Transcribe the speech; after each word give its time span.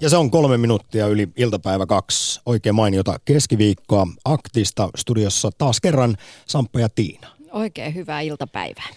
Ja 0.00 0.10
se 0.10 0.16
on 0.16 0.30
kolme 0.30 0.58
minuuttia 0.58 1.06
yli 1.06 1.28
iltapäivä 1.36 1.86
kaksi. 1.86 2.40
Oikein 2.46 2.74
mainiota 2.74 3.18
keskiviikkoa 3.24 4.06
aktista. 4.24 4.88
Studiossa 4.96 5.50
taas 5.58 5.80
kerran 5.80 6.16
Samppa 6.46 6.80
ja 6.80 6.88
Tiina. 6.88 7.28
Oikein 7.52 7.94
hyvää 7.94 8.20
iltapäivää. 8.20 8.88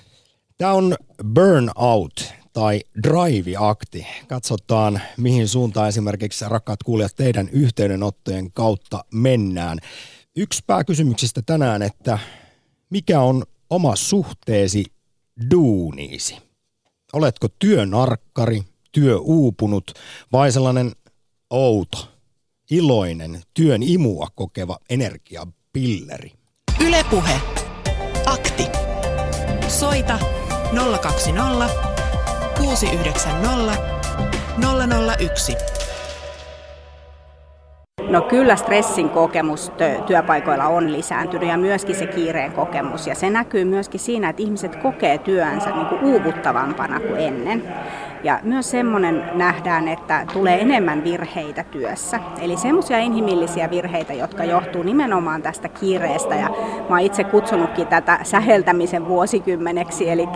Tämä 0.57 0.73
on 0.73 0.95
Burnout 1.33 2.33
tai 2.53 2.81
Drive-akti. 3.03 4.07
Katsotaan, 4.27 5.01
mihin 5.17 5.47
suuntaan 5.47 5.89
esimerkiksi 5.89 6.45
rakkaat 6.47 6.83
kuulijat 6.83 7.15
teidän 7.15 7.49
yhteydenottojen 7.49 8.51
kautta 8.51 9.05
mennään. 9.13 9.77
Yksi 10.35 10.63
pääkysymyksistä 10.67 11.41
tänään, 11.45 11.81
että 11.81 12.19
mikä 12.89 13.21
on 13.21 13.43
oma 13.69 13.95
suhteesi 13.95 14.85
duuniisi? 15.51 16.37
Oletko 17.13 17.47
työnarkkari, 17.59 18.63
työuupunut 18.91 19.91
vai 20.31 20.51
sellainen 20.51 20.91
outo, 21.49 21.97
iloinen, 22.71 23.41
työn 23.53 23.83
imua 23.83 24.27
kokeva 24.35 24.77
energiapilleri? 24.89 26.31
Ylepuhe. 26.79 27.41
Akti. 28.25 28.63
Soita 29.67 30.19
020 31.01 31.69
690 32.57 33.99
001. 35.19 35.55
No 38.09 38.21
kyllä 38.21 38.55
stressin 38.55 39.09
kokemus 39.09 39.71
työpaikoilla 40.07 40.67
on 40.67 40.91
lisääntynyt 40.91 41.49
ja 41.49 41.57
myöskin 41.57 41.95
se 41.95 42.07
kiireen 42.07 42.51
kokemus. 42.51 43.07
Ja 43.07 43.15
se 43.15 43.29
näkyy 43.29 43.65
myöskin 43.65 43.99
siinä, 43.99 44.29
että 44.29 44.41
ihmiset 44.41 44.75
kokee 44.75 45.17
työnsä 45.17 45.69
niin 45.69 45.85
kuin 45.85 46.01
uuvuttavampana 46.03 46.99
kuin 46.99 47.19
ennen. 47.19 47.63
Ja 48.23 48.39
myös 48.43 48.71
semmoinen 48.71 49.23
nähdään, 49.33 49.87
että 49.87 50.25
tulee 50.33 50.61
enemmän 50.61 51.03
virheitä 51.03 51.63
työssä. 51.63 52.19
Eli 52.41 52.57
semmoisia 52.57 52.99
inhimillisiä 52.99 53.69
virheitä, 53.69 54.13
jotka 54.13 54.43
johtuu 54.43 54.83
nimenomaan 54.83 55.41
tästä 55.41 55.69
kiireestä. 55.69 56.35
Ja 56.35 56.49
mä 56.89 56.95
oon 56.95 56.99
itse 56.99 57.23
kutsunutkin 57.23 57.87
tätä 57.87 58.19
säheltämisen 58.23 59.07
vuosikymmeneksi, 59.07 60.09
eli 60.09 60.27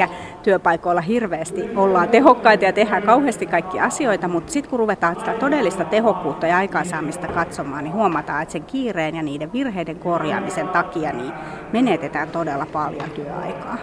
työpaikoilla 0.44 1.02
hirveästi 1.02 1.70
ollaan 1.76 2.10
tehokkaita 2.10 2.66
ja 2.66 2.74
tehdään 2.74 3.04
kauheasti 3.04 3.46
kaikki 3.46 3.80
asioita, 3.80 4.28
mutta 4.28 4.52
sitten 4.52 4.70
kun 4.70 4.80
ruvetaan 4.80 5.16
sitä 5.20 5.34
todellista 5.34 5.86
tehokkuutta 5.86 6.48
ja 6.48 6.58
aikaansaamista 6.58 7.28
katsomaan, 7.28 7.84
niin 7.84 7.94
huomataan, 7.94 8.42
että 8.42 8.52
sen 8.52 8.64
kiireen 8.64 9.16
ja 9.16 9.24
niiden 9.24 9.54
virheiden 9.54 10.00
korjaamisen 10.00 10.68
takia 10.68 11.14
niin 11.14 11.34
menetetään 11.74 12.30
todella 12.30 12.66
paljon 12.66 13.10
työaikaa. 13.10 13.78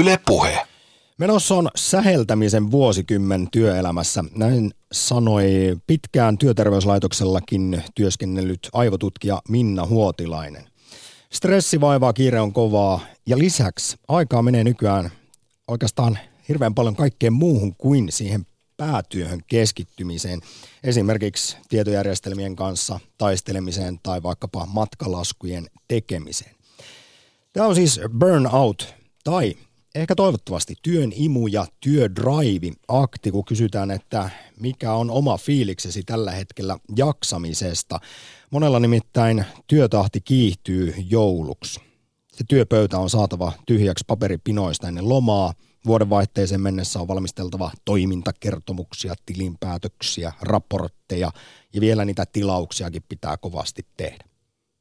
Yle 0.00 0.16
puhe. 0.26 0.75
Menossa 1.18 1.54
on 1.54 1.68
säheltämisen 1.76 2.70
vuosikymmen 2.70 3.48
työelämässä. 3.52 4.24
Näin 4.34 4.70
sanoi 4.92 5.76
pitkään 5.86 6.38
työterveyslaitoksellakin 6.38 7.82
työskennellyt 7.94 8.68
aivotutkija 8.72 9.42
Minna 9.48 9.86
Huotilainen. 9.86 10.68
Stressi 11.32 11.80
vaivaa, 11.80 12.12
kiire 12.12 12.40
on 12.40 12.52
kovaa 12.52 13.00
ja 13.26 13.38
lisäksi 13.38 13.96
aikaa 14.08 14.42
menee 14.42 14.64
nykyään 14.64 15.10
oikeastaan 15.68 16.18
hirveän 16.48 16.74
paljon 16.74 16.96
kaikkeen 16.96 17.32
muuhun 17.32 17.76
kuin 17.76 18.12
siihen 18.12 18.46
päätyöhön 18.76 19.40
keskittymiseen. 19.46 20.40
Esimerkiksi 20.84 21.56
tietojärjestelmien 21.68 22.56
kanssa 22.56 23.00
taistelemiseen 23.18 23.98
tai 24.02 24.22
vaikkapa 24.22 24.66
matkalaskujen 24.66 25.66
tekemiseen. 25.88 26.56
Tämä 27.52 27.66
on 27.66 27.74
siis 27.74 28.00
burnout 28.18 28.94
tai 29.24 29.54
ehkä 29.96 30.14
toivottavasti 30.14 30.74
työn 30.82 31.12
imu 31.14 31.46
ja 31.46 31.66
työdrive 31.80 32.72
akti, 32.88 33.30
kun 33.30 33.44
kysytään, 33.44 33.90
että 33.90 34.30
mikä 34.60 34.92
on 34.92 35.10
oma 35.10 35.36
fiiliksesi 35.36 36.02
tällä 36.02 36.30
hetkellä 36.30 36.78
jaksamisesta. 36.96 38.00
Monella 38.50 38.80
nimittäin 38.80 39.44
työtahti 39.66 40.20
kiihtyy 40.20 40.94
jouluksi. 41.10 41.80
Se 42.32 42.44
työpöytä 42.48 42.98
on 42.98 43.10
saatava 43.10 43.52
tyhjäksi 43.66 44.04
paperipinoista 44.06 44.88
ennen 44.88 45.08
lomaa. 45.08 45.52
Vuodenvaihteeseen 45.86 46.60
mennessä 46.60 47.00
on 47.00 47.08
valmisteltava 47.08 47.70
toimintakertomuksia, 47.84 49.14
tilinpäätöksiä, 49.26 50.32
raportteja 50.40 51.30
ja 51.72 51.80
vielä 51.80 52.04
niitä 52.04 52.24
tilauksiakin 52.32 53.02
pitää 53.08 53.36
kovasti 53.36 53.86
tehdä. 53.96 54.24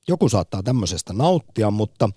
Joku 0.08 0.30
saattaa 0.30 0.64
tämmöisestä 0.64 1.14
nauttia, 1.14 1.72
mutta 1.72 2.10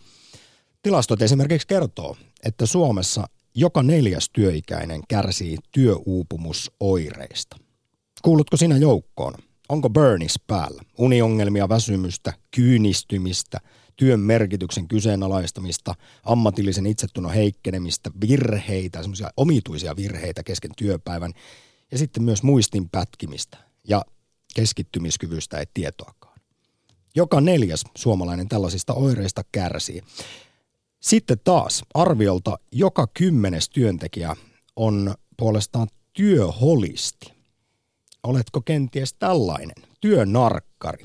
tilastot 0.83 1.23
esimerkiksi 1.23 1.67
kertoo, 1.67 2.17
että 2.45 2.67
Suomessa 2.67 3.29
joka 3.55 3.83
neljäs 3.83 4.31
työikäinen 4.33 5.01
kärsii 5.09 5.57
työuupumusoireista. 5.73 7.57
Kuulutko 8.23 8.57
sinä 8.57 8.77
joukkoon? 8.77 9.35
Onko 9.69 9.91
burnis 9.91 10.41
päällä? 10.47 10.83
Uniongelmia, 10.99 11.69
väsymystä, 11.69 12.33
kyynistymistä, 12.57 13.61
työn 13.97 14.21
merkityksen 14.21 14.89
kyseenalaistamista, 14.89 15.95
ammatillisen 16.25 16.87
itsetunnon 16.87 17.33
heikkenemistä, 17.35 18.11
virheitä, 18.21 19.01
semmoisia 19.01 19.31
omituisia 19.37 19.97
virheitä 19.97 20.43
kesken 20.43 20.71
työpäivän 20.77 21.33
ja 21.91 21.99
sitten 21.99 22.23
myös 22.23 22.43
muistin 22.43 22.89
pätkimistä 22.89 23.59
ja 23.89 24.05
keskittymiskyvystä 24.55 25.59
ei 25.59 25.67
tietoakaan. 25.75 26.39
Joka 27.15 27.41
neljäs 27.41 27.85
suomalainen 27.97 28.49
tällaisista 28.49 28.95
oireista 28.95 29.45
kärsii. 29.53 30.03
Sitten 31.01 31.39
taas 31.45 31.85
arviolta 31.95 32.59
joka 32.73 33.07
kymmenes 33.07 33.69
työntekijä 33.69 34.37
on 34.77 35.15
puolestaan 35.37 35.89
työholisti. 36.13 37.33
Oletko 38.23 38.61
kenties 38.61 39.15
tällainen 39.15 39.85
työnarkkari? 40.01 41.05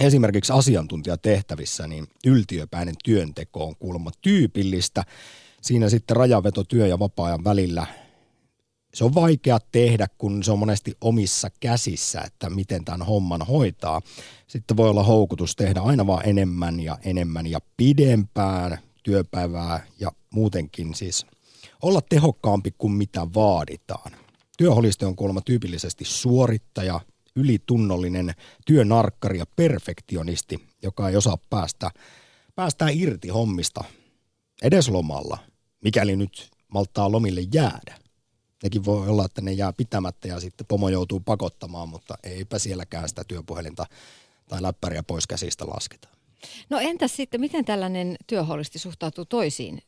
Esimerkiksi 0.00 0.52
asiantuntijatehtävissä 0.52 1.86
niin 1.86 2.06
yltiöpäinen 2.26 2.94
työnteko 3.04 3.64
on 3.64 3.76
kuulemma 3.76 4.10
tyypillistä. 4.20 5.04
Siinä 5.62 5.88
sitten 5.88 6.16
rajaveto 6.16 6.64
työ- 6.64 6.86
ja 6.86 6.98
vapaa-ajan 6.98 7.44
välillä 7.44 7.86
se 8.94 9.04
on 9.04 9.14
vaikea 9.14 9.58
tehdä, 9.72 10.06
kun 10.18 10.44
se 10.44 10.52
on 10.52 10.58
monesti 10.58 10.94
omissa 11.00 11.48
käsissä, 11.60 12.20
että 12.20 12.50
miten 12.50 12.84
tämän 12.84 13.02
homman 13.02 13.42
hoitaa. 13.42 14.00
Sitten 14.46 14.76
voi 14.76 14.90
olla 14.90 15.02
houkutus 15.02 15.56
tehdä 15.56 15.80
aina 15.80 16.06
vaan 16.06 16.28
enemmän 16.28 16.80
ja 16.80 16.98
enemmän 17.04 17.46
ja 17.46 17.58
pidempään 17.76 18.78
työpäivää 19.08 19.86
ja 20.00 20.12
muutenkin 20.30 20.94
siis 20.94 21.26
olla 21.82 22.00
tehokkaampi 22.00 22.74
kuin 22.78 22.92
mitä 22.92 23.26
vaaditaan. 23.34 24.12
Työholiste 24.58 25.06
on 25.06 25.16
kuulemma 25.16 25.40
tyypillisesti 25.40 26.04
suorittaja, 26.04 27.00
ylitunnollinen 27.36 28.34
työnarkkari 28.66 29.38
ja 29.38 29.46
perfektionisti, 29.56 30.66
joka 30.82 31.08
ei 31.08 31.16
osaa 31.16 31.38
päästä, 31.50 31.90
päästää 32.54 32.88
irti 32.90 33.28
hommista 33.28 33.84
edes 34.62 34.88
lomalla, 34.88 35.38
mikäli 35.84 36.16
nyt 36.16 36.50
malttaa 36.68 37.12
lomille 37.12 37.40
jäädä. 37.54 37.98
Nekin 38.62 38.84
voi 38.84 39.08
olla, 39.08 39.24
että 39.24 39.40
ne 39.40 39.52
jää 39.52 39.72
pitämättä 39.72 40.28
ja 40.28 40.40
sitten 40.40 40.66
pomo 40.66 40.88
joutuu 40.88 41.20
pakottamaan, 41.20 41.88
mutta 41.88 42.14
eipä 42.22 42.58
sielläkään 42.58 43.08
sitä 43.08 43.24
työpuhelinta 43.24 43.86
tai 44.48 44.62
läppäriä 44.62 45.02
pois 45.02 45.26
käsistä 45.26 45.66
lasketa. 45.66 46.17
No 46.70 46.78
entäs 46.78 47.16
sitten, 47.16 47.40
miten 47.40 47.64
tällainen 47.64 48.16
työholisti 48.26 48.78
suhtautuu 48.78 49.24
toisiin 49.24 49.82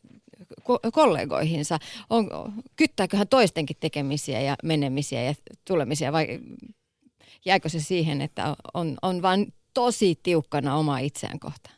ko- 0.61 0.91
kollegoihinsa? 0.93 1.79
On, 2.11 2.29
kyttääköhän 2.77 3.29
toistenkin 3.29 3.77
tekemisiä 3.81 4.41
ja 4.41 4.57
menemisiä 4.65 5.23
ja 5.23 5.35
tulemisia 5.65 6.13
vai 6.13 6.41
jääkö 7.45 7.69
se 7.69 7.81
siihen, 7.81 8.21
että 8.21 8.57
on, 8.75 8.97
on 9.03 9.23
vain 9.23 9.53
tosi 9.75 10.19
tiukkana 10.23 10.77
oma 10.77 10.99
itseään 10.99 11.41
kohtaan? 11.41 11.75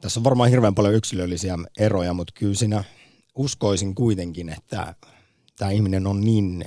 Tässä 0.00 0.20
on 0.20 0.24
varmaan 0.24 0.50
hirveän 0.50 0.74
paljon 0.74 0.94
yksilöllisiä 0.94 1.58
eroja, 1.78 2.14
mutta 2.14 2.32
kyllä 2.36 2.54
siinä 2.54 2.84
uskoisin 3.34 3.94
kuitenkin, 3.94 4.48
että 4.48 4.94
tämä 5.58 5.70
ihminen 5.70 6.06
on 6.06 6.20
niin 6.20 6.64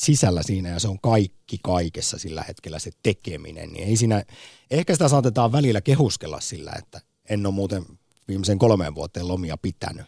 sisällä 0.00 0.42
siinä 0.42 0.68
ja 0.68 0.80
se 0.80 0.88
on 0.88 1.00
kaikki 1.00 1.58
kaikessa 1.62 2.18
sillä 2.18 2.44
hetkellä 2.48 2.78
se 2.78 2.90
tekeminen, 3.02 3.72
niin 3.72 3.88
ei 3.88 3.96
siinä, 3.96 4.24
ehkä 4.70 4.92
sitä 4.92 5.08
saatetaan 5.08 5.52
välillä 5.52 5.80
kehuskella 5.80 6.40
sillä, 6.40 6.72
että 6.78 7.00
en 7.28 7.46
ole 7.46 7.54
muuten 7.54 7.84
viimeisen 8.28 8.58
kolmeen 8.58 8.94
vuoteen 8.94 9.28
lomia 9.28 9.56
pitänyt. 9.56 10.06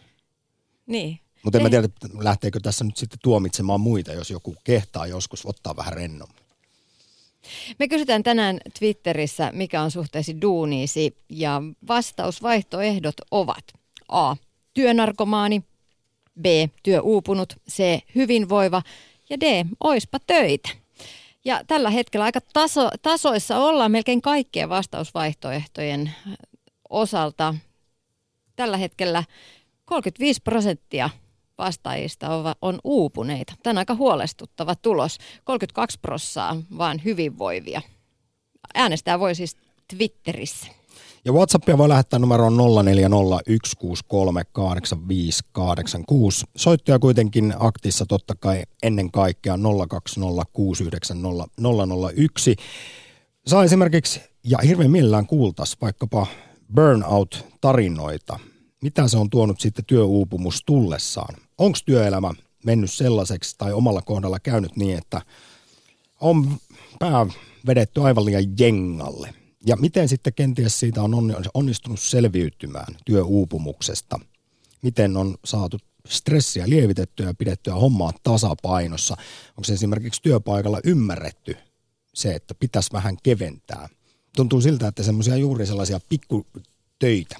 Niin. 0.85 1.19
Mutta 1.43 1.57
en 1.57 1.63
mä 1.63 1.69
tiedä, 1.69 1.89
lähteekö 2.19 2.59
tässä 2.59 2.83
nyt 2.83 2.97
sitten 2.97 3.19
tuomitsemaan 3.23 3.81
muita, 3.81 4.13
jos 4.13 4.29
joku 4.29 4.55
kehtaa 4.63 5.07
joskus 5.07 5.45
ottaa 5.45 5.75
vähän 5.75 5.93
rennommin. 5.93 6.43
Me 7.79 7.87
kysytään 7.87 8.23
tänään 8.23 8.59
Twitterissä, 8.79 9.51
mikä 9.53 9.81
on 9.81 9.91
suhteesi 9.91 10.41
duuniisi, 10.41 11.17
ja 11.29 11.61
vastausvaihtoehdot 11.87 13.15
ovat 13.31 13.63
A. 14.07 14.35
Työnarkomaani, 14.73 15.63
B. 16.41 16.45
Työuupunut, 16.83 17.53
C. 17.69 17.99
Hyvinvoiva 18.15 18.81
ja 19.29 19.39
D. 19.39 19.65
Oispa 19.79 20.19
töitä. 20.27 20.69
Ja 21.45 21.61
tällä 21.67 21.89
hetkellä 21.89 22.23
aika 22.23 22.39
taso, 22.53 22.89
tasoissa 23.01 23.57
ollaan 23.57 23.91
melkein 23.91 24.21
kaikkien 24.21 24.69
vastausvaihtoehtojen 24.69 26.11
osalta. 26.89 27.55
Tällä 28.55 28.77
hetkellä 28.77 29.23
35 29.85 30.41
prosenttia 30.43 31.09
vastaajista 31.57 32.55
on 32.61 32.79
uupuneita. 32.83 33.53
Tämä 33.63 33.71
on 33.71 33.77
aika 33.77 33.95
huolestuttava 33.95 34.75
tulos. 34.75 35.17
32 35.43 35.99
prossaa 35.99 36.57
vaan 36.77 37.01
hyvinvoivia. 37.05 37.81
Äänestää 38.73 39.19
voi 39.19 39.35
siis 39.35 39.57
Twitterissä. 39.87 40.67
Ja 41.25 41.33
WhatsAppia 41.33 41.77
voi 41.77 41.89
lähettää 41.89 42.19
numeroon 42.19 42.57
0401638586. 42.57 42.59
Soittoja 46.55 46.99
kuitenkin 46.99 47.53
aktissa 47.59 48.05
totta 48.05 48.35
kai 48.35 48.63
ennen 48.83 49.11
kaikkea 49.11 49.55
020690001. 49.55 49.59
Saa 53.47 53.63
esimerkiksi, 53.63 54.21
ja 54.43 54.57
hirveän 54.57 54.91
mielellään 54.91 55.27
kuultas 55.27 55.77
vaikkapa 55.81 56.27
burnout-tarinoita. 56.75 58.39
Mitä 58.81 59.07
se 59.07 59.17
on 59.17 59.29
tuonut 59.29 59.59
sitten 59.59 59.85
työuupumus 59.85 60.63
tullessaan? 60.65 61.35
Onko 61.57 61.77
työelämä 61.85 62.33
mennyt 62.65 62.91
sellaiseksi 62.91 63.55
tai 63.57 63.73
omalla 63.73 64.01
kohdalla 64.01 64.39
käynyt 64.39 64.75
niin, 64.75 64.97
että 64.97 65.21
on 66.21 66.57
pää 66.99 67.25
vedetty 67.67 68.01
aivan 68.01 68.25
liian 68.25 68.43
jengalle– 68.59 69.33
ja 69.65 69.75
miten 69.75 70.09
sitten 70.09 70.33
kenties 70.33 70.79
siitä 70.79 71.01
on 71.01 71.13
onnistunut 71.53 71.99
selviytymään 71.99 72.95
työuupumuksesta? 73.05 74.19
Miten 74.81 75.17
on 75.17 75.35
saatu 75.45 75.77
stressiä 76.07 76.69
lievitettyä 76.69 77.25
ja 77.25 77.33
pidettyä 77.33 77.73
hommaa 77.73 78.13
tasapainossa? 78.23 79.17
Onko 79.57 79.73
esimerkiksi 79.73 80.21
työpaikalla 80.21 80.79
ymmärretty 80.83 81.55
se, 82.13 82.35
että 82.35 82.55
pitäisi 82.55 82.93
vähän 82.93 83.17
keventää? 83.23 83.89
Tuntuu 84.35 84.61
siltä, 84.61 84.87
että 84.87 85.03
semmoisia 85.03 85.35
juuri 85.37 85.65
sellaisia 85.65 85.99
pikkutöitä 86.09 87.37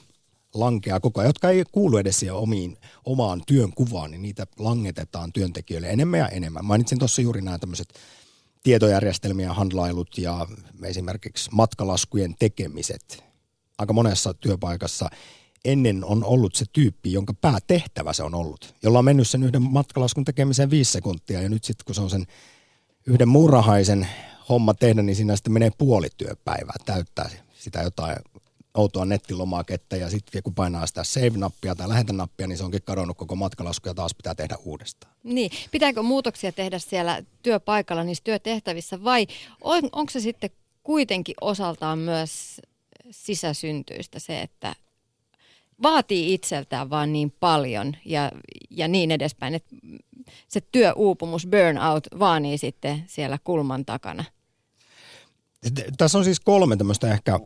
lankeaa 0.54 1.00
koko 1.00 1.22
ajan, 1.22 1.30
jotka 1.30 1.50
ei 1.50 1.64
kuulu 1.72 1.98
edes 1.98 2.20
siihen 2.20 2.36
omiin, 2.36 2.78
omaan 3.06 3.42
työn 3.48 3.74
kuvaan, 3.74 4.12
niin 4.12 4.22
niitä 4.22 4.48
langetetaan 4.60 5.34
työntekijöille 5.34 5.90
enemmän 5.90 6.20
ja 6.20 6.28
enemmän. 6.28 6.66
Mainitsin 6.66 7.00
tuossa 7.00 7.22
juuri 7.22 7.42
nämä 7.42 7.60
tämmöiset 7.60 7.94
tietojärjestelmien 8.64 9.56
handlailut 9.56 10.18
ja 10.18 10.48
esimerkiksi 10.84 11.50
matkalaskujen 11.54 12.36
tekemiset. 12.40 13.24
Aika 13.78 13.94
monessa 13.94 14.34
työpaikassa 14.34 15.10
ennen 15.66 16.06
on 16.06 16.24
ollut 16.24 16.56
se 16.56 16.66
tyyppi, 16.74 17.14
jonka 17.14 17.34
päätehtävä 17.34 18.14
se 18.14 18.24
on 18.24 18.36
ollut, 18.36 18.76
jolla 18.84 19.00
on 19.00 19.06
mennyt 19.06 19.30
sen 19.30 19.44
yhden 19.44 19.62
matkalaskun 19.62 20.26
tekemiseen 20.26 20.70
viisi 20.70 20.92
sekuntia 20.92 21.42
ja 21.42 21.50
nyt 21.50 21.64
sitten 21.64 21.86
kun 21.86 21.96
se 21.96 22.02
on 22.02 22.10
sen 22.10 22.26
yhden 23.06 23.28
muurahaisen 23.28 24.08
homma 24.50 24.74
tehdä, 24.74 25.02
niin 25.02 25.16
siinä 25.16 25.36
sitten 25.36 25.54
menee 25.54 25.72
puoli 25.78 26.08
työpäivää 26.18 26.76
täyttää 26.86 27.30
sitä 27.54 27.82
jotain 27.82 28.16
outoa 28.74 29.06
nettilomaketta 29.06 29.96
ja 29.96 30.10
sitten 30.10 30.44
kun 30.44 30.56
painaa 30.56 30.88
sitä 30.88 31.04
save-nappia 31.04 31.76
tai 31.76 31.90
lähetä-nappia, 31.90 32.48
niin 32.48 32.58
se 32.58 32.64
onkin 32.64 32.82
kadonnut 32.86 33.18
koko 33.18 33.36
matkalasku 33.36 33.88
ja 33.88 33.94
taas 33.94 34.16
pitää 34.16 34.36
tehdä 34.36 34.58
uudestaan. 34.66 35.14
Niin, 35.24 35.52
pitääkö 35.72 36.02
muutoksia 36.02 36.52
tehdä 36.52 36.80
siellä 36.80 37.24
työpaikalla 37.44 38.04
niissä 38.04 38.24
työtehtävissä 38.24 39.04
vai 39.04 39.28
on, 39.62 39.82
onko 39.92 40.10
se 40.10 40.20
sitten 40.20 40.50
kuitenkin 40.84 41.36
osaltaan 41.42 42.00
myös 42.00 42.62
sisäsyntyistä 43.12 44.20
se, 44.20 44.42
että 44.42 44.76
vaatii 45.84 46.34
itseltään 46.34 46.90
vaan 46.90 47.14
niin 47.14 47.34
paljon 47.40 47.96
ja, 48.06 48.32
ja 48.70 48.88
niin 48.88 49.12
edespäin, 49.12 49.54
että 49.54 49.76
se 50.48 50.62
työuupumus, 50.72 51.48
burnout 51.48 52.08
vaanii 52.20 52.58
sitten 52.58 53.04
siellä 53.08 53.38
kulman 53.44 53.86
takana. 53.86 54.24
Tässä 55.98 56.18
on 56.18 56.24
siis 56.24 56.40
kolme 56.40 56.78
tämmöistä 56.78 57.12
ehkä 57.12 57.40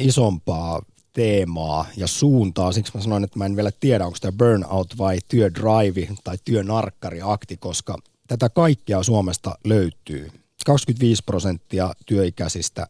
isompaa 0.00 0.82
teemaa 1.12 1.86
ja 1.96 2.06
suuntaa. 2.06 2.72
Siksi 2.72 2.92
mä 2.94 3.00
sanoin, 3.00 3.24
että 3.24 3.38
mä 3.38 3.46
en 3.46 3.56
vielä 3.56 3.70
tiedä, 3.80 4.06
onko 4.06 4.18
tämä 4.20 4.38
burnout 4.38 4.98
vai 4.98 5.18
työdrive 5.28 6.08
tai 6.24 6.36
työnarkkariakti, 6.44 7.56
koska 7.56 7.98
tätä 8.28 8.48
kaikkea 8.48 9.02
Suomesta 9.02 9.58
löytyy. 9.64 10.30
25 10.66 11.22
prosenttia 11.26 11.92
työikäisistä 12.06 12.86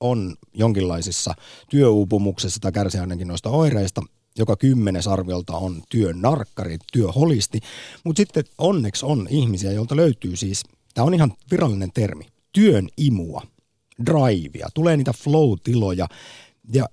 on 0.00 0.36
jonkinlaisissa 0.54 1.34
työuupumuksessa 1.70 2.60
tai 2.60 2.72
kärsii 2.72 3.00
ainakin 3.00 3.28
noista 3.28 3.50
oireista. 3.50 4.02
Joka 4.38 4.56
kymmenes 4.56 5.08
arviolta 5.08 5.56
on 5.56 5.82
työnarkkari, 5.88 6.78
työholisti. 6.92 7.60
Mutta 8.04 8.20
sitten 8.20 8.44
onneksi 8.58 9.06
on 9.06 9.26
ihmisiä, 9.30 9.72
joilta 9.72 9.96
löytyy 9.96 10.36
siis, 10.36 10.62
tämä 10.94 11.04
on 11.04 11.14
ihan 11.14 11.32
virallinen 11.50 11.90
termi, 11.94 12.26
työn 12.52 12.88
imua, 12.96 13.42
drivea, 14.06 14.68
tulee 14.74 14.96
niitä 14.96 15.12
flow-tiloja, 15.12 16.06
ja 16.72 16.88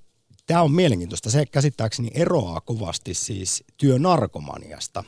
tämä 0.45 0.61
on 0.61 0.71
mielenkiintoista. 0.71 1.29
Se 1.29 1.45
käsittääkseni 1.45 2.11
eroaa 2.13 2.61
kovasti 2.61 3.13
siis 3.13 3.63
työnarkomaniasta. 3.77 5.03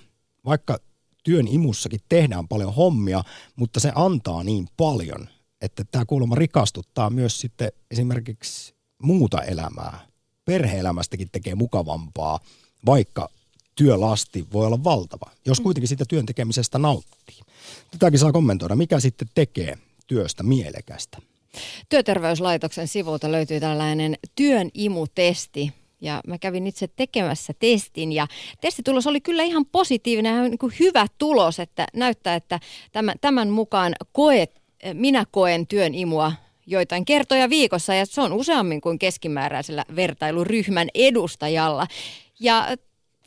Vaikka 0.46 0.78
työn 1.24 1.48
imussakin 1.48 2.00
tehdään 2.10 2.48
paljon 2.48 2.74
hommia, 2.74 3.24
mutta 3.56 3.80
se 3.80 3.92
antaa 3.96 4.44
niin 4.44 4.68
paljon, 4.78 5.30
että 5.62 5.84
tämä 5.92 6.06
kuulemma 6.06 6.36
rikastuttaa 6.36 7.10
myös 7.10 7.40
sitten 7.42 7.72
esimerkiksi 7.92 8.76
muuta 9.02 9.42
elämää. 9.42 10.08
Perheelämästäkin 10.46 11.30
tekee 11.32 11.56
mukavampaa, 11.56 12.40
vaikka 12.86 13.30
työlasti 13.76 14.48
voi 14.54 14.66
olla 14.66 14.84
valtava, 14.84 15.32
jos 15.46 15.60
kuitenkin 15.60 15.88
sitä 15.88 16.06
työn 16.06 16.26
tekemisestä 16.26 16.80
nauttii. 16.80 17.40
Tätäkin 17.92 18.20
saa 18.20 18.32
kommentoida, 18.32 18.76
mikä 18.76 19.00
sitten 19.00 19.28
tekee 19.36 19.78
työstä 20.08 20.44
mielekästä. 20.44 21.18
Työterveyslaitoksen 21.90 22.88
sivulta 22.88 23.32
löytyy 23.32 23.60
tällainen 23.60 24.16
työn 24.36 24.70
imutesti, 24.74 25.74
ja 26.02 26.22
mä 26.28 26.38
kävin 26.38 26.68
itse 26.68 26.88
tekemässä 26.88 27.54
testin 27.60 28.12
ja 28.12 28.28
testitulos 28.62 29.08
oli 29.08 29.22
kyllä 29.22 29.44
ihan 29.44 29.66
positiivinen. 29.66 30.36
Ja 30.36 30.50
niin 30.50 30.60
hyvä 30.80 31.08
tulos, 31.18 31.60
että 31.60 31.88
näyttää, 31.94 32.36
että 32.36 32.60
tämän, 32.92 33.16
tämän 33.22 33.50
mukaan 33.50 33.94
koet, 34.12 34.62
minä 34.94 35.26
koen 35.32 35.68
työn 35.68 35.96
imua 35.96 36.32
joitain 36.68 37.06
kertoja 37.06 37.50
viikossa. 37.50 37.94
Ja 37.94 38.06
se 38.06 38.22
on 38.22 38.34
useammin 38.34 38.82
kuin 38.82 39.00
keskimääräisellä 39.00 39.86
vertailuryhmän 39.96 40.88
edustajalla. 40.94 41.88
Ja 42.40 42.68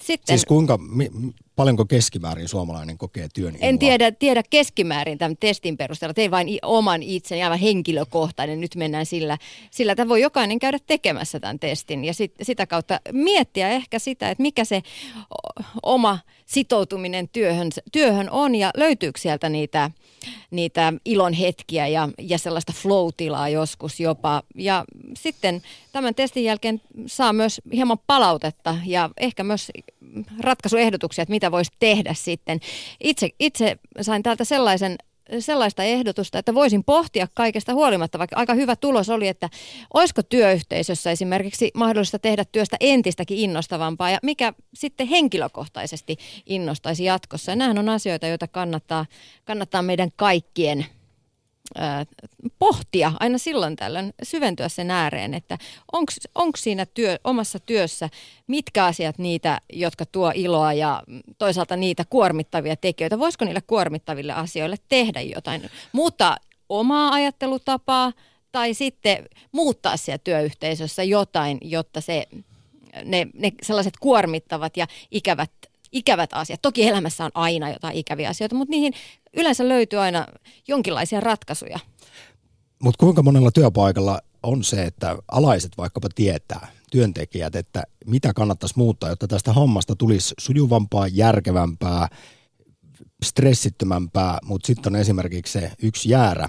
sitten, 0.00 0.38
siis 0.38 0.46
kuinka, 0.46 0.78
mi, 0.78 1.10
paljonko 1.58 1.84
keskimäärin 1.84 2.48
suomalainen 2.48 2.98
kokee 2.98 3.28
työn 3.34 3.54
En 3.60 3.68
inua? 3.68 3.78
tiedä, 3.78 4.12
tiedä 4.12 4.42
keskimäärin 4.50 5.18
tämän 5.18 5.36
testin 5.40 5.76
perusteella. 5.76 6.14
Tein 6.14 6.30
vain 6.30 6.58
oman 6.62 7.02
itsen, 7.02 7.44
aivan 7.44 7.58
henkilökohtainen. 7.58 8.60
Nyt 8.60 8.76
mennään 8.76 9.06
sillä, 9.06 9.38
sillä 9.70 9.92
että 9.92 10.08
voi 10.08 10.20
jokainen 10.20 10.58
käydä 10.58 10.78
tekemässä 10.86 11.40
tämän 11.40 11.58
testin 11.58 12.04
ja 12.04 12.14
sit, 12.14 12.34
sitä 12.42 12.66
kautta 12.66 13.00
miettiä 13.12 13.68
ehkä 13.68 13.98
sitä, 13.98 14.30
että 14.30 14.42
mikä 14.42 14.64
se 14.64 14.82
oma 15.82 16.18
sitoutuminen 16.48 17.28
työhön, 17.28 17.70
työhön 17.92 18.30
on 18.30 18.54
ja 18.54 18.70
löytyykö 18.76 19.20
sieltä 19.20 19.48
niitä, 19.48 19.90
niitä 20.50 20.92
ilon 21.04 21.32
hetkiä 21.32 21.86
ja, 21.86 22.08
ja 22.18 22.38
sellaista 22.38 22.72
flow-tilaa 22.72 23.48
joskus 23.48 24.00
jopa. 24.00 24.42
Ja 24.54 24.84
sitten 25.16 25.62
tämän 25.92 26.14
testin 26.14 26.44
jälkeen 26.44 26.80
saa 27.06 27.32
myös 27.32 27.60
hieman 27.72 27.98
palautetta 28.06 28.76
ja 28.86 29.10
ehkä 29.16 29.44
myös 29.44 29.70
ratkaisuehdotuksia, 30.40 31.22
että 31.22 31.32
mitä 31.32 31.50
voisi 31.50 31.70
tehdä 31.78 32.14
sitten. 32.14 32.60
Itse, 33.00 33.30
itse 33.38 33.76
sain 34.00 34.22
täältä 34.22 34.44
sellaisen 34.44 34.96
sellaista 35.40 35.82
ehdotusta, 35.82 36.38
että 36.38 36.54
voisin 36.54 36.84
pohtia 36.84 37.26
kaikesta 37.34 37.74
huolimatta, 37.74 38.18
vaikka 38.18 38.36
aika 38.36 38.54
hyvä 38.54 38.76
tulos 38.76 39.08
oli, 39.08 39.28
että 39.28 39.48
olisiko 39.94 40.22
työyhteisössä 40.22 41.10
esimerkiksi 41.10 41.70
mahdollista 41.74 42.18
tehdä 42.18 42.44
työstä 42.52 42.76
entistäkin 42.80 43.38
innostavampaa 43.38 44.10
ja 44.10 44.18
mikä 44.22 44.52
sitten 44.74 45.06
henkilökohtaisesti 45.06 46.16
innostaisi 46.46 47.04
jatkossa. 47.04 47.52
Ja 47.52 47.56
nämähän 47.56 47.78
on 47.78 47.88
asioita, 47.88 48.26
joita 48.26 48.48
kannattaa, 48.48 49.06
kannattaa 49.44 49.82
meidän 49.82 50.10
kaikkien– 50.16 50.86
pohtia 52.58 53.12
aina 53.20 53.38
silloin 53.38 53.76
tällöin, 53.76 54.14
syventyä 54.22 54.68
sen 54.68 54.90
ääreen, 54.90 55.34
että 55.34 55.58
onko 56.34 56.56
siinä 56.56 56.86
työ, 56.86 57.18
omassa 57.24 57.58
työssä 57.58 58.08
mitkä 58.46 58.84
asiat 58.84 59.18
niitä, 59.18 59.60
jotka 59.72 60.06
tuo 60.06 60.32
iloa 60.34 60.72
ja 60.72 61.02
toisaalta 61.38 61.76
niitä 61.76 62.04
kuormittavia 62.10 62.76
tekijöitä. 62.76 63.18
Voisiko 63.18 63.44
niille 63.44 63.62
kuormittaville 63.66 64.32
asioille 64.32 64.76
tehdä 64.88 65.20
jotain, 65.20 65.70
muuttaa 65.92 66.36
omaa 66.68 67.12
ajattelutapaa 67.12 68.12
tai 68.52 68.74
sitten 68.74 69.28
muuttaa 69.52 69.96
siellä 69.96 70.18
työyhteisössä 70.18 71.02
jotain, 71.02 71.58
jotta 71.62 72.00
se, 72.00 72.26
ne, 73.04 73.26
ne 73.34 73.52
sellaiset 73.62 73.94
kuormittavat 74.00 74.76
ja 74.76 74.86
ikävät 75.10 75.50
ikävät 75.92 76.30
asiat. 76.32 76.62
Toki 76.62 76.88
elämässä 76.88 77.24
on 77.24 77.30
aina 77.34 77.70
jotain 77.70 77.96
ikäviä 77.96 78.28
asioita, 78.28 78.54
mutta 78.54 78.70
niihin 78.70 78.92
yleensä 79.38 79.68
löytyy 79.68 79.98
aina 79.98 80.26
jonkinlaisia 80.68 81.20
ratkaisuja. 81.20 81.78
Mutta 82.82 83.04
kuinka 83.04 83.22
monella 83.22 83.50
työpaikalla 83.50 84.20
on 84.42 84.64
se, 84.64 84.82
että 84.82 85.16
alaiset 85.28 85.72
vaikkapa 85.78 86.08
tietää, 86.14 86.68
työntekijät, 86.90 87.56
että 87.56 87.82
mitä 88.06 88.32
kannattaisi 88.32 88.74
muuttaa, 88.76 89.10
jotta 89.10 89.28
tästä 89.28 89.52
hommasta 89.52 89.96
tulisi 89.96 90.34
sujuvampaa, 90.38 91.08
järkevämpää, 91.08 92.08
stressittömämpää, 93.24 94.38
mutta 94.44 94.66
sitten 94.66 94.94
on 94.94 95.00
esimerkiksi 95.00 95.52
se 95.52 95.72
yksi 95.82 96.10
jäärä 96.10 96.48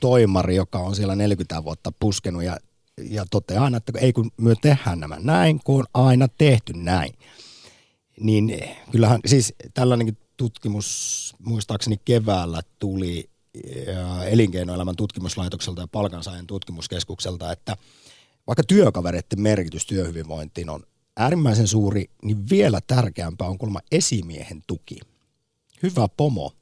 toimari, 0.00 0.56
joka 0.56 0.78
on 0.78 0.96
siellä 0.96 1.16
40 1.16 1.64
vuotta 1.64 1.92
puskenut 2.00 2.42
ja, 2.42 2.56
ja 3.02 3.24
toteaa 3.30 3.64
aina, 3.64 3.76
että 3.76 3.92
ei 3.98 4.12
kun 4.12 4.30
me 4.36 4.54
tehdään 4.62 5.00
nämä 5.00 5.16
näin, 5.20 5.60
kun 5.64 5.80
on 5.80 6.06
aina 6.06 6.28
tehty 6.28 6.72
näin 6.72 7.12
niin 8.20 8.60
kyllähän 8.90 9.20
siis 9.26 9.54
tällainenkin 9.74 10.16
tutkimus 10.36 11.34
muistaakseni 11.38 11.96
keväällä 12.04 12.60
tuli 12.78 13.30
elinkeinoelämän 14.26 14.96
tutkimuslaitokselta 14.96 15.80
ja 15.80 15.88
palkansaajan 15.88 16.46
tutkimuskeskukselta, 16.46 17.52
että 17.52 17.76
vaikka 18.46 18.62
työkavereiden 18.62 19.40
merkitys 19.40 19.86
työhyvinvointiin 19.86 20.70
on 20.70 20.82
äärimmäisen 21.16 21.68
suuri, 21.68 22.10
niin 22.22 22.50
vielä 22.50 22.80
tärkeämpää 22.86 23.48
on 23.48 23.58
kuulemma 23.58 23.80
esimiehen 23.92 24.62
tuki. 24.66 25.00
Hyvä 25.82 26.08
pomo 26.16 26.52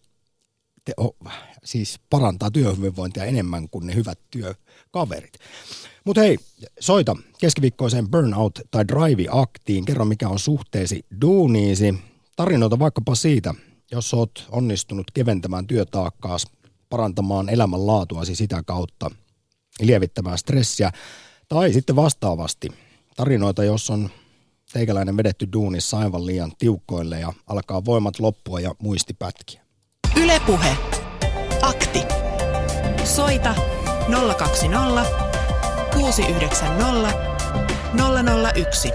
te, 0.85 0.93
oh, 0.97 1.17
siis 1.65 2.01
parantaa 2.11 2.51
työhyvinvointia 2.51 3.25
enemmän 3.25 3.69
kuin 3.69 3.87
ne 3.87 3.95
hyvät 3.95 4.19
työkaverit. 4.31 5.33
Mutta 6.05 6.21
hei, 6.21 6.39
soita 6.81 7.17
keskiviikkoiseen 7.39 8.11
Burnout 8.11 8.59
tai 8.71 8.89
Drive-aktiin. 8.89 9.85
Kerro 9.85 10.05
mikä 10.05 10.29
on 10.29 10.39
suhteesi 10.39 11.05
duuniisi. 11.21 11.95
Tarinoita 12.41 12.79
vaikkapa 12.79 13.15
siitä, 13.15 13.55
jos 13.91 14.15
oot 14.15 14.49
onnistunut 14.51 15.11
keventämään 15.15 15.67
työtaakkaas, 15.67 16.47
parantamaan 16.89 17.49
elämänlaatuasi 17.49 18.35
sitä 18.35 18.63
kautta, 18.67 19.11
lievittämään 19.81 20.39
stressiä. 20.39 20.93
Tai 21.49 21.73
sitten 21.73 21.97
vastaavasti 21.97 22.69
tarinoita, 23.17 23.65
jos 23.65 23.91
on 23.91 24.11
teikäläinen 24.73 25.17
vedetty 25.17 25.49
duunissa 25.53 25.99
aivan 25.99 26.27
liian 26.27 26.53
tiukkoille 26.59 27.21
ja 27.21 27.33
alkaa 27.47 27.85
voimat 27.85 28.21
loppua 28.21 28.61
ja 28.61 28.75
muisti 28.79 29.15
pätkiä. 29.15 29.63
Ylepuhe. 30.17 30.77
Akti. 31.63 32.03
Soita 33.05 33.55
020 34.39 35.05
690 35.95 37.15
001. 38.55 38.89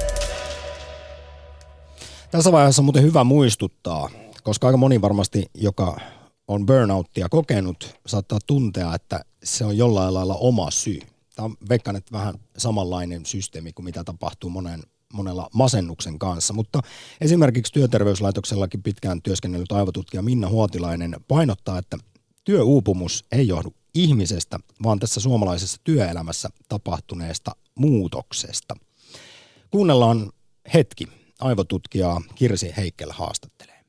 Tässä 2.35 2.51
vaiheessa 2.51 2.81
on 2.81 2.85
muuten 2.85 3.03
hyvä 3.03 3.23
muistuttaa, 3.23 4.09
koska 4.43 4.67
aika 4.67 4.77
moni 4.77 5.01
varmasti, 5.01 5.45
joka 5.53 5.99
on 6.47 6.65
burnouttia 6.65 7.29
kokenut, 7.29 7.95
saattaa 8.05 8.39
tuntea, 8.47 8.95
että 8.95 9.25
se 9.43 9.65
on 9.65 9.77
jollain 9.77 10.13
lailla 10.13 10.35
oma 10.35 10.71
syy. 10.71 10.99
Tämä 11.35 11.45
on 11.45 11.55
veikkaan, 11.69 11.95
että 11.95 12.11
vähän 12.11 12.35
samanlainen 12.57 13.25
systeemi 13.25 13.73
kuin 13.73 13.83
mitä 13.83 14.03
tapahtuu 14.03 14.49
monen, 14.49 14.83
monella 15.13 15.49
masennuksen 15.53 16.19
kanssa. 16.19 16.53
Mutta 16.53 16.81
esimerkiksi 17.21 17.73
työterveyslaitoksellakin 17.73 18.83
pitkään 18.83 19.21
työskennellyt 19.21 19.71
aivotutkija 19.71 20.21
Minna 20.21 20.49
Huotilainen 20.49 21.15
painottaa, 21.27 21.77
että 21.77 21.97
työuupumus 22.43 23.25
ei 23.31 23.47
johdu 23.47 23.73
ihmisestä, 23.93 24.59
vaan 24.83 24.99
tässä 24.99 25.19
suomalaisessa 25.19 25.81
työelämässä 25.83 26.49
tapahtuneesta 26.69 27.51
muutoksesta. 27.75 28.75
Kuunnellaan 29.71 30.31
hetki. 30.73 31.24
Aivotutkijaa 31.39 32.21
Kirsi 32.35 32.73
Heikkel 32.77 33.09
haastattelee. 33.11 33.79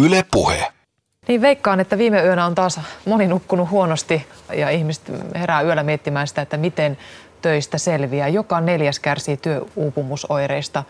Yle 0.00 0.24
Puhe. 0.30 0.72
Niin 1.28 1.40
veikkaan, 1.40 1.80
että 1.80 1.98
viime 1.98 2.22
yönä 2.22 2.46
on 2.46 2.54
taas 2.54 2.80
moni 3.06 3.26
nukkunut 3.26 3.70
huonosti 3.70 4.26
ja 4.56 4.70
ihmiset 4.70 5.04
herää 5.34 5.62
yöllä 5.62 5.82
miettimään 5.82 6.28
sitä, 6.28 6.42
että 6.42 6.56
miten 6.56 6.98
töistä 7.42 7.78
selviää. 7.78 8.28
Joka 8.28 8.60
neljäs 8.60 8.98
kärsii 8.98 9.36
työuupumusoireista. 9.36 10.84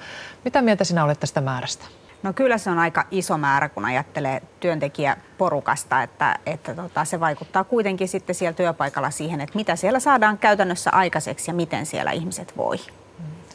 Mitä 0.45 0.63
mieltä 0.63 0.85
sinä 0.85 1.05
olet 1.05 1.21
tästä 1.21 1.41
määrästä? 1.41 1.85
No 2.23 2.33
kyllä 2.33 2.59
se 2.59 2.71
on 2.71 2.79
aika 2.79 3.05
iso 3.11 3.39
määrä, 3.39 3.69
kun 3.69 3.85
ajattelee 3.85 4.43
työntekijäporukasta, 4.61 6.03
että, 6.03 6.39
että 6.47 6.75
tota, 6.75 7.05
se 7.05 7.21
vaikuttaa 7.21 7.65
kuitenkin 7.65 8.09
sitten 8.09 8.35
siellä 8.35 8.57
työpaikalla 8.57 9.11
siihen, 9.11 9.41
että 9.41 9.57
mitä 9.57 9.77
siellä 9.77 10.01
saadaan 10.01 10.39
käytännössä 10.39 10.91
aikaiseksi 10.91 11.51
ja 11.51 11.55
miten 11.55 11.87
siellä 11.87 12.11
ihmiset 12.11 12.57
voi. 12.57 12.77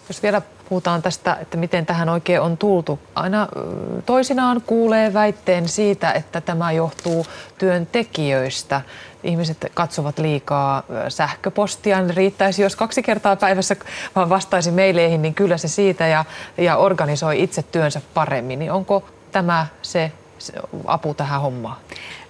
Jos 0.10 0.24
vielä 0.24 0.42
puhutaan 0.70 1.02
tästä, 1.02 1.38
että 1.42 1.58
miten 1.58 1.86
tähän 1.86 2.10
oikein 2.10 2.42
on 2.42 2.58
tultu. 2.58 3.00
Aina 3.16 3.48
toisinaan 4.06 4.62
kuulee 4.66 5.14
väitteen 5.14 5.70
siitä, 5.70 6.12
että 6.12 6.42
tämä 6.42 6.72
johtuu 6.72 7.26
työntekijöistä. 7.58 8.82
Ihmiset 9.24 9.72
katsovat 9.74 10.20
liikaa 10.20 10.84
sähköpostia. 11.10 12.02
Niin 12.02 12.16
riittäisi, 12.16 12.62
jos 12.62 12.76
kaksi 12.76 13.04
kertaa 13.04 13.36
päivässä 13.36 13.76
vaan 14.16 14.30
vastaisi 14.30 14.72
meileihin, 14.72 15.22
niin 15.22 15.34
kyllä 15.34 15.58
se 15.58 15.68
siitä 15.68 16.08
ja, 16.08 16.26
ja 16.58 16.78
organisoi 16.78 17.44
itse 17.44 17.64
työnsä 17.64 18.02
paremmin. 18.14 18.60
Niin 18.60 18.72
onko 18.72 19.04
tämä 19.32 19.68
se, 19.82 20.12
se 20.38 20.54
apu 20.86 21.14
tähän 21.14 21.42
hommaan? 21.42 21.78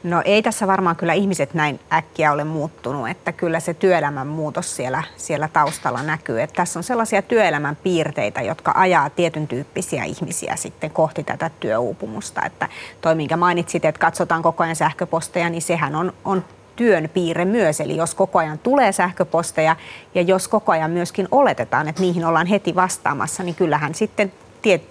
No 0.04 0.22
ei 0.26 0.42
tässä 0.42 0.68
varmaan 0.68 0.96
kyllä 0.96 1.14
ihmiset 1.14 1.54
näin 1.54 1.80
äkkiä 1.94 2.32
ole 2.32 2.44
muuttunut, 2.44 3.10
että 3.10 3.32
kyllä 3.32 3.60
se 3.60 3.74
työelämän 3.74 4.28
muutos 4.28 4.76
siellä, 4.76 5.04
siellä 5.18 5.50
taustalla 5.54 6.04
näkyy. 6.04 6.42
Että 6.42 6.56
tässä 6.56 6.80
on 6.80 6.84
sellaisia 6.84 7.22
työelämän 7.22 7.76
piirteitä, 7.76 8.42
jotka 8.42 8.74
ajaa 8.76 9.10
tietyn 9.10 9.48
tyyppisiä 9.48 10.04
ihmisiä 10.04 10.56
sitten 10.56 10.92
kohti 10.92 11.24
tätä 11.24 11.52
työuupumusta. 11.60 12.46
Että 12.46 12.70
toi, 13.02 13.16
minkä 13.16 13.38
mainitsit, 13.38 13.86
että 13.86 14.00
katsotaan 14.00 14.42
koko 14.42 14.64
ajan 14.64 14.76
sähköposteja, 14.76 15.50
niin 15.50 15.62
sehän 15.62 15.96
on, 15.96 16.14
on 16.26 16.46
työn 16.76 17.10
piirre 17.14 17.46
myös. 17.46 17.82
Eli 17.82 17.98
jos 17.98 18.16
koko 18.16 18.40
ajan 18.40 18.60
tulee 18.60 18.92
sähköposteja 18.92 19.76
ja 20.16 20.22
jos 20.22 20.48
koko 20.48 20.72
ajan 20.72 20.92
myöskin 20.92 21.28
oletetaan, 21.32 21.88
että 21.88 22.02
niihin 22.02 22.26
ollaan 22.26 22.48
heti 22.48 22.76
vastaamassa, 22.76 23.44
niin 23.44 23.56
kyllähän 23.56 23.96
sitten 23.96 24.32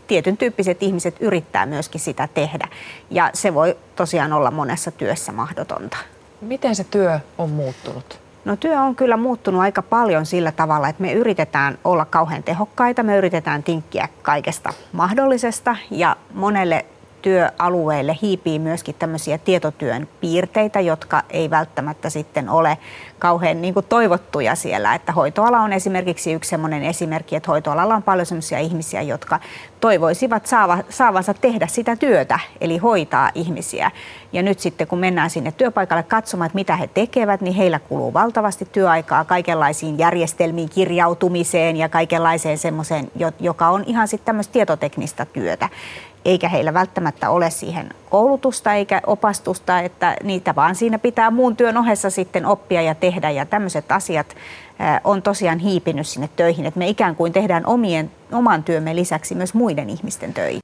tietyn 0.06 0.36
tyyppiset 0.36 0.82
ihmiset 0.82 1.16
yrittää 1.20 1.66
myöskin 1.66 2.00
sitä 2.00 2.28
tehdä. 2.34 2.68
Ja 3.10 3.30
se 3.34 3.54
voi 3.54 3.76
tosiaan 3.96 4.32
olla 4.32 4.50
monessa 4.50 4.90
työssä 4.90 5.32
mahdotonta. 5.32 5.96
Miten 6.40 6.76
se 6.76 6.84
työ 6.84 7.20
on 7.38 7.50
muuttunut? 7.50 8.20
No 8.44 8.56
työ 8.56 8.80
on 8.80 8.96
kyllä 8.96 9.16
muuttunut 9.16 9.60
aika 9.60 9.82
paljon 9.82 10.26
sillä 10.26 10.52
tavalla, 10.52 10.88
että 10.88 11.02
me 11.02 11.12
yritetään 11.12 11.78
olla 11.84 12.04
kauhean 12.04 12.42
tehokkaita, 12.42 13.02
me 13.02 13.16
yritetään 13.16 13.62
tinkkiä 13.62 14.08
kaikesta 14.22 14.72
mahdollisesta 14.92 15.76
ja 15.90 16.16
monelle 16.34 16.84
työalueelle 17.22 18.18
hiipii 18.22 18.58
myöskin 18.58 18.94
tämmöisiä 18.98 19.38
tietotyön 19.38 20.08
piirteitä, 20.20 20.80
jotka 20.80 21.22
ei 21.30 21.50
välttämättä 21.50 22.10
sitten 22.10 22.48
ole 22.48 22.78
kauhean 23.18 23.62
niin 23.62 23.74
kuin 23.74 23.86
toivottuja 23.88 24.54
siellä. 24.54 24.94
Että 24.94 25.12
hoitoala 25.12 25.60
on 25.60 25.72
esimerkiksi 25.72 26.32
yksi 26.32 26.50
sellainen 26.50 26.82
esimerkki, 26.82 27.36
että 27.36 27.50
hoitoalalla 27.50 27.94
on 27.94 28.02
paljon 28.02 28.26
sellaisia 28.26 28.58
ihmisiä, 28.58 29.02
jotka 29.02 29.40
toivoisivat 29.80 30.46
saava, 30.46 30.78
saavansa 30.88 31.34
tehdä 31.34 31.66
sitä 31.66 31.96
työtä, 31.96 32.38
eli 32.60 32.78
hoitaa 32.78 33.30
ihmisiä. 33.34 33.90
Ja 34.32 34.42
nyt 34.42 34.60
sitten 34.60 34.86
kun 34.86 34.98
mennään 34.98 35.30
sinne 35.30 35.52
työpaikalle 35.52 36.02
katsomaan, 36.02 36.46
että 36.46 36.56
mitä 36.56 36.76
he 36.76 36.86
tekevät, 36.86 37.40
niin 37.40 37.54
heillä 37.54 37.78
kuluu 37.78 38.12
valtavasti 38.12 38.68
työaikaa 38.72 39.24
kaikenlaisiin 39.24 39.98
järjestelmiin, 39.98 40.68
kirjautumiseen 40.68 41.76
ja 41.76 41.88
kaikenlaiseen 41.88 42.58
semmoiseen, 42.58 43.10
joka 43.40 43.68
on 43.68 43.84
ihan 43.86 44.08
sitten 44.08 44.26
tämmöistä 44.26 44.52
tietoteknistä 44.52 45.24
työtä 45.24 45.68
eikä 46.24 46.48
heillä 46.48 46.74
välttämättä 46.74 47.30
ole 47.30 47.50
siihen 47.50 47.90
koulutusta 48.10 48.74
eikä 48.74 49.02
opastusta, 49.06 49.80
että 49.80 50.16
niitä 50.22 50.54
vaan 50.54 50.74
siinä 50.74 50.98
pitää 50.98 51.30
muun 51.30 51.56
työn 51.56 51.76
ohessa 51.76 52.10
sitten 52.10 52.46
oppia 52.46 52.82
ja 52.82 52.94
tehdä 52.94 53.30
ja 53.30 53.46
tämmöiset 53.46 53.92
asiat 53.92 54.36
on 55.04 55.22
tosiaan 55.22 55.58
hiipinyt 55.58 56.06
sinne 56.06 56.28
töihin, 56.36 56.66
että 56.66 56.78
me 56.78 56.88
ikään 56.88 57.16
kuin 57.16 57.32
tehdään 57.32 57.66
omien, 57.66 58.10
oman 58.32 58.64
työmme 58.64 58.96
lisäksi 58.96 59.34
myös 59.34 59.54
muiden 59.54 59.90
ihmisten 59.90 60.34
töihin. 60.34 60.60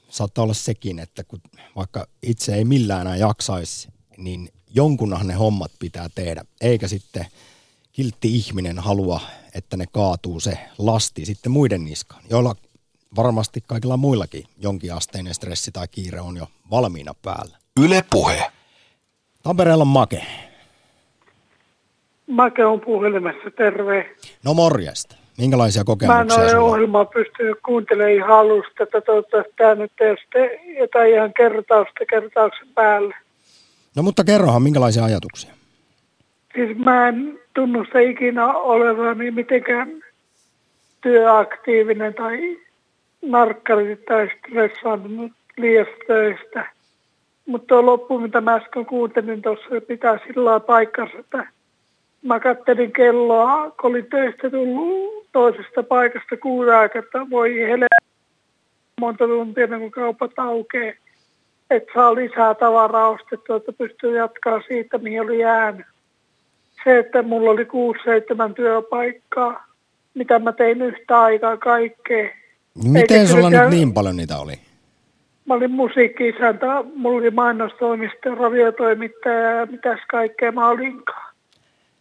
saattaa 0.10 0.44
olla 0.44 0.54
sekin, 0.54 1.00
että 1.00 1.24
kun 1.24 1.42
vaikka 1.76 2.08
itse 2.24 2.56
ei 2.56 2.66
millään 2.66 3.02
enää 3.02 3.16
jaksaisi, 3.16 3.88
niin 4.18 4.50
jonkunhan 4.76 5.28
ne 5.28 5.34
hommat 5.34 5.72
pitää 5.80 6.10
tehdä, 6.16 6.46
eikä 6.62 6.88
sitten 6.88 7.26
kiltti 7.92 8.36
ihminen 8.36 8.80
halua, 8.80 9.22
että 9.56 9.78
ne 9.78 9.86
kaatuu 9.92 10.40
se 10.40 10.58
lasti 10.78 11.26
sitten 11.26 11.52
muiden 11.52 11.86
niskaan, 11.86 12.24
joilla 12.30 12.56
varmasti 13.16 13.64
kaikilla 13.68 13.98
muillakin 13.98 14.44
jonkinasteinen 14.58 15.34
stressi 15.34 15.72
tai 15.72 15.88
kiire 15.88 16.22
on 16.22 16.38
jo 16.38 16.48
valmiina 16.72 17.14
päällä. 17.22 17.58
Yle 17.80 18.04
Puhe. 18.10 18.52
Tampereella 19.44 19.82
on 19.82 19.88
Make. 19.88 20.26
Make 22.28 22.66
on 22.66 22.82
puhelimessa, 22.82 23.52
terve. 23.58 24.16
No 24.44 24.54
morjesta. 24.54 25.16
Minkälaisia 25.38 25.80
Mä 25.80 25.82
en 25.82 25.86
kokemuksia 25.86 26.44
ole 26.44 26.58
ohjelmaa 26.58 27.06
pystynyt 27.06 27.58
kuuntelemaan 27.66 28.14
ihan 28.14 28.30
alusta, 28.30 28.84
että 28.84 29.02
toivottavasti 29.02 29.54
tämä 29.56 29.76
nyt 29.76 29.92
ei 30.36 30.78
jotain 30.80 31.14
ihan 31.14 31.34
kertausta 31.34 32.06
kertauksen 32.10 32.68
päälle. 32.76 33.16
No 33.96 34.04
mutta 34.04 34.24
kerrohan, 34.24 34.62
minkälaisia 34.62 35.04
ajatuksia? 35.04 35.54
Siis 36.56 36.78
mä 36.78 37.08
en 37.08 37.40
tunnusta 37.54 38.00
ikinä 38.00 38.54
olevani 38.54 39.32
mitenkään 39.32 40.04
työaktiivinen 41.02 42.14
tai 42.14 42.58
narkkari 43.22 43.96
tai 43.96 44.30
stressaantunut 44.38 45.32
liiasta 45.58 45.96
töistä. 46.08 46.72
Mutta 47.46 47.68
tuo 47.68 47.86
loppu, 47.86 48.20
mitä 48.20 48.42
mä 48.42 48.56
äsken 48.56 48.86
kuuntelin 48.86 49.42
tuossa, 49.42 49.66
pitää 49.88 50.20
sillä 50.28 50.46
lailla 50.46 50.60
paikkansa, 50.60 51.18
että 51.20 51.48
mä 52.28 52.40
kattelin 52.40 52.92
kelloa, 52.92 53.72
kun 53.72 53.90
olin 53.90 54.06
töistä 54.06 54.50
tullut 54.50 55.28
toisesta 55.32 55.84
paikasta 55.84 56.36
aikaa, 56.80 57.00
että 57.00 57.30
voi 57.30 57.56
hele 57.56 57.88
monta 59.02 59.28
tuntia 59.28 59.68
kuin 59.68 59.92
kaupat 59.92 60.32
aukeaa. 60.38 60.94
Että 61.70 61.92
saa 61.94 62.16
lisää 62.16 62.56
tavaraa 62.56 63.10
ostettua, 63.10 63.56
että 63.56 63.74
pystyy 63.74 64.18
jatkaa 64.18 64.62
siitä, 64.68 64.98
mihin 64.98 65.22
oli 65.22 65.40
jäänyt. 65.40 65.86
Se, 66.84 67.00
että 67.00 67.22
mulla 67.22 67.52
oli 67.52 67.66
kuusi, 67.66 68.00
seitsemän 68.04 68.54
työpaikkaa, 68.54 69.66
mitä 70.14 70.40
mä 70.40 70.52
tein 70.52 70.82
yhtä 70.82 71.22
aikaa 71.22 71.58
kaikkea. 71.58 72.30
Miten 72.84 73.18
Eikä 73.20 73.26
sulla 73.26 73.50
nyt 73.50 73.60
kylläkään- 73.60 73.70
niin 73.70 73.94
paljon 73.94 74.18
niitä 74.18 74.38
oli? 74.38 74.54
Mä 75.46 75.54
olin 75.54 75.72
musiikki-isäntä, 75.72 76.84
mulla 76.96 77.18
oli 77.18 77.32
mainostoimisto, 77.32 78.36
radiotoimittaja 78.36 79.52
ja 79.52 79.66
mitäs 79.66 80.00
kaikkea 80.08 80.52
mä 80.52 80.70
olinkaan. 80.70 81.27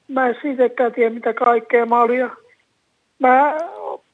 Mä 0.09 0.27
en 0.29 0.37
siitäkään 0.43 0.93
tiedä, 0.93 1.15
mitä 1.15 1.35
kaikkea 1.35 1.87
mä 1.87 2.01
olin. 2.03 2.19
Ja 2.19 2.31
Mä 3.19 3.57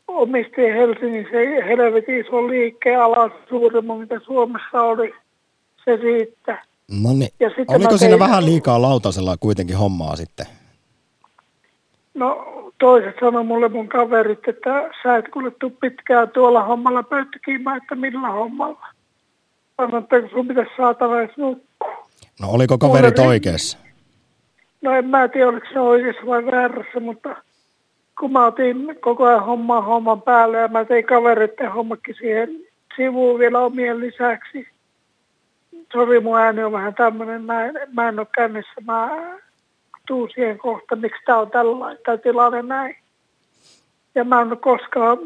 omistin 0.08 0.75
Helsingin 0.75 1.26
se 1.30 1.66
helvetin 1.66 2.20
ison 2.20 2.50
liikkeen 2.50 3.02
alan 3.02 3.32
suurimman, 3.49 3.99
mitä 3.99 4.20
Suomessa 4.25 4.82
oli. 4.82 5.14
Se 5.84 5.96
riittää. 5.96 6.64
No 7.02 7.12
niin. 7.12 7.30
Oliko 7.68 7.99
siinä 7.99 8.11
tein- 8.11 8.18
vähän 8.18 8.44
liikaa 8.44 8.82
lautasella 8.82 9.37
kuitenkin 9.40 9.76
hommaa 9.76 10.16
sitten? 10.16 10.46
No 12.14 12.44
toiset 12.78 13.14
sanoi 13.20 13.44
mulle 13.44 13.68
mun 13.68 13.88
kaverit, 13.88 14.49
että 14.49 14.90
sä 15.02 15.16
et 15.16 15.28
kuule 15.28 15.50
tuu 15.50 15.70
pitkään 15.70 16.30
tuolla 16.30 16.62
hommalla 16.64 17.02
pöyttäkimään, 17.02 17.76
että 17.76 17.94
millä 17.94 18.28
hommalla. 18.28 18.87
Sanoin, 19.76 20.02
että 20.02 20.28
sun 20.32 20.49
pitäisi 20.49 20.70
saatana 20.76 21.20
edes 21.20 21.37
nukkua. 21.37 22.06
No 22.40 22.49
oliko 22.50 22.78
kaverit 22.78 23.18
oikeassa? 23.18 23.78
No 24.83 24.93
en 24.93 25.07
mä 25.07 25.29
tiedä, 25.29 25.49
oliko 25.49 25.66
se 25.73 25.81
oikeassa 25.81 26.27
vai 26.27 26.47
väärässä, 26.47 27.01
mutta 27.01 27.37
kun 28.21 28.33
mä 28.33 28.47
otin 28.47 28.97
koko 29.01 29.25
ajan 29.25 29.45
hommaa 29.45 29.81
homman 29.81 30.23
päälle 30.23 30.59
ja 30.59 30.68
mä 30.68 30.85
tein 30.85 31.05
kavereiden 31.05 31.73
hommakin 31.73 32.14
siihen 32.14 32.61
sivuun 32.97 33.38
vielä 33.38 33.61
omien 33.61 34.01
lisäksi. 34.01 34.68
Sori, 35.92 36.21
mun 36.21 36.38
ääni 36.38 36.64
on 36.64 36.73
vähän 36.73 36.95
tämmöinen, 36.95 37.45
mä 37.45 37.55
mä 37.92 38.09
en 38.09 38.18
ole 38.18 38.27
kännissä, 38.35 38.81
mä 38.87 39.11
tuun 40.07 40.31
siihen 40.35 40.59
kohta, 40.59 40.97
miksi 40.97 41.23
tää 41.27 41.38
on 41.38 41.51
tällainen, 41.51 42.03
tää 42.05 42.16
tilanne 42.16 42.62
näin. 42.62 42.97
Ja 44.14 44.25
mä 44.25 44.40
en 44.40 44.49
ole 44.49 44.57
koskaan 44.57 45.18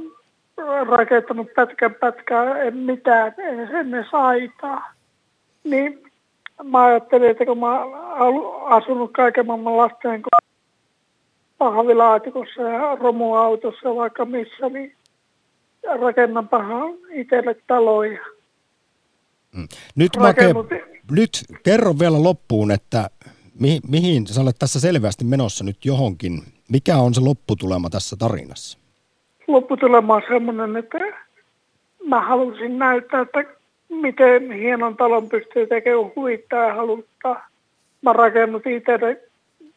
rakentanut 0.88 1.54
pätkän 1.54 1.94
pätkää, 1.94 2.58
en 2.58 2.76
mitään, 2.76 3.34
en 3.38 3.76
ennen 3.76 4.06
saitaa. 4.10 4.92
Niin 5.64 6.05
mä 6.64 6.84
ajattelin, 6.84 7.30
että 7.30 7.44
kun 7.46 7.58
mä 7.58 7.84
oon 7.84 8.62
asunut 8.72 9.12
kaiken 9.12 9.46
maailman 9.46 9.76
lasten 9.76 10.22
ko- 10.22 10.46
pahvilaatikossa 11.58 12.62
ja 12.62 12.94
romuautossa 12.94 13.94
vaikka 13.94 14.24
missä, 14.24 14.68
niin 14.68 14.96
rakennanpahan 16.00 16.94
itselle 17.10 17.56
taloja. 17.66 18.20
Nyt, 19.96 20.16
Make, 20.18 20.42
Rakennutin- 20.42 21.00
nyt 21.10 21.30
kerro 21.62 21.94
vielä 21.98 22.22
loppuun, 22.22 22.70
että 22.70 23.10
mi, 23.60 23.80
mihin 23.88 24.26
sä 24.26 24.40
olet 24.40 24.56
tässä 24.58 24.80
selvästi 24.80 25.24
menossa 25.24 25.64
nyt 25.64 25.84
johonkin. 25.84 26.42
Mikä 26.72 26.96
on 26.96 27.14
se 27.14 27.20
lopputulema 27.20 27.90
tässä 27.90 28.16
tarinassa? 28.16 28.78
Lopputulema 29.48 30.14
on 30.14 30.22
semmoinen, 30.28 30.76
että 30.76 30.98
mä 32.04 32.20
halusin 32.20 32.78
näyttää, 32.78 33.20
että 33.20 33.55
miten 33.88 34.52
hienon 34.52 34.96
talon 34.96 35.28
pystyy 35.28 35.66
tekemään 35.66 36.12
huvittaa 36.16 36.64
ja 36.64 36.74
haluttaa. 36.74 37.48
Mä 38.02 38.12
rakennutin 38.12 38.76
itselle 38.76 39.20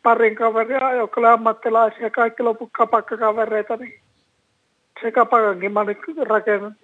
parin 0.04 0.36
kaveria, 0.36 0.94
jotka 0.94 1.22
oli 1.22 1.28
ammattilaisia, 1.28 2.10
kaikki 2.10 2.44
loput 2.44 2.70
kapakkakavereita, 2.72 3.78
niin 3.78 4.00
se 5.02 5.12
kapakankin 5.12 5.72
mä 5.72 5.80
olin 5.80 5.98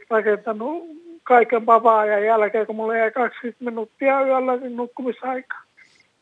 rakentanut, 0.09 0.83
kaiken 1.23 1.65
vapaa-ajan 1.65 2.25
jälkeen, 2.25 2.65
kun 2.65 2.75
mulla 2.75 2.97
jäi 2.97 3.11
20 3.11 3.65
minuuttia 3.65 4.21
yöllä 4.21 4.55
niin 4.55 4.75
nukkumisaikaa. 4.75 5.61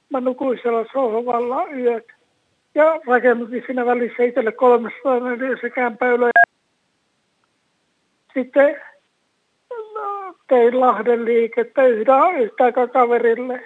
Mä 0.09 0.21
nukuin 0.21 0.59
siellä 0.61 0.85
sohvalla 0.93 1.65
yöt 1.67 2.07
ja 2.75 2.99
rakennutin 3.07 3.63
siinä 3.65 3.85
välissä 3.85 4.23
itselle 4.23 4.51
304 4.51 5.57
se 5.61 5.69
kämpöylö. 5.69 6.29
Sitten 8.33 8.81
tein 10.49 10.79
Lahden 10.79 11.25
liikettä 11.25 11.83
yhtä, 11.83 12.13
yhtä 12.39 12.63
aikaa 12.63 12.87
kaverille. 12.87 13.61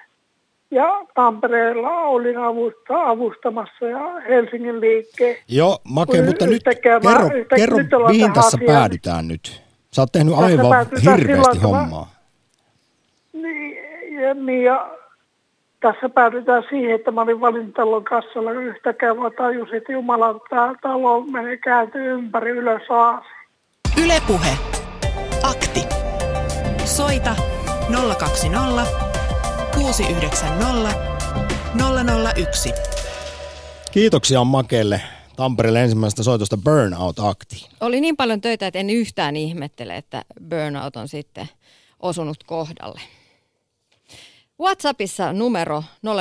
Ja 0.72 1.06
Tampereella 1.16 1.90
olin 1.90 2.38
avusta, 2.38 2.94
avustamassa 3.06 3.86
ja 3.86 4.22
Helsingin 4.30 4.82
liikkeen. 4.82 5.36
Joo, 5.48 5.78
Make, 5.84 6.22
mutta 6.22 6.46
nyt 6.46 6.56
yhtäkkiä 6.56 7.00
mä- 7.00 7.12
kerro, 7.14 7.30
kerro 7.56 7.78
nyt 7.78 7.88
mihin 8.08 8.34
tässä 8.34 8.58
asiaan. 8.58 8.74
päädytään 8.76 9.28
nyt. 9.28 9.62
Sä 9.94 10.02
oot 10.02 10.12
tehnyt 10.12 10.34
Tässä 10.34 10.46
aivan 10.46 10.86
hirveästi 11.20 11.58
hommaa. 11.64 12.10
Niin, 13.34 13.78
ja, 14.22 14.34
niin 14.34 14.64
ja 14.64 14.90
tässä 15.80 16.10
päädytään 16.10 16.64
siihen, 16.70 16.96
että 16.96 17.12
mä 17.12 17.22
olin 17.22 17.42
valintalon 17.42 18.04
kassalla 18.04 18.52
yhtäkkiä 18.52 19.14
mä 19.14 19.30
tajusin, 19.38 19.76
että 19.76 19.92
Jumala, 19.92 20.40
tämä 20.50 20.74
talo 20.82 21.22
menee 21.22 21.58
kääntyy 21.58 22.12
ympäri 22.14 22.52
ylös 22.52 22.82
alas. 22.90 23.26
Ylepuhe. 24.04 24.58
Akti. 25.44 26.07
Soita 26.98 27.36
020 28.18 28.86
690 29.76 30.94
001. 32.36 32.74
Kiitoksia 33.92 34.44
Makelle 34.44 35.02
Tampereelle 35.36 35.82
ensimmäisestä 35.84 36.24
soitosta 36.24 36.58
Burnout-aktiin. 36.58 37.72
Oli 37.82 38.02
niin 38.02 38.18
paljon 38.18 38.42
töitä, 38.42 38.68
että 38.68 38.80
en 38.80 38.90
yhtään 38.90 39.36
ihmettele, 39.36 39.98
että 39.98 40.26
burnout 40.50 40.96
on 40.96 41.08
sitten 41.08 41.50
osunut 42.00 42.44
kohdalle. 42.44 43.02
WhatsAppissa 44.62 45.34
numero 45.34 45.84
0401638586 46.06 46.12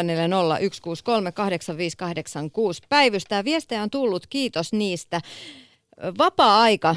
päivystää. 2.89 3.45
Viestejä 3.45 3.83
on 3.83 3.91
tullut, 3.91 4.27
kiitos 4.27 4.73
niistä. 4.73 5.21
Vapaa-aika, 6.19 6.97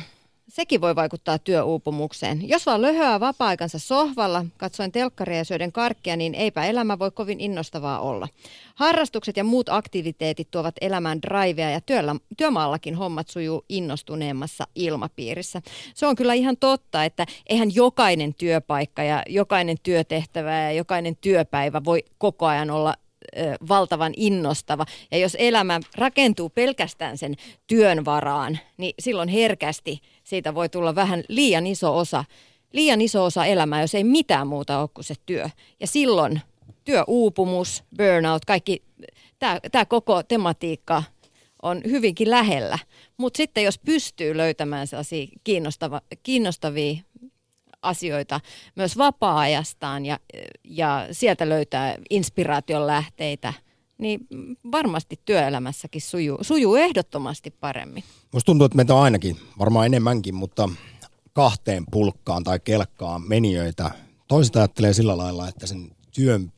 sekin 0.49 0.81
voi 0.81 0.95
vaikuttaa 0.95 1.39
työuupumukseen. 1.39 2.49
Jos 2.49 2.65
vaan 2.65 2.81
löhöää 2.81 3.19
vapaa-aikansa 3.19 3.79
sohvalla, 3.79 4.45
katsoen 4.57 4.91
telkkaria 4.91 5.37
ja 5.37 5.45
syöden 5.45 5.71
karkkia, 5.71 6.15
niin 6.15 6.35
eipä 6.35 6.65
elämä 6.65 6.99
voi 6.99 7.11
kovin 7.11 7.39
innostavaa 7.39 7.99
olla. 7.99 8.27
Harrastukset 8.75 9.37
ja 9.37 9.43
muut 9.43 9.69
aktiviteetit 9.69 10.51
tuovat 10.51 10.75
elämään 10.81 11.21
drivea 11.21 11.69
ja 11.69 11.81
työllä, 11.81 12.15
työmaallakin 12.37 12.95
hommat 12.95 13.27
sujuu 13.27 13.65
innostuneemmassa 13.69 14.67
ilmapiirissä. 14.75 15.61
Se 15.95 16.07
on 16.07 16.15
kyllä 16.15 16.33
ihan 16.33 16.57
totta, 16.57 17.05
että 17.05 17.25
eihän 17.49 17.75
jokainen 17.75 18.33
työpaikka 18.33 19.03
ja 19.03 19.23
jokainen 19.27 19.77
työtehtävä 19.83 20.55
ja 20.55 20.71
jokainen 20.71 21.17
työpäivä 21.21 21.81
voi 21.85 22.03
koko 22.17 22.45
ajan 22.45 22.69
olla 22.69 22.93
valtavan 23.69 24.13
innostava. 24.17 24.85
Ja 25.11 25.17
jos 25.17 25.37
elämä 25.39 25.79
rakentuu 25.95 26.49
pelkästään 26.49 27.17
sen 27.17 27.35
työn 27.67 28.05
varaan, 28.05 28.59
niin 28.77 28.93
silloin 28.99 29.29
herkästi 29.29 29.99
siitä 30.23 30.55
voi 30.55 30.69
tulla 30.69 30.95
vähän 30.95 31.23
liian 31.27 31.67
iso 31.67 31.97
osa, 31.97 32.25
liian 32.73 33.01
iso 33.01 33.23
osa 33.23 33.45
elämää, 33.45 33.81
jos 33.81 33.95
ei 33.95 34.03
mitään 34.03 34.47
muuta 34.47 34.79
ole 34.79 34.89
kuin 34.93 35.05
se 35.05 35.15
työ. 35.25 35.49
Ja 35.79 35.87
silloin 35.87 36.41
työuupumus, 36.85 37.83
burnout, 37.97 38.45
kaikki 38.45 38.83
tämä 39.71 39.85
koko 39.85 40.23
tematiikka 40.23 41.03
on 41.61 41.81
hyvinkin 41.85 42.29
lähellä. 42.29 42.79
Mutta 43.17 43.37
sitten 43.37 43.63
jos 43.63 43.79
pystyy 43.79 44.37
löytämään 44.37 44.87
sellaisia 44.87 45.27
kiinnostava, 45.43 46.01
kiinnostavia 46.23 47.01
asioita 47.81 48.41
myös 48.75 48.97
vapaa-ajastaan 48.97 50.05
ja, 50.05 50.19
ja 50.63 51.07
sieltä 51.11 51.49
löytää 51.49 51.97
inspiraation 52.09 52.87
lähteitä, 52.87 53.53
niin 53.97 54.19
varmasti 54.71 55.19
työelämässäkin 55.25 56.01
sujuu, 56.01 56.37
sujuu 56.41 56.75
ehdottomasti 56.75 57.51
paremmin. 57.51 58.03
Musta 58.33 58.45
tuntuu, 58.45 58.65
että 58.65 58.75
meitä 58.75 58.95
on 58.95 59.03
ainakin, 59.03 59.37
varmaan 59.59 59.85
enemmänkin, 59.85 60.35
mutta 60.35 60.69
kahteen 61.33 61.83
pulkkaan 61.91 62.43
tai 62.43 62.59
kelkkaan 62.59 63.27
menijöitä. 63.27 63.91
Toiset 64.27 64.55
ajattelee 64.55 64.93
sillä 64.93 65.17
lailla, 65.17 65.47
että 65.47 65.67
sen 65.67 65.91
työn 66.15 66.53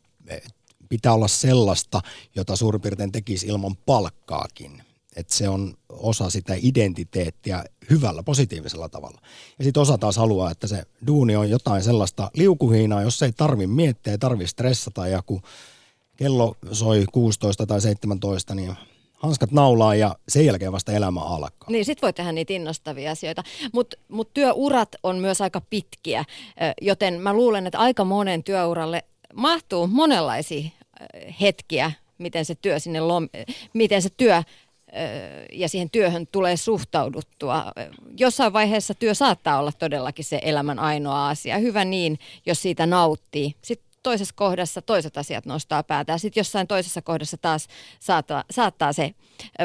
pitää 0.89 1.13
olla 1.13 1.27
sellaista, 1.27 2.01
jota 2.35 2.55
suurin 2.55 2.81
piirtein 2.81 3.11
tekisi 3.11 3.47
ilman 3.47 3.75
palkkaakin. 3.75 4.83
Että 5.15 5.35
se 5.35 5.49
on 5.49 5.73
osa 5.89 6.29
sitä 6.29 6.53
identiteettiä 6.57 7.63
hyvällä, 7.89 8.23
positiivisella 8.23 8.89
tavalla. 8.89 9.21
Ja 9.59 9.63
sitten 9.63 9.81
osa 9.81 9.97
taas 9.97 10.17
haluaa, 10.17 10.51
että 10.51 10.67
se 10.67 10.83
duuni 11.07 11.35
on 11.35 11.49
jotain 11.49 11.83
sellaista 11.83 12.31
liukuhiinaa, 12.33 13.01
jos 13.01 13.23
ei 13.23 13.31
tarvi 13.31 13.67
miettiä, 13.67 14.11
ei 14.13 14.17
tarvi 14.17 14.47
stressata 14.47 15.07
ja 15.07 15.21
kun 15.25 15.41
kello 16.17 16.55
soi 16.71 17.05
16 17.11 17.65
tai 17.65 17.81
17, 17.81 18.55
niin 18.55 18.75
hanskat 19.13 19.51
naulaa 19.51 19.95
ja 19.95 20.15
sen 20.27 20.45
jälkeen 20.45 20.71
vasta 20.71 20.91
elämä 20.91 21.21
alkaa. 21.21 21.69
Niin, 21.69 21.85
sit 21.85 22.01
voi 22.01 22.13
tehdä 22.13 22.31
niitä 22.31 22.53
innostavia 22.53 23.11
asioita. 23.11 23.43
Mutta 23.73 23.97
mut 24.07 24.33
työurat 24.33 24.95
on 25.03 25.17
myös 25.17 25.41
aika 25.41 25.61
pitkiä, 25.61 26.25
joten 26.81 27.21
mä 27.21 27.33
luulen, 27.33 27.67
että 27.67 27.79
aika 27.79 28.05
monen 28.05 28.43
työuralle 28.43 29.03
mahtuu 29.33 29.87
monenlaisia 29.87 30.69
hetkiä, 31.41 31.91
miten 32.17 32.45
se 32.45 32.55
työ 32.55 32.79
sinne 32.79 32.99
lom, 32.99 33.29
miten 33.73 34.01
se 34.01 34.09
työ 34.17 34.43
ja 35.53 35.69
siihen 35.69 35.89
työhön 35.89 36.27
tulee 36.27 36.57
suhtauduttua. 36.57 37.65
Jossain 38.17 38.53
vaiheessa 38.53 38.93
työ 38.93 39.13
saattaa 39.13 39.59
olla 39.59 39.71
todellakin 39.71 40.25
se 40.25 40.39
elämän 40.43 40.79
ainoa 40.79 41.29
asia. 41.29 41.57
Hyvä 41.57 41.85
niin, 41.85 42.19
jos 42.45 42.61
siitä 42.61 42.85
nauttii. 42.85 43.55
Sitten 43.61 43.91
toisessa 44.03 44.33
kohdassa 44.37 44.81
toiset 44.81 45.17
asiat 45.17 45.45
nostaa 45.45 45.83
päätä. 45.83 46.17
Sitten 46.17 46.41
jossain 46.41 46.67
toisessa 46.67 47.01
kohdassa 47.01 47.37
taas 47.37 47.67
saattaa, 47.99 48.43
saattaa 48.51 48.93
se 48.93 49.13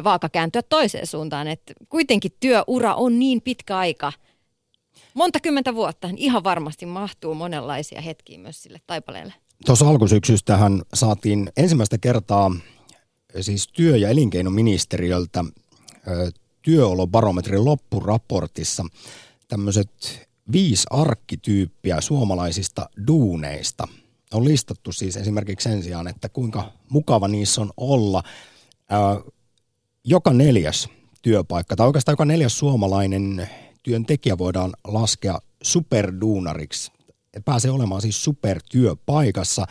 vaaka 0.05 0.29
kääntyä 0.29 0.63
toiseen 0.63 1.07
suuntaan. 1.07 1.49
Et 1.49 1.63
kuitenkin 1.89 2.33
työura 2.41 2.95
on 2.95 3.19
niin 3.19 3.41
pitkä 3.41 3.77
aika. 3.77 4.13
Monta 5.15 5.41
kymmentä 5.41 5.75
vuotta. 5.75 6.11
Ihan 6.17 6.45
varmasti 6.45 6.87
mahtuu 6.87 7.35
monenlaisia 7.35 8.01
hetkiä 8.01 8.39
myös 8.39 8.63
sille 8.63 8.81
taipaleelle. 8.87 9.35
Tuossa 9.67 9.89
alkusyksystähän 9.89 10.83
saatiin 10.95 11.53
ensimmäistä 11.57 11.99
kertaa 11.99 12.51
siis 13.41 13.69
työ- 13.69 13.97
ja 13.97 14.09
elinkeinoministeriöltä 14.09 15.45
työolobarometrin 16.63 17.65
loppuraportissa 17.65 18.85
tämmöiset 19.49 20.29
viisi 20.53 20.87
arkkityyppiä 20.91 22.01
suomalaisista 22.01 22.91
duuneista 23.07 23.89
on 24.35 24.45
listattu 24.45 24.93
siis 24.93 25.17
esimerkiksi 25.17 25.69
sen 25.69 25.83
sijaan, 25.83 26.09
että 26.09 26.29
kuinka 26.29 26.73
mukava 26.89 27.29
niissä 27.29 27.61
on 27.61 27.71
olla. 27.77 28.23
joka 30.05 30.33
neljäs 30.33 30.89
työpaikka, 31.23 31.77
tai 31.77 31.87
oikeastaan 31.87 32.13
joka 32.13 32.25
neljäs 32.25 32.59
suomalainen 32.59 33.49
työntekijä 33.83 34.39
voidaan 34.39 34.73
laskea 34.85 35.39
superduunariksi. 35.63 36.93
Pääsee 37.45 37.71
olemaan 37.71 38.03
siis 38.03 38.25
supertyöpaikassa, 38.25 39.67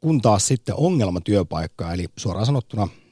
kun 0.00 0.20
taas 0.20 0.46
sitten 0.46 0.74
ongelmatyöpaikka, 0.74 1.92
eli 1.92 2.06
suoraan 2.16 2.46
sanottuna– 2.46 2.88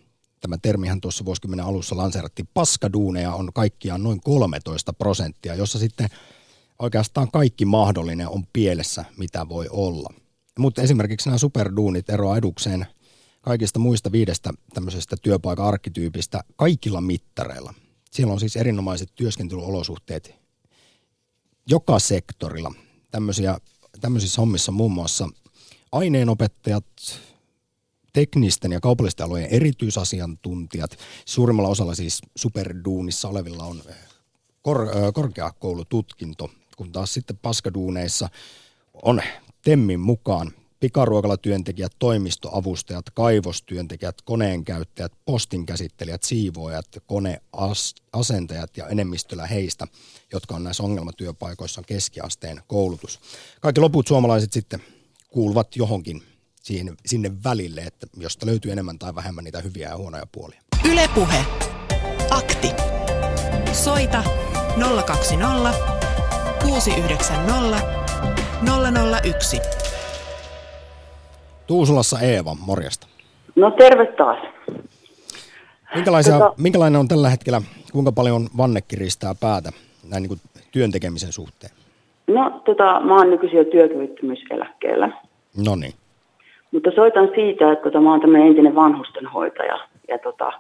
Tämä 0.43 0.59
termihän 0.63 1.01
tuossa 1.01 1.25
vuosikymmenen 1.25 1.67
alussa 1.67 1.97
lanseerattiin. 1.97 2.49
Paskaduuneja 2.55 3.35
on 3.35 3.53
kaikkiaan 3.55 4.03
noin 4.03 4.21
13 4.21 4.93
prosenttia, 4.93 5.55
jossa 5.55 5.79
sitten 5.79 6.09
oikeastaan 6.79 7.31
kaikki 7.31 7.65
mahdollinen 7.65 8.29
on 8.29 8.45
pielessä, 8.53 9.05
mitä 9.17 9.49
voi 9.49 9.67
olla. 9.71 10.15
Mutta 10.59 10.83
esimerkiksi 10.83 11.29
nämä 11.29 11.39
superduunit 11.39 12.11
eroavat 12.11 12.39
edukseen 12.39 12.87
kaikista 13.41 13.79
muista 13.79 14.13
viidestä 14.13 14.51
tämmöisestä 14.75 15.17
työpaikan 15.23 15.67
arkkityypistä 15.67 16.45
kaikilla 16.57 17.01
mittareilla. 17.01 17.75
Siellä 18.11 18.33
on 18.33 18.41
siis 18.41 18.57
erinomaiset 18.57 19.09
työskentelyolosuhteet 19.15 20.35
joka 21.67 21.99
sektorilla. 21.99 22.75
Tämmöisiä, 23.11 23.59
tämmöisissä 24.01 24.41
hommissa 24.41 24.73
muun 24.73 24.93
muassa 24.93 25.29
aineenopettajat, 25.93 26.87
teknisten 28.13 28.73
ja 28.73 28.81
kaupallisten 28.81 29.27
alojen 29.27 29.49
erityisasiantuntijat. 29.51 30.99
Suurimmalla 31.25 31.71
osalla 31.71 31.95
siis 31.95 32.23
superduunissa 32.37 33.29
olevilla 33.29 33.65
on 33.65 33.83
eh, 33.89 33.95
kor- 34.63 34.89
eh, 34.89 35.13
korkeakoulututkinto, 35.13 36.51
kun 36.77 36.93
taas 36.93 37.15
sitten 37.15 37.39
paskaduuneissa 37.43 38.29
on 39.03 39.23
Temmin 39.65 40.01
mukaan 40.01 40.53
pikaruokalatyöntekijät, 40.81 41.93
toimistoavustajat, 41.99 43.11
kaivostyöntekijät, 43.15 44.23
koneenkäyttäjät, 44.23 45.13
postinkäsittelijät, 45.25 46.23
siivoojat, 46.23 46.87
koneasentajat 47.07 48.77
ja 48.77 48.89
enemmistöllä 48.89 49.47
heistä, 49.47 49.87
jotka 50.33 50.55
on 50.55 50.65
näissä 50.65 50.83
ongelmatyöpaikoissa 50.83 51.83
keskiasteen 51.87 52.63
koulutus. 52.67 53.21
Kaikki 53.61 53.81
loput 53.81 54.07
suomalaiset 54.07 54.53
sitten 54.53 54.83
kuuluvat 55.29 55.77
johonkin 55.77 56.23
siihen, 56.63 56.95
sinne 57.07 57.31
välille, 57.45 57.81
että 57.81 58.07
josta 58.17 58.47
löytyy 58.47 58.73
enemmän 58.73 58.99
tai 58.99 59.15
vähemmän 59.15 59.45
niitä 59.45 59.61
hyviä 59.61 59.89
ja 59.89 59.97
huonoja 59.97 60.27
puolia. 60.33 60.61
Ylepuhe. 60.93 61.45
Akti. 62.31 62.69
Soita 63.73 64.23
020 65.07 65.73
690 66.63 67.79
001. 69.25 69.61
Tuusulassa 71.67 72.21
Eeva, 72.21 72.57
morjesta. 72.67 73.07
No 73.57 73.71
terve 73.71 74.07
taas. 74.07 74.39
Minkälaisia, 75.95 76.39
tota, 76.39 76.55
minkälainen 76.59 77.01
on 77.01 77.09
tällä 77.09 77.31
hetkellä, 77.31 77.63
kuinka 77.93 78.13
paljon 78.13 78.49
vanne 78.57 78.81
kiristää 78.81 79.35
päätä 79.41 79.71
näin 80.11 80.23
niin 80.23 80.29
kuin 80.29 80.41
työn 80.73 80.91
tekemisen 80.91 81.33
suhteen? 81.33 81.73
No 82.27 82.63
tota, 82.65 83.01
mä 83.01 83.17
oon 83.17 83.31
nykyisin 83.31 83.59
jo 83.59 83.65
työkyvyttömyyseläkkeellä. 83.65 85.23
No 85.65 85.77
niin. 85.77 85.93
Mutta 86.73 86.91
soitan 86.91 87.29
siitä, 87.35 87.73
että 87.73 87.83
tota, 87.83 88.01
mä 88.01 88.11
oon 88.11 88.21
tämmöinen 88.21 88.49
entinen 88.49 88.75
vanhustenhoitaja 88.75 89.79
ja 90.09 90.19
tota, 90.19 90.53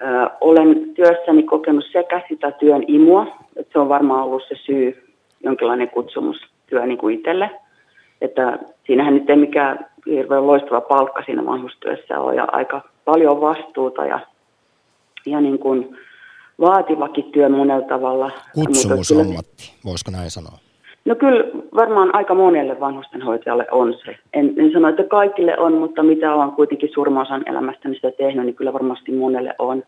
ö, 0.00 0.30
olen 0.40 0.94
työssäni 0.94 1.42
kokenut 1.42 1.84
sekä 1.92 2.22
sitä 2.28 2.50
työn 2.50 2.84
imua, 2.86 3.26
että 3.56 3.72
se 3.72 3.78
on 3.78 3.88
varmaan 3.88 4.24
ollut 4.24 4.42
se 4.48 4.54
syy, 4.66 5.14
jonkinlainen 5.44 5.90
työ 6.66 6.86
niin 6.86 6.98
kuin 6.98 7.14
itselle. 7.14 7.50
Että 8.20 8.58
siinähän 8.86 9.14
nyt 9.14 9.30
ei 9.30 9.36
mikään 9.36 9.86
hirveän 10.06 10.46
loistava 10.46 10.80
palkka 10.80 11.22
siinä 11.26 11.46
vanhustyössä 11.46 12.20
ole 12.20 12.34
ja 12.34 12.46
aika 12.52 12.80
paljon 13.04 13.40
vastuuta 13.40 14.06
ja, 14.06 14.20
ja 15.26 15.40
niin 15.40 15.58
kuin 15.58 15.96
vaativakin 16.60 17.32
työ 17.32 17.48
monella 17.48 17.88
tavalla. 17.88 18.30
Kutsumusammatti, 18.54 19.72
voisiko 19.84 20.10
näin 20.10 20.30
sanoa? 20.30 20.67
No 21.08 21.14
kyllä 21.14 21.44
varmaan 21.74 22.14
aika 22.14 22.34
monelle 22.34 22.80
vanhustenhoitajalle 22.80 23.66
on 23.70 23.94
se. 23.94 24.16
En, 24.32 24.54
en 24.56 24.72
sano, 24.72 24.88
että 24.88 25.04
kaikille 25.04 25.58
on, 25.58 25.72
mutta 25.72 26.02
mitä 26.02 26.34
on 26.34 26.52
kuitenkin 26.52 26.90
suurimman 26.92 27.22
osan 27.22 27.42
elämästäni 27.46 27.94
sitä 27.94 28.10
tehnyt, 28.10 28.44
niin 28.44 28.54
kyllä 28.54 28.72
varmasti 28.72 29.12
monelle 29.12 29.54
on. 29.58 29.82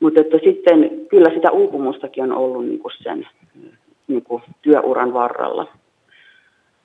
Mutta 0.00 0.20
että 0.20 0.38
sitten 0.44 0.90
kyllä 1.08 1.30
sitä 1.34 1.50
uupumustakin 1.50 2.24
on 2.24 2.32
ollut 2.32 2.66
niin 2.66 2.78
kuin 2.78 2.92
sen 3.02 3.26
niin 4.08 4.22
kuin 4.22 4.42
työuran 4.62 5.14
varrella. 5.14 5.66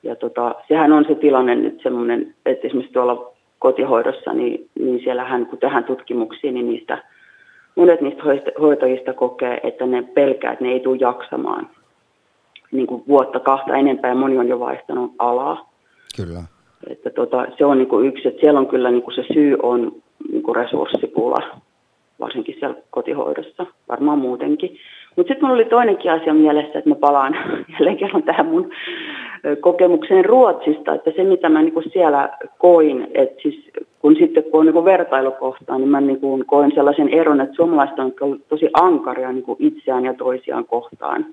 Ja 0.04 0.16
tota, 0.16 0.56
sehän 0.68 0.92
on 0.92 1.06
se 1.08 1.16
tilanne 1.16 1.56
nyt 1.56 1.80
semmoinen, 1.84 2.36
että 2.46 2.68
esimerkiksi 2.68 2.94
tuolla 2.94 3.32
kotihoidossa, 3.60 4.34
niin, 4.34 4.70
niin 4.80 5.00
siellähän 5.00 5.46
kun 5.46 5.60
tähän 5.60 5.84
tutkimuksiin, 5.84 6.54
niin 6.54 6.70
niistä, 6.70 7.04
monet 7.76 8.02
niistä 8.02 8.24
hoitajista 8.60 9.14
kokee, 9.14 9.60
että 9.64 9.86
ne 9.86 10.04
pelkää, 10.14 10.52
että 10.52 10.66
ne 10.66 10.72
ei 10.72 10.80
tule 10.80 10.98
jaksamaan 11.00 11.70
niin 12.72 12.88
kuin 12.88 13.04
vuotta 13.08 13.40
kahta 13.40 13.76
enempää 13.76 14.10
ja 14.10 14.16
moni 14.16 14.38
on 14.38 14.48
jo 14.48 14.60
vaihtanut 14.60 15.12
alaa. 15.20 15.70
Kyllä. 16.16 16.44
Että 16.90 17.10
tota, 17.10 17.46
se 17.58 17.66
on 17.66 17.78
niin 17.78 17.88
kuin 17.88 18.08
yksi, 18.08 18.28
että 18.28 18.40
siellä 18.40 18.60
on 18.60 18.68
kyllä 18.68 18.92
niin 18.92 19.04
kuin 19.04 19.16
se 19.16 19.24
syy 19.34 19.58
on 19.64 19.92
niin 20.32 20.44
kuin 20.44 20.56
resurssipula, 20.56 21.42
varsinkin 22.20 22.56
siellä 22.60 22.78
kotihoidossa, 22.90 23.66
varmaan 23.90 24.20
muutenkin. 24.20 24.78
Mutta 25.16 25.30
sitten 25.30 25.48
minulla 25.48 25.62
oli 25.62 25.70
toinenkin 25.70 26.12
asia 26.12 26.34
mielessä, 26.34 26.80
että 26.80 26.90
mä 26.90 26.96
palaan 26.96 27.36
jälleen 27.74 27.98
kerran 27.98 28.24
tähän 28.24 28.46
mun 28.46 28.72
kokemukseen 29.60 30.26
Ruotsista, 30.26 30.94
että 30.94 31.12
se 31.16 31.24
mitä 31.24 31.50
mä 31.50 31.62
niin 31.62 31.74
kuin 31.74 31.92
siellä 31.94 32.30
koin, 32.58 33.08
että 33.14 33.42
siis 33.42 33.72
kun 34.00 34.16
sitten 34.20 34.44
kun 34.44 34.60
on 34.60 34.66
niin 34.66 34.86
vertailukohtaa, 34.86 35.78
niin 35.78 35.90
mä 35.90 36.02
niin 36.02 36.20
kuin 36.20 36.46
koen 36.46 36.72
sellaisen 36.76 37.10
eron, 37.10 37.42
että 37.42 37.56
suomalaiset 37.56 38.00
on 38.00 38.40
tosi 38.50 38.70
ankaria 38.74 39.32
niin 39.32 39.44
kuin 39.44 39.58
itseään 39.60 40.06
ja 40.06 40.14
toisiaan 40.14 40.66
kohtaan. 40.66 41.26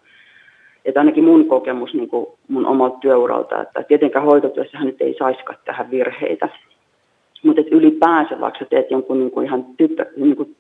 Että 0.85 1.01
ainakin 1.01 1.25
mun 1.25 1.49
kokemus 1.49 1.95
niin 1.95 2.09
kuin 2.09 2.27
mun 2.49 2.66
omalta 2.66 2.99
työuralta, 2.99 3.62
että 3.62 3.83
tietenkään 3.83 4.25
hoitotyössähän 4.25 4.87
nyt 4.87 5.03
ei 5.03 5.14
saisikaan 5.18 5.59
tähän 5.64 5.90
virheitä. 5.90 6.49
Mutta 7.42 7.62
ylipäänsä 7.71 8.40
vaikka 8.40 8.59
sä 8.59 8.64
teet 8.64 8.90
jonkun 8.90 9.18
niin 9.18 9.31
kuin 9.31 9.47
ihan 9.47 9.64
typpä, 9.77 10.07
niin 10.16 10.37
kuin, 10.37 10.57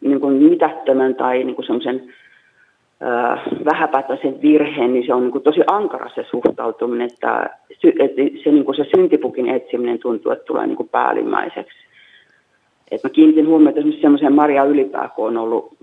niin 0.00 0.20
kuin 0.20 0.34
mitättömän 0.34 1.14
tai 1.14 1.44
niin 1.44 1.54
kuin 1.54 1.66
semmoisen 1.66 2.12
vähäpätöisen 3.64 4.42
virheen, 4.42 4.92
niin 4.92 5.06
se 5.06 5.14
on 5.14 5.22
niin 5.22 5.32
kuin 5.32 5.44
tosi 5.44 5.60
ankara 5.66 6.10
se 6.14 6.26
suhtautuminen, 6.30 7.08
että, 7.12 7.50
että 8.00 8.22
se, 8.44 8.50
niin 8.50 8.64
kuin 8.64 8.76
se 8.76 8.84
syntipukin 8.96 9.48
etsiminen 9.48 9.98
tuntuu, 9.98 10.32
että 10.32 10.44
tulee 10.44 10.66
niin 10.66 10.76
kuin 10.76 10.88
päällimmäiseksi. 10.88 11.78
Et 12.90 13.04
mä 13.04 13.10
kiinnitin 13.10 13.46
huomiota 13.46 13.78
esimerkiksi 13.78 14.02
semmoiseen 14.02 14.34
Maria 14.34 14.64
Ylipää, 14.64 15.08
kun 15.08 15.26
on 15.26 15.36
ollut 15.36 15.76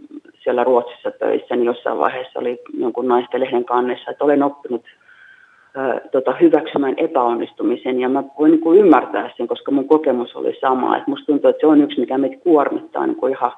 siellä 0.43 0.63
Ruotsissa 0.63 1.11
töissä, 1.11 1.55
niin 1.55 1.65
jossain 1.65 1.97
vaiheessa 1.97 2.39
oli 2.39 2.61
jonkun 2.77 3.07
naisten 3.07 3.41
lehden 3.41 3.65
kannessa, 3.65 4.11
että 4.11 4.23
olen 4.23 4.43
oppinut 4.43 4.85
tota, 6.11 6.33
hyväksymään 6.41 6.93
epäonnistumisen 6.97 7.99
ja 7.99 8.09
mä 8.09 8.23
voin 8.39 8.51
niin 8.51 8.61
kuin 8.61 8.79
ymmärtää 8.79 9.29
sen, 9.37 9.47
koska 9.47 9.71
mun 9.71 9.87
kokemus 9.87 10.35
oli 10.35 10.57
sama. 10.61 10.97
Että 10.97 11.09
musta 11.11 11.25
tuntuu, 11.25 11.49
että 11.49 11.59
se 11.59 11.67
on 11.67 11.81
yksi, 11.81 11.99
mikä 11.99 12.17
meitä 12.17 12.43
kuormittaa 12.43 13.07
niin 13.07 13.15
kuin 13.15 13.33
ihan 13.33 13.51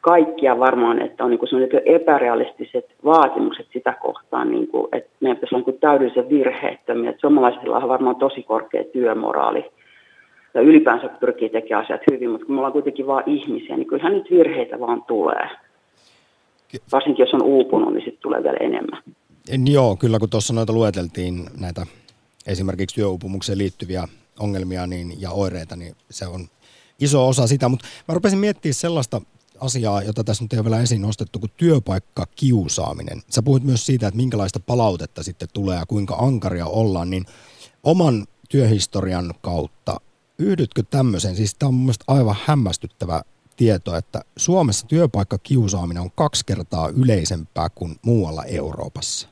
kaikkia 0.00 0.58
varmaan, 0.58 1.02
että 1.02 1.24
on 1.24 1.30
niin 1.30 1.80
epärealistiset 1.84 2.94
vaatimukset 3.04 3.66
sitä 3.72 3.94
kohtaan, 4.00 4.50
niin 4.50 4.68
kuin, 4.68 4.88
että 4.92 5.10
meidän 5.20 5.36
pitäisi 5.36 5.54
olla 5.54 5.64
niin 5.66 5.80
täydellisen 5.80 6.28
virheettömiä. 6.28 7.10
Että 7.10 7.20
suomalaisilla 7.20 7.76
on 7.76 7.88
varmaan 7.88 8.16
tosi 8.16 8.42
korkea 8.42 8.84
työmoraali 8.84 9.64
ja 10.54 10.60
ylipäänsä 10.60 11.08
pyrkii 11.20 11.48
tekemään 11.48 11.84
asiat 11.84 12.00
hyvin, 12.10 12.30
mutta 12.30 12.46
kun 12.46 12.54
me 12.54 12.58
ollaan 12.58 12.72
kuitenkin 12.72 13.06
vain 13.06 13.24
ihmisiä, 13.26 13.76
niin 13.76 13.86
kyllähän 13.86 14.12
nyt 14.12 14.30
virheitä 14.30 14.80
vaan 14.80 15.02
tulee. 15.02 15.48
Varsinkin 16.92 17.22
jos 17.22 17.34
on 17.34 17.42
uupunut, 17.42 17.94
niin 17.94 18.04
sitten 18.04 18.22
tulee 18.22 18.42
vielä 18.42 18.56
enemmän. 18.60 19.02
En, 19.48 19.66
joo, 19.66 19.96
kyllä 19.96 20.18
kun 20.18 20.30
tuossa 20.30 20.52
noita 20.52 20.72
lueteltiin 20.72 21.50
näitä 21.60 21.86
esimerkiksi 22.46 22.94
työuupumukseen 22.94 23.58
liittyviä 23.58 24.08
ongelmia 24.38 24.86
niin, 24.86 25.20
ja 25.20 25.30
oireita, 25.30 25.76
niin 25.76 25.96
se 26.10 26.26
on 26.26 26.48
iso 27.00 27.28
osa 27.28 27.46
sitä. 27.46 27.68
Mutta 27.68 27.86
mä 28.08 28.14
rupesin 28.14 28.38
miettimään 28.38 28.74
sellaista 28.74 29.20
asiaa, 29.60 30.02
jota 30.02 30.24
tässä 30.24 30.44
nyt 30.44 30.52
ei 30.52 30.58
ole 30.58 30.64
vielä 30.64 30.80
esiin 30.80 31.02
nostettu, 31.02 31.38
kuin 31.38 31.52
työpaikkakiusaaminen. 31.56 33.22
Sä 33.28 33.42
puhuit 33.42 33.64
myös 33.64 33.86
siitä, 33.86 34.06
että 34.08 34.16
minkälaista 34.16 34.60
palautetta 34.60 35.22
sitten 35.22 35.48
tulee 35.52 35.78
ja 35.78 35.86
kuinka 35.86 36.14
ankaria 36.14 36.66
ollaan, 36.66 37.10
niin 37.10 37.24
oman 37.82 38.26
työhistorian 38.48 39.34
kautta, 39.40 40.00
yhdytkö 40.38 40.82
tämmöiseen? 40.90 41.36
Siis 41.36 41.54
tämä 41.54 41.68
on 41.68 41.74
mun 41.74 41.94
aivan 42.06 42.36
hämmästyttävä 42.44 43.22
tieto, 43.56 43.96
että 43.96 44.22
Suomessa 44.36 44.86
työpaikkakiusaaminen 44.86 46.02
on 46.02 46.10
kaksi 46.10 46.44
kertaa 46.46 46.88
yleisempää 46.88 47.68
kuin 47.70 47.96
muualla 48.02 48.44
Euroopassa. 48.44 49.28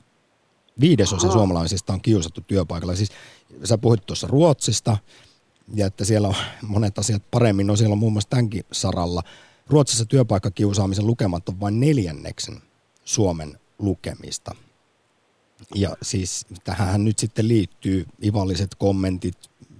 Viidesosa 0.80 1.32
suomalaisista 1.32 1.92
on 1.92 2.00
kiusattu 2.00 2.40
työpaikalla. 2.40 2.96
Siis 2.96 3.10
sä 3.64 3.78
puhuit 3.78 4.06
tuossa 4.06 4.26
Ruotsista, 4.26 4.96
ja 5.74 5.86
että 5.86 6.04
siellä 6.04 6.28
on 6.28 6.34
monet 6.62 6.98
asiat 6.98 7.22
paremmin, 7.30 7.66
no 7.66 7.76
siellä 7.76 7.92
on 7.92 7.98
muun 7.98 8.12
muassa 8.12 8.30
tämänkin 8.30 8.64
saralla– 8.72 9.22
Ruotsissa 9.66 10.04
työpaikkakiusaamisen 10.04 11.06
lukemat 11.06 11.48
on 11.48 11.60
vain 11.60 11.80
neljänneksen 11.80 12.62
Suomen 13.04 13.58
lukemista. 13.78 14.54
Ja 15.74 15.96
siis 16.02 16.46
tähän 16.64 17.04
nyt 17.04 17.18
sitten 17.18 17.48
liittyy 17.48 18.06
ivalliset 18.24 18.74
kommentit, 18.74 19.38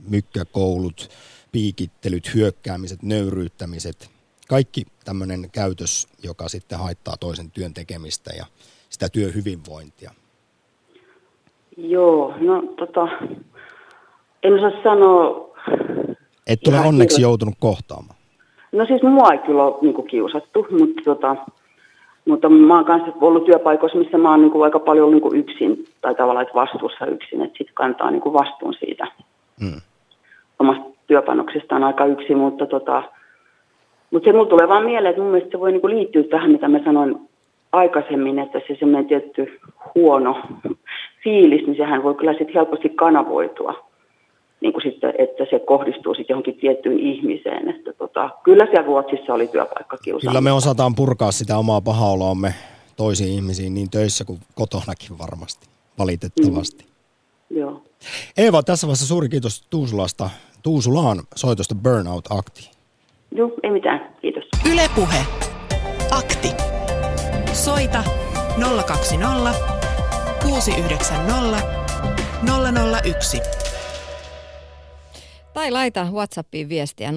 mykkäkoulut, 0.09 1.11
piikittelyt, 1.53 2.35
hyökkäämiset, 2.35 3.03
nöyryyttämiset. 3.03 4.11
Kaikki 4.49 4.83
tämmöinen 5.05 5.51
käytös, 5.53 6.09
joka 6.23 6.49
sitten 6.49 6.79
haittaa 6.79 7.15
toisen 7.21 7.51
työn 7.51 7.75
tekemistä 7.75 8.31
ja 8.37 8.45
sitä 8.89 9.09
työhyvinvointia. 9.09 10.11
Joo, 11.77 12.35
no 12.41 12.63
tota, 12.77 13.09
en 14.43 14.55
osaa 14.55 14.83
sanoa. 14.83 15.55
Et 16.47 16.69
ole 16.69 16.81
onneksi 16.81 17.23
joutunut 17.23 17.55
kohtaamaan. 17.59 18.19
No 18.73 18.87
siis 18.87 19.03
mua 19.03 19.33
ei 19.33 19.39
kyllä 19.39 19.65
ole 19.65 19.77
niin 19.83 19.95
kuin 19.95 20.09
kiusattu, 20.09 20.67
mutta, 20.71 21.03
tota, 21.05 21.37
mutta 22.25 22.49
mä 22.49 22.75
oon 22.75 22.85
kanssa 22.85 23.13
ollut 23.21 23.45
työpaikoissa, 23.45 23.99
missä 23.99 24.19
mä 24.19 24.31
oon 24.31 24.41
niin 24.41 24.51
kuin 24.51 24.65
aika 24.65 24.79
paljon 24.79 25.11
niin 25.11 25.21
kuin 25.21 25.37
yksin 25.39 25.85
tai 26.01 26.15
tavallaan 26.15 26.43
että 26.47 26.55
vastuussa 26.55 27.07
yksin, 27.07 27.43
että 27.43 27.59
sitten 27.59 27.75
kantaa 27.75 28.11
niin 28.11 28.21
kuin 28.21 28.33
vastuun 28.33 28.75
siitä 28.75 29.07
hmm. 29.61 29.81
omasta 30.59 30.85
työpanoksestaan 31.07 31.85
aika 31.85 32.05
yksin, 32.05 32.39
mutta, 32.39 32.67
tota, 32.67 33.03
mutta 34.15 34.29
se 34.29 34.33
mulla 34.33 34.49
tulee 34.49 34.69
vaan 34.69 34.85
mieleen, 34.85 35.11
että 35.11 35.23
mun 35.23 35.31
mielestä 35.31 35.53
se 35.53 35.61
voi 35.61 35.73
niin 35.73 35.81
kuin 35.81 35.97
liittyä 35.97 36.23
tähän, 36.23 36.51
mitä 36.51 36.69
mä 36.69 36.85
sanoin 36.85 37.17
aikaisemmin, 37.73 38.39
että 38.39 38.61
se 38.69 38.77
semmoinen 38.79 39.07
tietty 39.07 39.61
huono 39.95 40.37
fiilis, 41.25 41.67
niin 41.67 41.77
sehän 41.77 42.03
voi 42.03 42.15
kyllä 42.15 42.33
sitten 42.33 42.55
helposti 42.55 42.89
kanavoitua 42.89 43.75
niin 44.61 44.73
kuin 44.73 44.83
sitten, 44.83 45.15
että 45.19 45.45
se 45.51 45.59
kohdistuu 45.59 46.15
sitten 46.15 46.35
johonkin 46.35 46.55
tiettyyn 46.55 46.99
ihmiseen. 46.99 47.69
Että 47.69 47.93
tota, 47.93 48.31
kyllä 48.45 48.65
siellä 48.65 48.87
Ruotsissa 48.87 49.35
oli 49.35 49.49
työpaikkakiusaamista. 49.49 50.31
Kyllä 50.31 50.41
me 50.41 50.53
osataan 50.53 50.95
purkaa 50.95 51.33
sitä 51.33 51.59
omaa 51.59 51.81
pahaoloamme 51.81 52.55
toisiin 52.97 53.33
ihmisiin 53.33 53.75
niin 53.75 53.91
töissä 53.91 54.25
kuin 54.25 54.39
kotonakin 54.55 55.19
varmasti, 55.19 55.69
valitettavasti. 55.99 56.85
Mm. 56.85 57.59
Joo. 57.59 57.83
Eeva, 58.37 58.63
tässä 58.63 58.87
vaiheessa 58.87 59.07
suuri 59.07 59.29
kiitos 59.29 59.67
Tuusulasta, 59.71 60.31
Tuusulaan 60.63 61.23
soitosta 61.35 61.75
Burnout-akti. 61.75 62.74
Joo, 63.35 63.51
ei 63.63 63.71
mitään. 63.71 64.15
Kiitos. 64.21 64.45
Ylepuhe. 64.73 65.27
Akti. 66.11 66.49
Soita 67.53 68.05
020 68.87 69.55
690 70.43 71.85
001. 73.05 73.41
Tai 75.55 75.71
laita 75.71 76.07
WhatsAppiin 76.13 76.69
viestiä 76.69 77.11
0401638586. 77.11 77.15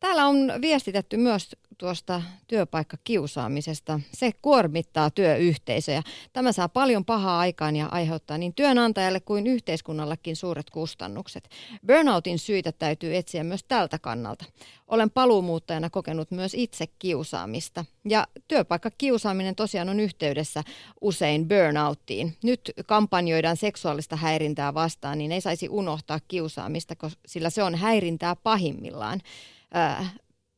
Täällä 0.00 0.26
on 0.26 0.52
viestitetty 0.60 1.16
myös 1.16 1.56
tuosta 1.78 2.22
työpaikkakiusaamisesta. 2.46 4.00
Se 4.12 4.30
kuormittaa 4.42 5.10
työyhteisöjä. 5.10 6.02
Tämä 6.32 6.52
saa 6.52 6.68
paljon 6.68 7.04
pahaa 7.04 7.38
aikaan 7.38 7.76
ja 7.76 7.86
aiheuttaa 7.86 8.38
niin 8.38 8.54
työnantajalle 8.54 9.20
kuin 9.20 9.46
yhteiskunnallekin 9.46 10.36
suuret 10.36 10.70
kustannukset. 10.70 11.48
Burnoutin 11.86 12.38
syitä 12.38 12.72
täytyy 12.72 13.16
etsiä 13.16 13.44
myös 13.44 13.64
tältä 13.64 13.98
kannalta. 13.98 14.44
Olen 14.88 15.10
paluumuuttajana 15.10 15.90
kokenut 15.90 16.30
myös 16.30 16.54
itse 16.54 16.86
kiusaamista. 16.98 17.84
Ja 18.08 18.26
työpaikkakiusaaminen 18.48 19.54
tosiaan 19.54 19.88
on 19.88 20.00
yhteydessä 20.00 20.64
usein 21.00 21.48
burnouttiin. 21.48 22.36
Nyt 22.44 22.72
kampanjoidaan 22.86 23.56
seksuaalista 23.56 24.16
häirintää 24.16 24.74
vastaan, 24.74 25.18
niin 25.18 25.32
ei 25.32 25.40
saisi 25.40 25.68
unohtaa 25.68 26.20
kiusaamista, 26.28 26.94
sillä 27.26 27.50
se 27.50 27.62
on 27.62 27.74
häirintää 27.74 28.36
pahimmillaan 28.36 29.20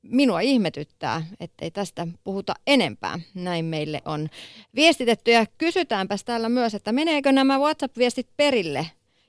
minua 0.03 0.41
ihmetyttää, 0.41 1.27
ettei 1.41 1.71
tästä 1.71 2.07
puhuta 2.25 2.55
enempää. 2.67 3.21
Näin 3.35 3.65
meille 3.65 4.03
on 4.05 4.29
viestitetty 4.75 5.31
ja 5.31 5.47
kysytäänpäs 5.59 6.25
täällä 6.25 6.49
myös, 6.49 6.75
että 6.75 6.93
meneekö 6.93 7.33
nämä 7.33 7.59
WhatsApp-viestit 7.59 8.29
perille 8.37 8.87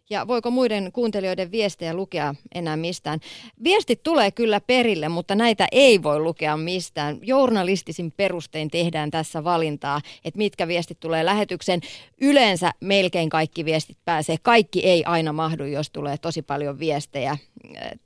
ja 0.10 0.28
voiko 0.28 0.52
muiden 0.52 0.92
kuuntelijoiden 0.92 1.52
viestejä 1.52 1.94
lukea 1.94 2.36
enää 2.56 2.78
mistään. 2.78 3.20
Viestit 3.64 4.04
tulee 4.04 4.32
kyllä 4.32 4.62
perille, 4.62 5.10
mutta 5.10 5.36
näitä 5.36 5.68
ei 5.72 6.04
voi 6.04 6.20
lukea 6.20 6.58
mistään. 6.58 7.20
Journalistisin 7.22 8.12
perustein 8.12 8.72
tehdään 8.72 9.12
tässä 9.12 9.44
valintaa, 9.44 10.02
että 10.26 10.38
mitkä 10.38 10.68
viestit 10.68 11.00
tulee 11.00 11.26
lähetykseen. 11.26 11.82
Yleensä 12.22 12.72
melkein 12.82 13.30
kaikki 13.30 13.66
viestit 13.66 13.98
pääsee. 14.06 14.36
Kaikki 14.42 14.80
ei 14.80 15.04
aina 15.04 15.34
mahdu, 15.34 15.66
jos 15.66 15.90
tulee 15.90 16.18
tosi 16.18 16.42
paljon 16.42 16.80
viestejä 16.80 17.38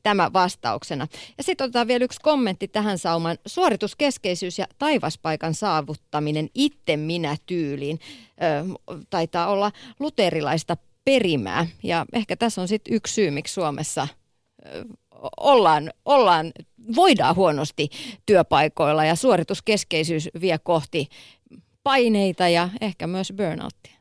tämä 0.04 0.34
vastauksena. 0.34 1.08
Ja 1.38 1.44
sitten 1.44 1.66
otetaan 1.66 1.88
vielä 1.88 2.06
yksi 2.06 2.20
kommentti 2.22 2.68
tähän 2.68 2.98
saumaan. 2.98 3.38
Suorituskeskeisyys 3.46 4.60
ja 4.60 4.68
taivaspaikan 4.78 5.54
saavuttaminen 5.54 6.50
itse 6.56 6.98
minä 6.98 7.38
tyyliin 7.46 8.00
ö, 8.28 8.96
taitaa 9.10 9.48
olla 9.48 9.72
luterilaista 10.00 10.78
perimää. 11.06 11.68
Ja 11.84 12.06
ehkä 12.14 12.36
tässä 12.36 12.62
on 12.62 12.68
sitten 12.68 12.94
yksi 12.94 13.14
syy, 13.14 13.32
miksi 13.32 13.54
Suomessa 13.54 14.08
ollaan, 15.38 15.92
ollaan, 16.06 16.52
voidaan 16.96 17.36
huonosti 17.36 17.90
työpaikoilla 18.26 19.06
ja 19.06 19.16
suorituskeskeisyys 19.16 20.30
vie 20.42 20.58
kohti 20.58 21.08
paineita 21.84 22.48
ja 22.48 22.70
ehkä 22.82 23.08
myös 23.08 23.34
burnouttia. 23.38 23.94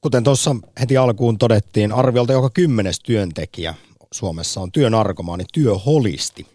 Kuten 0.00 0.24
tuossa 0.24 0.56
heti 0.80 0.96
alkuun 0.96 1.38
todettiin, 1.38 1.92
arviolta 1.92 2.32
joka 2.32 2.50
kymmenes 2.50 3.00
työntekijä 3.00 3.74
Suomessa 4.12 4.60
on 4.60 4.72
työnarkomaani, 4.72 5.44
työholisti. 5.52 6.46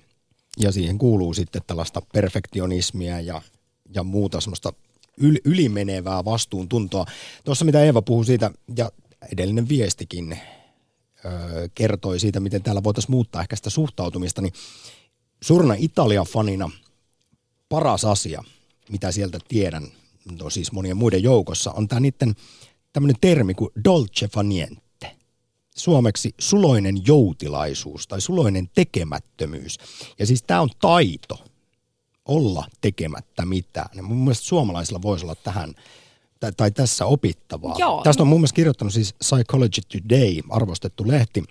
Ja 0.60 0.72
siihen 0.72 0.98
kuuluu 0.98 1.34
sitten 1.34 1.62
tällaista 1.68 2.02
perfektionismia 2.14 3.22
ja, 3.22 3.42
ja 3.96 4.04
muuta 4.04 4.42
semmoista 4.42 4.74
yl, 5.18 5.36
ylimenevää 5.46 6.26
vastuuntuntoa. 6.26 7.06
Tuossa 7.46 7.66
mitä 7.66 7.84
Eeva 7.84 8.02
puhui 8.02 8.26
siitä, 8.26 8.52
ja 8.78 8.92
edellinen 9.32 9.70
viestikin 9.70 10.40
kertoi 11.76 12.20
siitä, 12.20 12.40
miten 12.40 12.64
täällä 12.64 12.84
voitaisiin 12.84 13.12
muuttaa 13.12 13.42
ehkä 13.42 13.56
sitä 13.56 13.70
suhtautumista, 13.70 14.42
niin 14.42 14.54
suurena 15.42 15.74
Italia-fanina 15.74 16.72
paras 17.70 18.06
asia, 18.06 18.44
mitä 18.90 19.12
sieltä 19.12 19.40
tiedän, 19.48 19.88
no 20.40 20.50
siis 20.50 20.72
monien 20.72 20.98
muiden 20.98 21.24
joukossa, 21.24 21.72
on 21.72 21.88
tämä 21.88 22.00
niiden 22.00 22.36
tämmöinen 22.94 23.16
termi 23.22 23.54
kuin 23.54 23.72
dolce 23.84 24.28
faniente. 24.28 25.16
Suomeksi 25.76 26.36
suloinen 26.40 27.08
joutilaisuus 27.08 28.08
tai 28.08 28.22
suloinen 28.22 28.70
tekemättömyys. 28.76 29.78
Ja 30.20 30.26
siis 30.26 30.44
tämä 30.44 30.62
on 30.62 30.70
taito 30.82 31.46
olla 32.26 32.68
tekemättä 32.82 33.46
mitään. 33.46 33.90
Ja 33.94 34.04
mun 34.04 34.18
mielestä 34.18 34.46
suomalaisilla 34.46 35.02
voisi 35.02 35.26
olla 35.26 35.36
tähän 35.36 35.74
tai, 36.40 36.52
tai 36.58 36.72
tässä 36.72 37.06
opittavaa. 37.06 37.76
Joo. 37.80 38.04
Tästä 38.04 38.24
on 38.24 38.28
mun 38.28 38.40
mielestä 38.40 38.56
kirjoittanut 38.56 38.94
siis 38.94 39.14
Psychology 39.14 39.82
Today, 39.92 40.42
arvostettu 40.50 41.08
lehti, 41.08 41.44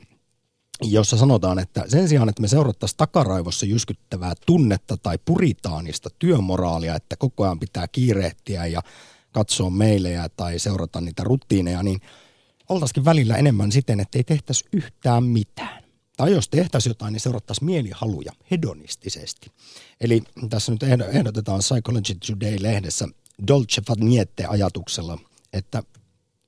jossa 0.82 1.16
sanotaan, 1.16 1.58
että 1.58 1.84
sen 1.88 2.08
sijaan, 2.08 2.28
että 2.28 2.42
me 2.42 2.48
seurattaisiin 2.48 2.96
takaraivossa 2.96 3.66
jyskyttävää 3.66 4.34
tunnetta 4.46 4.96
tai 4.96 5.18
puritaanista 5.24 6.10
työmoraalia, 6.18 6.96
että 6.96 7.16
koko 7.16 7.44
ajan 7.44 7.60
pitää 7.60 7.88
kiirehtiä 7.88 8.66
ja 8.66 8.82
katsoa 9.32 9.70
meilejä 9.70 10.28
tai 10.28 10.58
seurata 10.58 11.00
niitä 11.00 11.24
rutiineja, 11.24 11.82
niin 11.82 12.00
oltaisikin 12.68 13.04
välillä 13.04 13.36
enemmän 13.36 13.72
siten, 13.72 14.00
että 14.00 14.18
ei 14.18 14.24
tehtäisi 14.24 14.64
yhtään 14.72 15.24
mitään. 15.24 15.84
Tai 16.16 16.32
jos 16.32 16.48
tehtäisiin 16.48 16.90
jotain, 16.90 17.12
niin 17.12 17.20
seurattaisiin 17.20 17.66
mielihaluja 17.66 18.32
hedonistisesti. 18.50 19.50
Eli 20.00 20.22
tässä 20.50 20.72
nyt 20.72 20.82
ehdotetaan 21.12 21.58
Psychology 21.58 22.14
Today-lehdessä 22.14 23.08
Dolce 23.48 23.82
Niette 23.96 24.44
ajatuksella, 24.44 25.18
että 25.52 25.82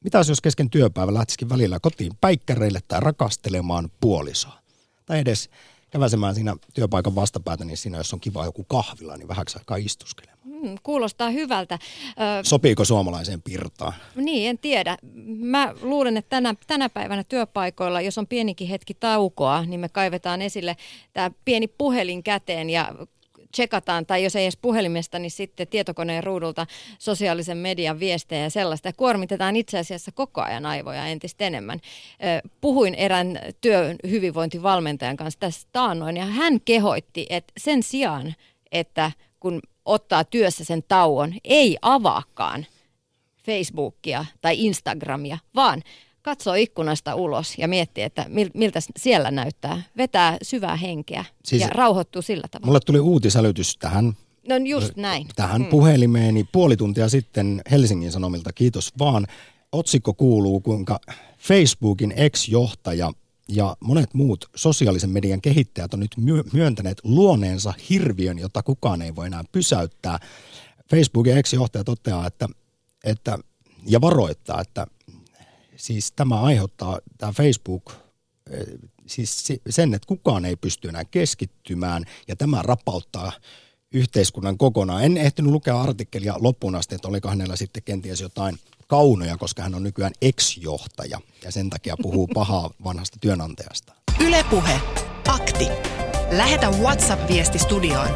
mitä 0.04 0.18
jos 0.28 0.40
kesken 0.40 0.70
työpäivä 0.70 1.14
lähtisikin 1.14 1.48
välillä 1.48 1.80
kotiin 1.80 2.12
päikkäreille 2.20 2.80
tai 2.88 3.00
rakastelemaan 3.00 3.90
puolisoa? 4.00 4.58
Tai 5.06 5.18
edes 5.18 5.50
käväsemään 5.90 6.34
siinä 6.34 6.56
työpaikan 6.74 7.14
vastapäätä, 7.14 7.64
niin 7.64 7.76
siinä 7.76 7.98
jos 7.98 8.12
on 8.12 8.20
kiva 8.20 8.44
joku 8.44 8.64
kahvila, 8.64 9.16
niin 9.16 9.28
vähäksi 9.28 9.58
aikaa 9.58 9.76
istuskelemaan. 9.76 10.38
Mm, 10.44 10.74
kuulostaa 10.82 11.30
hyvältä. 11.30 11.78
Ö, 12.08 12.14
Sopiiko 12.42 12.84
suomalaiseen 12.84 13.42
pirtaan? 13.42 13.92
Niin, 14.14 14.50
en 14.50 14.58
tiedä. 14.58 14.98
Mä 15.38 15.74
luulen, 15.82 16.16
että 16.16 16.30
tänä, 16.30 16.54
tänä 16.66 16.88
päivänä 16.88 17.24
työpaikoilla, 17.24 18.00
jos 18.00 18.18
on 18.18 18.26
pienikin 18.26 18.68
hetki 18.68 18.94
taukoa, 18.94 19.64
niin 19.64 19.80
me 19.80 19.88
kaivetaan 19.88 20.42
esille 20.42 20.76
tämä 21.12 21.30
pieni 21.44 21.68
puhelin 21.68 22.22
käteen 22.22 22.70
ja 22.70 22.94
tsekataan, 23.52 24.06
tai 24.06 24.24
jos 24.24 24.36
ei 24.36 24.44
edes 24.44 24.56
puhelimesta, 24.56 25.18
niin 25.18 25.30
sitten 25.30 25.68
tietokoneen 25.68 26.24
ruudulta 26.24 26.66
sosiaalisen 26.98 27.58
median 27.58 28.00
viestejä 28.00 28.42
ja 28.42 28.50
sellaista. 28.50 28.88
Ja 28.88 28.92
kuormitetaan 28.92 29.56
itse 29.56 29.78
asiassa 29.78 30.12
koko 30.12 30.40
ajan 30.40 30.66
aivoja 30.66 31.06
entistä 31.06 31.44
enemmän. 31.44 31.80
Puhuin 32.60 32.94
erään 32.94 33.38
työhyvinvointivalmentajan 33.60 35.16
kanssa 35.16 35.40
tästä 35.40 35.68
taannoin, 35.72 36.16
ja 36.16 36.26
hän 36.26 36.60
kehoitti, 36.60 37.26
että 37.30 37.52
sen 37.58 37.82
sijaan, 37.82 38.34
että 38.72 39.12
kun 39.40 39.60
ottaa 39.84 40.24
työssä 40.24 40.64
sen 40.64 40.82
tauon, 40.88 41.34
ei 41.44 41.78
avaakaan 41.82 42.66
Facebookia 43.44 44.24
tai 44.40 44.64
Instagramia, 44.64 45.38
vaan 45.54 45.82
katsoo 46.26 46.54
ikkunasta 46.54 47.14
ulos 47.14 47.58
ja 47.58 47.68
miettii, 47.68 48.04
että 48.04 48.26
miltä 48.54 48.80
siellä 48.96 49.30
näyttää. 49.30 49.82
Vetää 49.96 50.36
syvää 50.42 50.76
henkeä 50.76 51.24
siis 51.44 51.62
ja 51.62 51.68
rauhoittuu 51.68 52.22
sillä 52.22 52.48
tavalla. 52.50 52.66
Mulle 52.66 52.80
tuli 52.86 53.00
uutisälytys 53.00 53.76
tähän. 53.76 54.16
No 54.48 54.56
just 54.56 54.96
näin. 54.96 55.26
Tähän 55.36 55.62
hmm. 55.62 55.70
puhelimeeni 55.70 56.48
puoli 56.52 56.76
tuntia 56.76 57.08
sitten 57.08 57.62
Helsingin 57.70 58.12
Sanomilta, 58.12 58.52
kiitos 58.52 58.92
vaan. 58.98 59.26
Otsikko 59.72 60.14
kuuluu, 60.14 60.60
kuinka 60.60 61.00
Facebookin 61.38 62.12
ex-johtaja 62.16 63.12
ja 63.48 63.76
monet 63.80 64.14
muut 64.14 64.50
sosiaalisen 64.56 65.10
median 65.10 65.40
kehittäjät 65.40 65.94
on 65.94 66.00
nyt 66.00 66.16
myöntäneet 66.52 66.98
luoneensa 67.04 67.74
hirviön, 67.90 68.38
jota 68.38 68.62
kukaan 68.62 69.02
ei 69.02 69.16
voi 69.16 69.26
enää 69.26 69.44
pysäyttää. 69.52 70.18
Facebookin 70.90 71.36
ex-johtaja 71.36 71.84
toteaa, 71.84 72.26
että, 72.26 72.48
että 73.04 73.38
ja 73.86 74.00
varoittaa, 74.00 74.60
että 74.60 74.86
siis 75.76 76.12
tämä 76.12 76.40
aiheuttaa, 76.40 76.98
tämä 77.18 77.32
Facebook, 77.32 77.92
eh, 78.50 78.66
siis 79.06 79.52
sen, 79.70 79.94
että 79.94 80.06
kukaan 80.06 80.44
ei 80.44 80.56
pysty 80.56 80.88
enää 80.88 81.04
keskittymään 81.04 82.04
ja 82.28 82.36
tämä 82.36 82.62
rapauttaa 82.62 83.32
yhteiskunnan 83.92 84.58
kokonaan. 84.58 85.04
En 85.04 85.16
ehtinyt 85.16 85.52
lukea 85.52 85.80
artikkelia 85.80 86.34
loppuun 86.38 86.74
asti, 86.74 86.94
että 86.94 87.08
oliko 87.08 87.28
hänellä 87.28 87.56
sitten 87.56 87.82
kenties 87.82 88.20
jotain 88.20 88.58
kaunoja, 88.86 89.36
koska 89.36 89.62
hän 89.62 89.74
on 89.74 89.82
nykyään 89.82 90.12
ex-johtaja 90.22 91.20
ja 91.44 91.52
sen 91.52 91.70
takia 91.70 91.96
puhuu 92.02 92.26
pahaa 92.34 92.70
vanhasta 92.84 93.18
työnantajasta. 93.20 93.94
Ylepuhe 94.20 94.80
Akti. 95.28 95.68
Lähetä 96.30 96.70
WhatsApp-viesti 96.70 97.58
studioon 97.58 98.08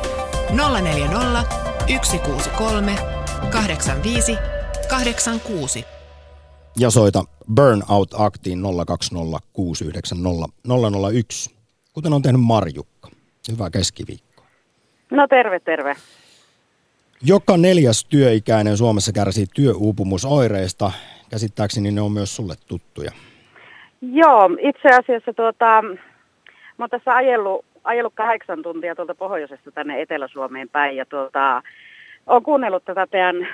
040 0.83 1.45
163 2.03 2.97
85 3.51 4.37
86 4.89 5.85
ja 6.79 6.91
soita 6.91 7.25
Burnout-aktiin 7.55 8.63
020690001, 8.63 11.55
kuten 11.93 12.13
on 12.13 12.23
tehnyt 12.23 12.41
Marjukka. 12.41 13.09
Hyvää 13.53 13.71
keskiviikkoa. 13.71 14.47
No 15.11 15.29
terve, 15.29 15.61
terve. 15.61 15.97
Joka 17.23 17.57
neljäs 17.57 18.05
työikäinen 18.05 18.77
Suomessa 18.77 19.13
kärsii 19.13 19.47
työuupumusoireista. 19.55 20.93
Käsittääkseni 21.31 21.91
ne 21.91 22.01
on 22.01 22.13
myös 22.13 22.37
sulle 22.37 22.55
tuttuja. 22.67 23.11
Joo, 24.01 24.51
itse 24.61 24.89
asiassa 24.89 25.33
tuota, 25.33 25.83
mä 26.79 26.85
oon 26.85 26.91
tässä 26.91 27.15
ajellut, 27.15 27.65
ajellut 27.85 28.15
kahdeksan 28.15 28.63
tuntia 28.63 28.95
tuolta 28.95 29.15
pohjoisesta 29.15 29.73
tänne 29.73 30.03
Etelä-Suomeen 30.03 30.69
päin 30.69 30.97
ja 30.97 31.07
tuota, 31.07 31.63
olen 32.27 32.43
kuunnellut 32.43 32.85
tätä 32.85 33.07
teidän 33.07 33.49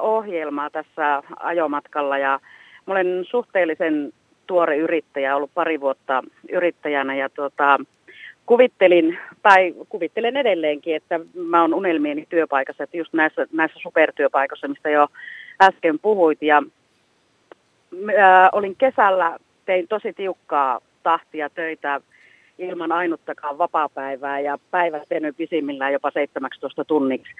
ohjelmaa 0.00 0.70
tässä 0.70 1.22
ajomatkalla 1.36 2.18
ja 2.18 2.40
olen 2.86 3.24
suhteellisen 3.30 4.12
tuore 4.46 4.76
yrittäjä, 4.76 5.36
ollut 5.36 5.50
pari 5.54 5.80
vuotta 5.80 6.22
yrittäjänä 6.52 7.14
ja 7.14 7.28
tuota, 7.28 7.78
kuvittelin, 8.46 9.18
tai 9.42 9.74
kuvittelen 9.88 10.36
edelleenkin, 10.36 10.96
että 10.96 11.20
mä 11.34 11.60
oon 11.60 11.74
unelmieni 11.74 12.26
työpaikassa, 12.28 12.84
että 12.84 12.96
just 12.96 13.12
näissä, 13.12 13.46
näissä 13.52 13.78
supertyöpaikoissa, 13.82 14.68
mistä 14.68 14.90
jo 14.90 15.08
äsken 15.62 15.98
puhuit. 15.98 16.42
Ja 16.42 16.62
ää, 18.18 18.48
olin 18.52 18.76
kesällä, 18.76 19.38
tein 19.64 19.88
tosi 19.88 20.12
tiukkaa 20.12 20.80
tahtia 21.02 21.50
töitä 21.50 22.00
ilman 22.58 22.92
ainuttakaan 22.92 23.58
vapaapäivää 23.58 24.40
ja 24.40 24.58
päivät 24.70 25.02
tehnyt 25.08 25.36
pisimmillään 25.36 25.92
jopa 25.92 26.10
17 26.10 26.84
tunniksi. 26.84 27.32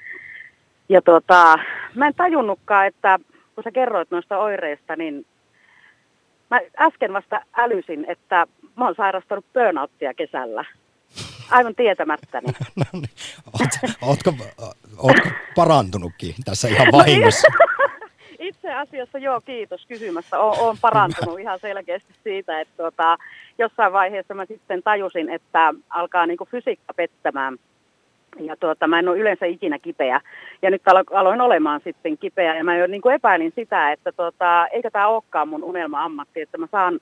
Ja 0.89 1.03
tota, 1.03 1.59
mä 1.95 2.07
en 2.07 2.15
tajunnutkaan, 2.15 2.87
että 2.87 3.19
kun 3.55 3.65
sä 3.65 3.71
kerroit 3.71 4.11
noista 4.11 4.39
oireista, 4.39 4.97
niin 4.97 5.27
mä 6.51 6.61
äsken 6.79 7.13
vasta 7.13 7.41
älysin, 7.57 8.05
että 8.09 8.47
mä 8.77 8.85
oon 8.85 8.95
sairastanut 8.95 9.45
burnouttia 9.53 10.15
kesällä. 10.15 10.65
Aivan 11.51 11.75
tietämättäni. 11.75 12.47
no 12.77 12.85
niin. 12.93 13.11
Oot, 13.61 13.93
ootko, 14.03 14.33
ootko 14.99 15.29
parantunutkin 15.55 16.35
tässä 16.45 16.69
ihan 16.69 16.89
vahingossa? 16.93 17.49
Itse 18.39 18.75
asiassa 18.75 19.19
joo, 19.19 19.41
kiitos 19.41 19.87
kysymästä. 19.87 20.41
Oon 20.41 20.77
parantunut 20.81 21.41
ihan 21.41 21.59
selkeästi 21.61 22.15
siitä, 22.25 22.61
että 22.61 22.75
tuota, 22.77 23.17
jossain 23.59 23.93
vaiheessa 23.93 24.35
mä 24.35 24.45
sitten 24.47 24.83
tajusin, 24.83 25.31
että 25.31 25.75
alkaa 25.91 26.27
niinku 26.27 26.49
fysiikka 26.51 26.95
pettämään– 26.95 27.57
ja 28.41 28.57
tuota, 28.57 28.87
mä 28.87 28.99
en 28.99 29.09
ole 29.09 29.19
yleensä 29.19 29.47
ikinä 29.47 29.79
kipeä. 29.79 30.21
Ja 30.63 30.71
nyt 30.71 30.83
aloin 31.13 31.41
olemaan 31.41 31.81
sitten 31.85 32.19
kipeä. 32.19 32.57
Ja 32.57 32.65
mä 32.65 32.77
jo 32.77 32.87
niin 32.87 33.03
kuin 33.03 33.15
epäilin 33.15 33.53
sitä, 33.57 33.93
että 33.93 34.13
tuota, 34.13 34.67
eikä 34.67 34.91
tämä 34.91 35.09
olekaan 35.09 35.49
mun 35.49 35.65
unelma-ammatti, 35.65 36.41
että 36.41 36.59
mä 36.59 36.67
saan, 36.73 37.01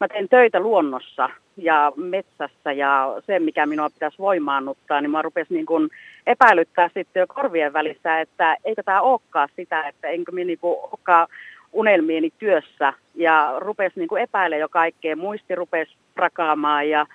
mä 0.00 0.08
teen 0.08 0.28
töitä 0.28 0.60
luonnossa 0.60 1.30
ja 1.56 1.92
metsässä 1.96 2.72
ja 2.72 3.14
se, 3.26 3.38
mikä 3.38 3.66
minua 3.66 3.90
pitäisi 3.90 4.18
voimaannuttaa, 4.18 5.00
niin 5.00 5.10
mä 5.10 5.22
rupesin 5.22 5.54
niin 5.54 5.66
kuin 5.66 5.88
epäilyttää 6.26 6.90
sitten 6.94 7.20
jo 7.20 7.26
korvien 7.26 7.72
välissä, 7.72 8.20
että 8.20 8.56
eikö 8.64 8.82
tämä 8.82 9.00
olekaan 9.00 9.48
sitä, 9.56 9.88
että 9.88 10.08
enkö 10.08 10.32
minä 10.32 10.46
niin 10.46 10.58
olekaan 10.62 11.26
unelmieni 11.72 12.32
työssä. 12.38 12.92
Ja 13.14 13.54
rupesi 13.58 13.98
niin 13.98 14.08
kuin 14.08 14.22
epäilemään 14.22 14.60
jo 14.60 14.68
kaikkea, 14.68 15.16
muisti 15.16 15.54
rupesi 15.54 15.96
prakaamaan 16.14 16.88
ja 16.88 17.06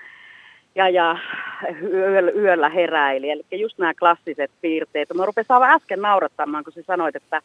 ja, 0.76 0.90
ja 0.90 1.18
yöllä, 1.84 2.32
yöllä 2.32 2.70
heräili. 2.70 3.30
Eli 3.30 3.44
just 3.52 3.78
nämä 3.78 3.94
klassiset 3.94 4.52
piirteet. 4.62 5.10
Mä 5.14 5.26
rupesin 5.26 5.52
aivan 5.52 5.70
äsken 5.70 6.02
naurattamaan, 6.02 6.64
kun 6.64 6.74
sä 6.74 6.82
sanoit, 6.88 7.16
että, 7.16 7.42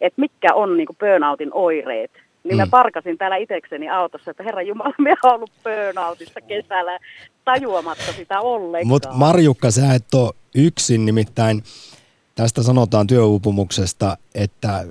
että 0.00 0.20
mitkä 0.20 0.54
on 0.54 0.76
niin 0.76 0.88
burnoutin 0.98 1.50
oireet. 1.52 2.10
Niin 2.44 2.54
mm. 2.54 2.60
mä 2.60 2.66
parkasin 2.70 3.18
täällä 3.18 3.36
itekseni 3.36 3.88
autossa, 3.88 4.30
että 4.30 4.42
herra 4.42 4.62
Jumala, 4.62 4.94
mä 4.98 5.10
oon 5.24 5.34
ollut 5.34 5.52
burnoutissa 5.64 6.40
kesällä 6.40 6.98
tajuamatta 7.44 8.12
sitä 8.12 8.40
ollenkaan. 8.40 8.86
Mutta 8.86 9.12
Marjukka, 9.12 9.70
sä 9.70 9.94
et 9.94 10.14
ole 10.14 10.32
yksin, 10.54 11.04
nimittäin 11.04 11.62
tästä 12.34 12.62
sanotaan 12.62 13.06
työuupumuksesta, 13.06 14.16
että 14.34 14.84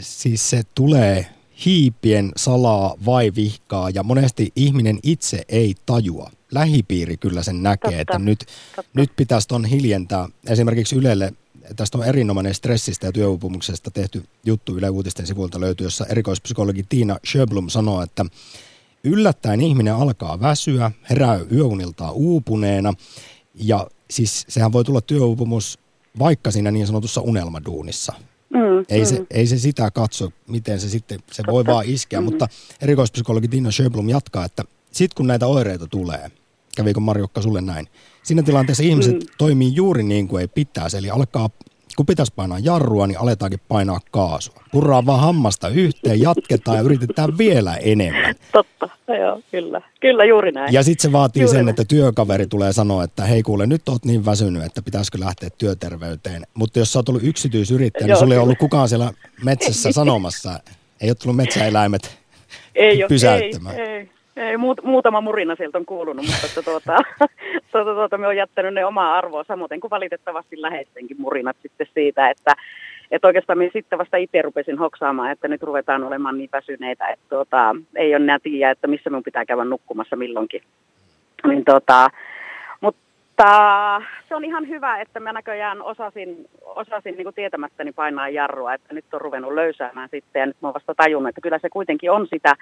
siis 0.00 0.50
se 0.50 0.62
tulee 0.74 1.26
hiipien 1.66 2.32
salaa 2.36 2.94
vai 3.06 3.32
vihkaa 3.36 3.90
ja 3.90 4.02
monesti 4.02 4.52
ihminen 4.56 4.98
itse 5.02 5.42
ei 5.48 5.74
tajua. 5.86 6.30
Lähipiiri 6.54 7.16
kyllä 7.16 7.42
sen 7.42 7.62
näkee, 7.62 7.90
Totta, 7.90 8.00
että 8.00 8.18
nyt, 8.18 8.38
totta. 8.76 8.90
nyt 8.94 9.10
pitäisi 9.16 9.48
ton 9.48 9.64
hiljentää. 9.64 10.28
Esimerkiksi 10.48 10.96
Ylelle, 10.96 11.32
tästä 11.76 11.98
on 11.98 12.04
erinomainen 12.04 12.54
stressistä 12.54 13.06
ja 13.06 13.12
työuupumuksesta 13.12 13.90
tehty 13.90 14.24
juttu 14.46 14.76
Yle 14.76 14.90
Uutisten 14.90 15.26
sivulta 15.26 15.60
löytyy, 15.60 15.86
jossa 15.86 16.06
erikoispsykologi 16.06 16.82
Tiina 16.88 17.18
Schöblum 17.26 17.68
sanoo, 17.68 18.02
että 18.02 18.24
yllättäen 19.04 19.60
ihminen 19.60 19.94
alkaa 19.94 20.40
väsyä, 20.40 20.90
herää 21.10 21.40
yöuniltaan 21.52 22.12
uupuneena 22.14 22.94
ja 23.54 23.86
siis 24.10 24.44
sehän 24.48 24.72
voi 24.72 24.84
tulla 24.84 25.00
työuupumus 25.00 25.78
vaikka 26.18 26.50
siinä 26.50 26.70
niin 26.70 26.86
sanotussa 26.86 27.20
unelmaduunissa. 27.20 28.12
Mm, 28.50 28.84
Ei, 28.88 29.00
mm. 29.00 29.06
se, 29.06 29.26
ei 29.30 29.46
se 29.46 29.58
sitä 29.58 29.90
katso, 29.90 30.30
miten 30.48 30.80
se 30.80 30.88
sitten, 30.88 31.20
se 31.32 31.42
voi 31.46 31.66
vaan 31.66 31.84
iskeä, 31.86 32.20
Mm-hmm. 32.20 32.32
mutta 32.32 32.48
erikoispsykologi 32.80 33.48
Tiina 33.48 33.70
Schöblum 33.70 34.08
jatkaa, 34.08 34.44
että 34.44 34.64
sitten 34.92 35.16
kun 35.16 35.26
näitä 35.26 35.46
oireita 35.46 35.86
tulee, 35.86 36.30
kävikö 36.76 37.00
Marjokka 37.00 37.42
sulle 37.42 37.60
näin, 37.60 37.86
siinä 38.22 38.42
tilanteessa 38.42 38.82
ihmiset 38.84 39.14
Mm. 39.14 39.26
toimii 39.38 39.74
juuri 39.74 40.02
niin 40.02 40.28
kuin 40.28 40.40
ei 40.40 40.48
pitäisi, 40.48 40.96
eli 40.96 41.10
alkaa, 41.10 41.50
kun 41.96 42.06
pitäisi 42.06 42.32
painaa 42.36 42.58
jarrua, 42.58 43.06
niin 43.06 43.18
aletaankin 43.20 43.60
painaa 43.68 44.00
kaasua. 44.10 44.62
Purraa 44.72 45.06
vaan 45.06 45.20
hammasta 45.20 45.68
yhteen, 45.68 46.20
jatketaan 46.20 46.76
ja 46.76 46.82
yritetään 46.82 47.38
vielä 47.38 47.74
enemmän. 47.76 48.34
Totta, 48.52 48.88
joo, 49.20 49.40
kyllä. 49.50 49.80
Kyllä 50.00 50.24
juuri 50.24 50.52
näin. 50.52 50.72
Ja 50.72 50.82
sitten 50.82 51.02
se 51.02 51.12
vaatii 51.12 51.42
Juuri 51.42 51.50
sen, 51.56 51.64
näin. 51.64 51.68
että 51.68 51.84
työkaveri 51.84 52.46
tulee 52.46 52.72
sanoa, 52.72 53.04
että 53.04 53.24
hei 53.24 53.42
kuule, 53.42 53.66
nyt 53.66 53.88
oot 53.88 54.04
niin 54.04 54.24
väsynyt, 54.24 54.64
että 54.64 54.82
pitäisikö 54.82 55.20
lähteä 55.20 55.50
työterveyteen. 55.58 56.46
Mutta 56.54 56.78
jos 56.78 56.92
sä 56.92 56.98
oot 56.98 57.08
ollut 57.08 57.22
yksityisyrittäjä, 57.24 58.06
niin 58.06 58.16
sulla 58.16 58.34
ei 58.34 58.40
ollut 58.40 58.58
kukaan 58.58 58.88
siellä 58.88 59.12
metsässä 59.44 59.92
sanomassa. 60.02 60.60
Ei 61.00 61.10
ole 61.10 61.14
tullut 61.14 61.36
metsäeläimet 61.36 62.18
ei 62.74 63.02
ole, 63.02 63.08
pysäyttämään. 63.08 63.76
Ei, 63.76 63.86
ei, 63.86 64.10
ei 64.36 64.56
muut, 64.56 64.82
muutama 64.82 65.20
murina 65.20 65.56
sieltä 65.56 65.78
on 65.78 65.86
kuulunut, 65.86 66.26
mutta 66.26 66.46
että 66.46 66.62
tuota, 66.62 66.96
tuota, 67.72 67.94
tuota, 67.94 68.18
me 68.18 68.26
on 68.26 68.36
jättänyt 68.36 68.74
ne 68.74 68.84
omaa 68.84 69.14
arvoa, 69.14 69.44
samoin 69.44 69.80
kuin 69.80 69.90
valitettavasti 69.90 70.62
läheistenkin 70.62 71.20
murinat 71.20 71.56
sitten 71.62 71.86
siitä, 71.94 72.30
että 72.30 72.54
että 73.10 73.26
oikeastaan 73.26 73.58
minä 73.58 73.70
sitten 73.72 73.98
vasta 73.98 74.16
itse 74.16 74.42
rupesin 74.42 74.78
hoksaamaan, 74.78 75.30
että 75.30 75.48
nyt 75.48 75.62
ruvetaan 75.62 76.04
olemaan 76.04 76.38
niin 76.38 76.48
väsyneitä, 76.52 77.08
että 77.08 77.24
tuota, 77.28 77.76
ei 77.96 78.14
ole 78.14 78.24
enää 78.24 78.38
tiedä, 78.38 78.70
että 78.70 78.86
missä 78.86 79.10
minun 79.10 79.22
pitää 79.22 79.44
käydä 79.44 79.64
nukkumassa 79.64 80.16
milloinkin. 80.16 80.62
Niin 81.46 81.64
tuota, 81.64 82.08
mutta 82.80 84.00
se 84.28 84.34
on 84.34 84.44
ihan 84.44 84.68
hyvä, 84.68 85.00
että 85.00 85.20
mä 85.20 85.32
näköjään 85.32 85.82
osasin, 85.82 86.48
osasin 86.64 87.14
niin 87.14 87.24
kuin 87.24 87.34
tietämättäni 87.34 87.92
painaa 87.92 88.28
jarrua, 88.28 88.74
että 88.74 88.94
nyt 88.94 89.04
on 89.12 89.20
ruvennut 89.20 89.54
löysäämään 89.54 90.08
sitten 90.10 90.40
ja 90.40 90.46
nyt 90.46 90.56
mä 90.62 90.68
oon 90.68 90.74
vasta 90.74 90.94
tajunnut, 90.94 91.28
että 91.28 91.40
kyllä 91.40 91.58
se 91.58 91.68
kuitenkin 91.68 92.10
on 92.10 92.26
sitä 92.26 92.54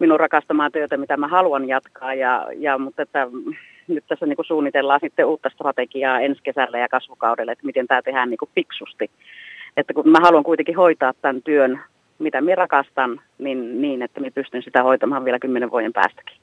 minun 0.00 0.20
rakastamaa 0.20 0.70
työtä, 0.70 0.96
mitä 0.96 1.16
mä 1.16 1.28
haluan 1.28 1.68
jatkaa, 1.68 2.14
ja, 2.14 2.46
ja, 2.58 2.78
mutta 2.78 3.02
että 3.02 3.26
mm, 3.32 3.54
nyt 3.88 4.04
tässä 4.08 4.26
niin 4.26 4.36
kuin 4.36 4.46
suunnitellaan 4.46 5.00
sitten 5.02 5.26
uutta 5.26 5.50
strategiaa 5.54 6.20
ensi 6.20 6.40
kesällä 6.42 6.78
ja 6.78 6.88
kasvukaudelle, 6.88 7.52
että 7.52 7.66
miten 7.66 7.86
tämä 7.86 8.02
tehdään 8.02 8.30
niin 8.30 8.38
kuin 8.38 8.50
fiksusti. 8.54 9.10
Että 9.76 9.94
kun 9.94 10.08
mä 10.08 10.18
haluan 10.22 10.44
kuitenkin 10.44 10.76
hoitaa 10.76 11.12
tämän 11.22 11.42
työn, 11.42 11.80
mitä 12.18 12.40
minä 12.40 12.54
rakastan, 12.54 13.20
niin, 13.38 13.82
niin 13.82 14.02
että 14.02 14.20
minä 14.20 14.30
pystyn 14.34 14.62
sitä 14.62 14.82
hoitamaan 14.82 15.24
vielä 15.24 15.38
kymmenen 15.38 15.70
vuoden 15.70 15.92
päästäkin. 15.92 16.36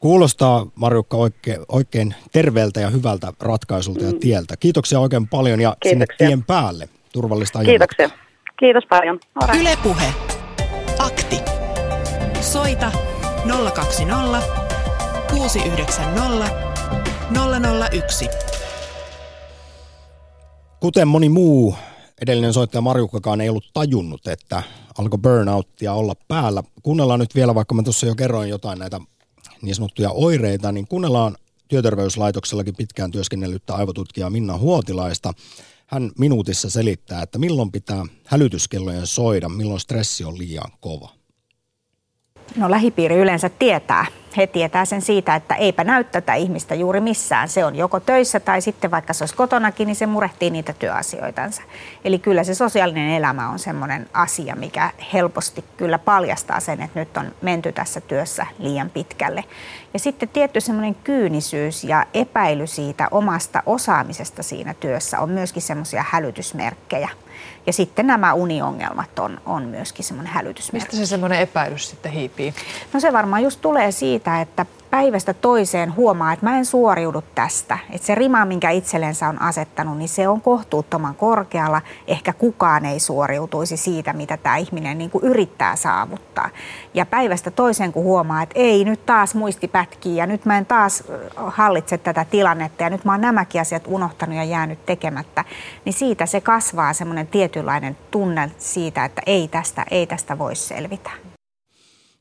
Kuulostaa, 0.00 0.66
Marjukka, 0.74 1.16
oikein, 1.16 1.58
oikein 1.68 2.14
terveeltä 2.32 2.80
ja 2.80 2.88
hyvältä 2.90 3.32
ratkaisulta 3.40 4.04
ja 4.04 4.12
tieltä. 4.20 4.54
Kiitoksia 4.60 5.00
oikein 5.00 5.28
paljon 5.28 5.60
ja 5.60 5.76
sinne 5.88 6.04
Mm. 6.04 6.08
Kiitoksia. 6.08 6.26
tien 6.26 6.44
päälle. 6.44 6.84
Turvallista 7.12 7.58
Kiitoksia. 7.64 8.04
ajanmatkaa. 8.06 8.30
Kiitos 8.58 8.84
paljon. 8.88 9.18
Yle 9.60 9.70
Puhe. 9.82 10.39
Soita 12.52 12.92
020 13.74 14.42
690 15.30 16.50
001. 17.92 18.28
Kuten 20.80 21.08
moni 21.08 21.28
muu 21.28 21.74
edellinen 22.22 22.52
soittaja 22.52 22.80
Marjukkakaan 22.80 23.40
ei 23.40 23.48
ollut 23.48 23.70
tajunnut, 23.72 24.26
että 24.26 24.62
alkoi 24.98 25.18
burnouttia 25.18 25.92
olla 25.92 26.14
päällä. 26.28 26.62
Kuunnellaan 26.82 27.20
nyt 27.20 27.34
vielä, 27.34 27.54
vaikka 27.54 27.74
mä 27.74 27.82
tuossa 27.82 28.06
jo 28.06 28.14
kerroin 28.14 28.50
jotain 28.50 28.78
näitä 28.78 29.00
niin 29.62 29.74
sanottuja 29.74 30.10
oireita, 30.10 30.72
niin 30.72 30.88
kuunnellaan 30.88 31.36
työterveyslaitoksellakin 31.68 32.76
pitkään 32.76 33.10
työskennellyttä 33.10 33.74
aivotutkijaa 33.74 34.30
Minna 34.30 34.58
Huotilaista. 34.58 35.32
Hän 35.86 36.10
minuutissa 36.18 36.70
selittää, 36.70 37.22
että 37.22 37.38
milloin 37.38 37.72
pitää 37.72 38.04
hälytyskellojen 38.26 39.06
soida, 39.06 39.48
milloin 39.48 39.80
stressi 39.80 40.24
on 40.24 40.38
liian 40.38 40.70
kova. 40.80 41.19
No 42.56 42.70
lähipiiri 42.70 43.16
yleensä 43.16 43.50
tietää. 43.58 44.06
He 44.36 44.46
tietää 44.46 44.84
sen 44.84 45.02
siitä, 45.02 45.34
että 45.34 45.54
eipä 45.54 45.84
näy 45.84 46.04
tätä 46.04 46.34
ihmistä 46.34 46.74
juuri 46.74 47.00
missään. 47.00 47.48
Se 47.48 47.64
on 47.64 47.76
joko 47.76 48.00
töissä 48.00 48.40
tai 48.40 48.60
sitten 48.60 48.90
vaikka 48.90 49.12
se 49.12 49.22
olisi 49.22 49.34
kotonakin, 49.34 49.86
niin 49.86 49.96
se 49.96 50.06
murehtii 50.06 50.50
niitä 50.50 50.72
työasioitansa. 50.72 51.62
Eli 52.04 52.18
kyllä 52.18 52.44
se 52.44 52.54
sosiaalinen 52.54 53.10
elämä 53.10 53.48
on 53.48 53.58
semmoinen 53.58 54.08
asia, 54.12 54.56
mikä 54.56 54.90
helposti 55.12 55.64
kyllä 55.76 55.98
paljastaa 55.98 56.60
sen, 56.60 56.82
että 56.82 57.00
nyt 57.00 57.16
on 57.16 57.34
menty 57.42 57.72
tässä 57.72 58.00
työssä 58.00 58.46
liian 58.58 58.90
pitkälle. 58.90 59.44
Ja 59.94 59.98
sitten 59.98 60.28
tietty 60.28 60.60
semmoinen 60.60 60.94
kyynisyys 60.94 61.84
ja 61.84 62.06
epäily 62.14 62.66
siitä 62.66 63.08
omasta 63.10 63.62
osaamisesta 63.66 64.42
siinä 64.42 64.74
työssä 64.74 65.20
on 65.20 65.30
myöskin 65.30 65.62
semmoisia 65.62 66.04
hälytysmerkkejä. 66.08 67.08
Ja 67.66 67.72
sitten 67.72 68.06
nämä 68.06 68.34
uniongelmat 68.34 69.18
on, 69.18 69.40
on 69.46 69.62
myöskin 69.62 70.04
semmoinen 70.04 70.32
hälytysmerkki. 70.32 70.86
Mistä 70.86 71.06
se 71.06 71.10
semmoinen 71.10 71.40
epäilys 71.40 71.90
sitten 71.90 72.12
hiipii? 72.12 72.54
No 72.92 73.00
se 73.00 73.12
varmaan 73.12 73.42
just 73.42 73.60
tulee 73.60 73.92
siitä, 73.92 74.40
että 74.40 74.66
päivästä 74.90 75.34
toiseen 75.34 75.96
huomaa, 75.96 76.32
että 76.32 76.46
mä 76.46 76.58
en 76.58 76.64
suoriudu 76.64 77.22
tästä. 77.34 77.78
Että 77.90 78.06
se 78.06 78.14
rima, 78.14 78.44
minkä 78.44 78.70
itsellensä 78.70 79.28
on 79.28 79.42
asettanut, 79.42 79.98
niin 79.98 80.08
se 80.08 80.28
on 80.28 80.40
kohtuuttoman 80.40 81.14
korkealla. 81.14 81.82
Ehkä 82.06 82.32
kukaan 82.32 82.84
ei 82.84 83.00
suoriutuisi 83.00 83.76
siitä, 83.76 84.12
mitä 84.12 84.36
tämä 84.36 84.56
ihminen 84.56 84.98
niin 84.98 85.10
kuin 85.10 85.24
yrittää 85.24 85.76
saavuttaa. 85.76 86.50
Ja 86.94 87.06
päivästä 87.06 87.50
toiseen, 87.50 87.92
kun 87.92 88.04
huomaa, 88.04 88.42
että 88.42 88.58
ei, 88.58 88.84
nyt 88.84 89.06
taas 89.06 89.34
muisti 89.34 89.68
pätkii 89.68 90.16
ja 90.16 90.26
nyt 90.26 90.44
mä 90.44 90.58
en 90.58 90.66
taas 90.66 91.04
hallitse 91.36 91.98
tätä 91.98 92.26
tilannetta 92.30 92.82
ja 92.82 92.90
nyt 92.90 93.04
mä 93.04 93.12
oon 93.12 93.20
nämäkin 93.20 93.60
asiat 93.60 93.82
unohtanut 93.86 94.36
ja 94.36 94.44
jäänyt 94.44 94.86
tekemättä, 94.86 95.44
niin 95.84 95.92
siitä 95.92 96.26
se 96.26 96.40
kasvaa 96.40 96.92
semmoinen 96.92 97.26
tietynlainen 97.26 97.96
tunne 98.10 98.50
siitä, 98.58 99.04
että 99.04 99.22
ei 99.26 99.48
tästä, 99.48 99.84
ei 99.90 100.06
tästä 100.06 100.38
voi 100.38 100.56
selvitä. 100.56 101.29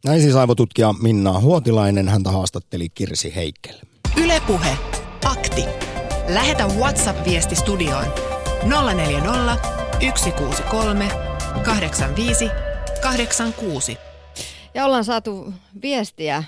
Näin 0.06 0.22
siis 0.22 0.36
aivotutkija 0.36 0.94
Minna 1.02 1.40
Huotilainen, 1.40 2.08
häntä 2.10 2.32
haastatteli 2.32 2.90
Kirsi 2.90 3.36
Heikkel. 3.36 3.76
Yle 4.24 4.42
Puhe. 4.48 4.78
Akti. 5.26 5.66
Lähetä 6.28 6.68
WhatsApp-viesti 6.68 7.56
studioon 7.56 8.06
040 8.96 9.58
163 10.16 11.12
85 11.64 12.50
86. 13.02 13.98
Ja 14.74 14.86
ollaan 14.86 15.06
saatu 15.06 15.54
viestiä 15.82 16.44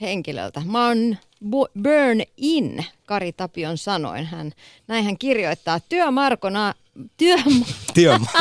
henkilöltä. 0.00 0.62
Mä 0.64 0.86
oon 0.86 1.16
bu- 1.44 1.82
burn 1.82 2.22
in, 2.36 2.84
Kari 3.06 3.32
Tapion 3.32 3.78
sanoin. 3.78 4.26
Hän, 4.26 4.52
näin 4.88 5.04
hän 5.04 5.18
kirjoittaa, 5.18 5.80
työmarkona, 5.80 6.74
työ, 7.16 7.36
Työmaa. 7.94 8.40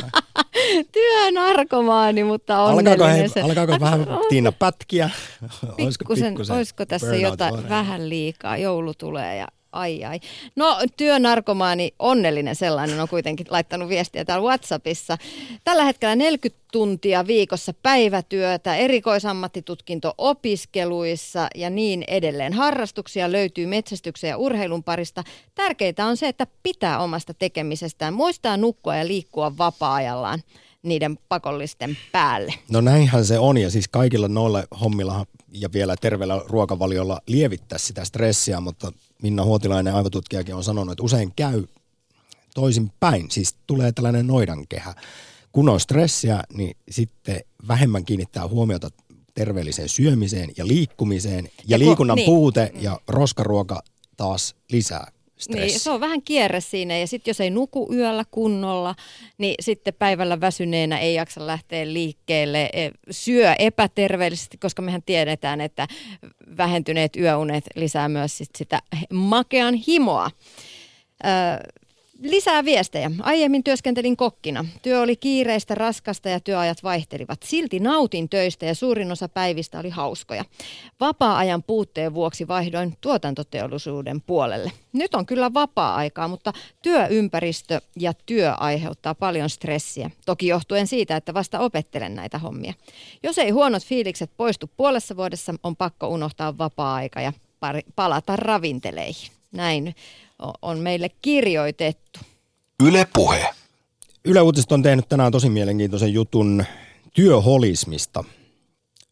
Työnarkomaani, 0.92 2.24
mutta. 2.24 2.66
Alkaako, 2.66 3.06
he, 3.06 3.28
se- 3.28 3.42
alkaako 3.42 3.78
vähän 3.80 4.08
Tiina 4.30 4.52
pätkiä? 4.52 5.10
pikkusen, 5.78 6.36
olisiko 6.56 6.86
tässä 6.86 7.08
burnout 7.08 7.24
jotain 7.24 7.54
oireita? 7.54 7.76
vähän 7.76 8.10
liikaa, 8.10 8.58
joulu 8.58 8.94
tulee 8.94 9.36
ja 9.38 9.48
ai 9.76 10.04
ai. 10.04 10.20
No 10.56 10.78
työnarkomaani, 10.98 11.94
onnellinen 12.00 12.56
sellainen 12.56 13.00
on 13.00 13.08
kuitenkin 13.08 13.48
laittanut 13.50 13.90
viestiä 13.90 14.26
täällä 14.26 14.46
Whatsappissa. 14.46 15.18
Tällä 15.64 15.84
hetkellä 15.84 16.16
40 16.16 16.66
tuntia 16.72 17.28
viikossa 17.28 17.74
päivätyötä, 17.84 18.76
erikoisammattitutkinto 18.76 20.14
opiskeluissa 20.18 21.48
ja 21.56 21.70
niin 21.70 22.04
edelleen. 22.08 22.54
Harrastuksia 22.54 23.32
löytyy 23.32 23.66
metsästyksen 23.66 24.30
ja 24.30 24.38
urheilun 24.38 24.84
parista. 24.84 25.24
Tärkeintä 25.56 26.06
on 26.06 26.18
se, 26.18 26.28
että 26.28 26.48
pitää 26.64 27.00
omasta 27.00 27.34
tekemisestään, 27.34 28.14
muistaa 28.14 28.58
nukkua 28.58 28.96
ja 28.96 29.08
liikkua 29.08 29.58
vapaa-ajallaan 29.58 30.40
niiden 30.86 31.18
pakollisten 31.30 31.98
päälle. 32.12 32.54
No 32.72 32.82
näinhän 32.82 33.26
se 33.26 33.40
on 33.40 33.58
ja 33.58 33.72
siis 33.72 33.88
kaikilla 33.88 34.28
noilla 34.28 34.64
hommilla 34.82 35.26
ja 35.52 35.70
vielä 35.74 35.96
terveellä 36.02 36.42
ruokavaliolla 36.48 37.22
lievittää 37.28 37.78
sitä 37.78 38.06
stressiä, 38.06 38.60
mutta 38.60 38.92
Minna 39.22 39.44
Huotilainen 39.44 39.96
aivotutkijakin 39.96 40.56
on 40.56 40.64
sanonut, 40.64 40.92
että 40.92 41.04
usein 41.04 41.34
käy 41.36 41.64
toisin 42.56 42.92
päin. 43.00 43.32
Siis 43.32 43.56
tulee 43.68 43.92
tällainen 43.92 44.28
noidankehä. 44.28 44.94
Kun 45.52 45.70
on 45.70 45.80
stressiä, 45.80 46.44
niin 46.54 46.78
sitten 46.92 47.40
vähemmän 47.68 48.06
kiinnittää 48.06 48.48
huomiota 48.48 48.90
terveelliseen 49.34 49.90
syömiseen 49.90 50.50
ja 50.58 50.68
liikkumiseen. 50.68 51.46
Ja 51.46 51.52
Ja 51.68 51.78
kun- 51.78 51.88
liikunnan 51.88 52.16
niin. 52.16 52.26
puute 52.26 52.72
ja 52.82 53.00
roskaruoka 53.08 53.84
taas 54.18 54.56
lisää 54.72 55.12
stressi. 55.38 55.68
Niin, 55.68 55.80
se 55.80 55.92
on 55.92 56.00
vähän 56.00 56.22
kierre 56.22 56.62
siinä 56.62 56.98
ja 56.98 57.08
sitten 57.08 57.30
jos 57.30 57.42
ei 57.42 57.50
nuku 57.50 57.90
yöllä 57.94 58.26
kunnolla, 58.32 58.96
niin 59.38 59.56
sitten 59.60 59.94
päivällä 59.94 60.42
väsyneenä 60.42 61.00
ei 61.00 61.14
jaksa 61.14 61.48
lähteä 61.48 61.94
liikkeelle, 61.94 62.70
e, 62.74 62.90
syö 63.12 63.54
epäterveellisesti, 63.60 64.58
koska 64.58 64.82
mehän 64.82 65.04
tiedetään, 65.06 65.62
että 65.62 65.88
vähentyneet 66.58 67.16
yöunet 67.16 67.64
lisää 67.76 68.10
myös 68.10 68.38
sit 68.38 68.50
sitä 68.58 68.82
makean 69.14 69.74
himoa. 69.74 70.32
Öö, 71.26 71.32
Lisää 72.22 72.66
viestejä. 72.66 73.12
Aiemmin 73.22 73.64
työskentelin 73.64 74.18
kokkina. 74.18 74.66
Työ 74.82 75.02
oli 75.02 75.16
kiireistä, 75.16 75.76
raskasta 75.76 76.30
ja 76.30 76.40
työajat 76.40 76.84
vaihtelivat. 76.84 77.44
Silti 77.44 77.80
nautin 77.80 78.30
töistä 78.30 78.66
ja 78.66 78.76
suurin 78.76 79.12
osa 79.12 79.30
päivistä 79.30 79.80
oli 79.80 79.90
hauskoja. 79.90 80.46
Vapaa-ajan 81.00 81.64
puutteen 81.64 82.14
vuoksi 82.14 82.48
vaihdoin 82.48 82.98
tuotantoteollisuuden 83.02 84.22
puolelle. 84.22 84.72
Nyt 84.94 85.16
on 85.16 85.26
kyllä 85.26 85.54
vapaa-aikaa, 85.54 86.28
mutta 86.28 86.54
työympäristö 86.82 87.82
ja 88.00 88.14
työ 88.26 88.54
aiheuttaa 88.54 89.16
paljon 89.16 89.50
stressiä. 89.50 90.12
Toki 90.26 90.48
johtuen 90.48 90.88
siitä, 90.88 91.16
että 91.16 91.34
vasta 91.34 91.60
opettelen 91.60 92.16
näitä 92.16 92.38
hommia. 92.38 92.74
Jos 93.24 93.38
ei 93.38 93.50
huonot 93.50 93.86
fiilikset 93.86 94.32
poistu 94.38 94.70
puolessa 94.78 95.18
vuodessa, 95.18 95.54
on 95.64 95.76
pakko 95.76 96.08
unohtaa 96.08 96.58
vapaa-aika 96.58 97.22
ja 97.22 97.34
palata 97.96 98.36
ravinteleihin. 98.36 99.32
Näin 99.56 99.96
on 100.62 100.80
meille 100.80 101.10
kirjoitettu. 101.22 102.20
Yle 102.84 103.08
Puhe. 103.14 103.50
Yle 104.26 104.42
Uutiset 104.42 104.72
on 104.72 104.84
tehnyt 104.84 105.10
tänään 105.10 105.32
tosi 105.32 105.50
mielenkiintoisen 105.50 106.14
jutun 106.14 106.66
työholismista. 107.14 108.24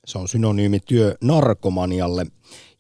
Se 0.06 0.18
on 0.18 0.28
synonyymi 0.28 0.80
työnarkomanialle, 0.80 2.26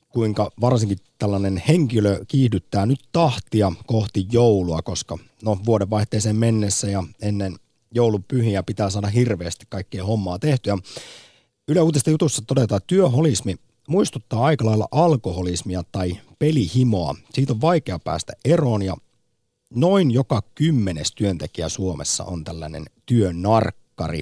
kuinka 0.09 0.51
varsinkin 0.61 0.97
tällainen 1.17 1.63
henkilö 1.67 2.25
kiihdyttää 2.27 2.85
nyt 2.85 2.99
tahtia 3.11 3.71
kohti 3.85 4.27
joulua, 4.31 4.81
koska 4.81 5.17
no 5.43 5.57
vuodenvaihteeseen 5.65 6.35
mennessä 6.35 6.87
ja 6.87 7.03
ennen 7.21 7.55
joulupyhiä 7.91 8.63
pitää 8.63 8.89
saada 8.89 9.07
hirveästi 9.07 9.65
kaikkea 9.69 10.05
hommaa 10.05 10.39
tehtyä. 10.39 10.77
Yle 11.67 11.81
Uutisten 11.81 12.11
jutussa 12.11 12.41
todetaan, 12.47 12.77
että 12.77 12.87
työholismi 12.87 13.55
muistuttaa 13.87 14.45
aika 14.45 14.65
lailla 14.65 14.87
alkoholismia 14.91 15.83
tai 15.91 16.17
pelihimoa. 16.43 17.15
Siitä 17.33 17.53
on 17.53 17.61
vaikea 17.61 17.99
päästä 17.99 18.33
eroon 18.45 18.81
ja 18.81 18.97
noin 19.75 20.11
joka 20.11 20.41
kymmenes 20.55 21.11
työntekijä 21.11 21.69
Suomessa 21.69 22.23
on 22.23 22.43
tällainen 22.43 22.85
työnarkkari. 23.05 24.19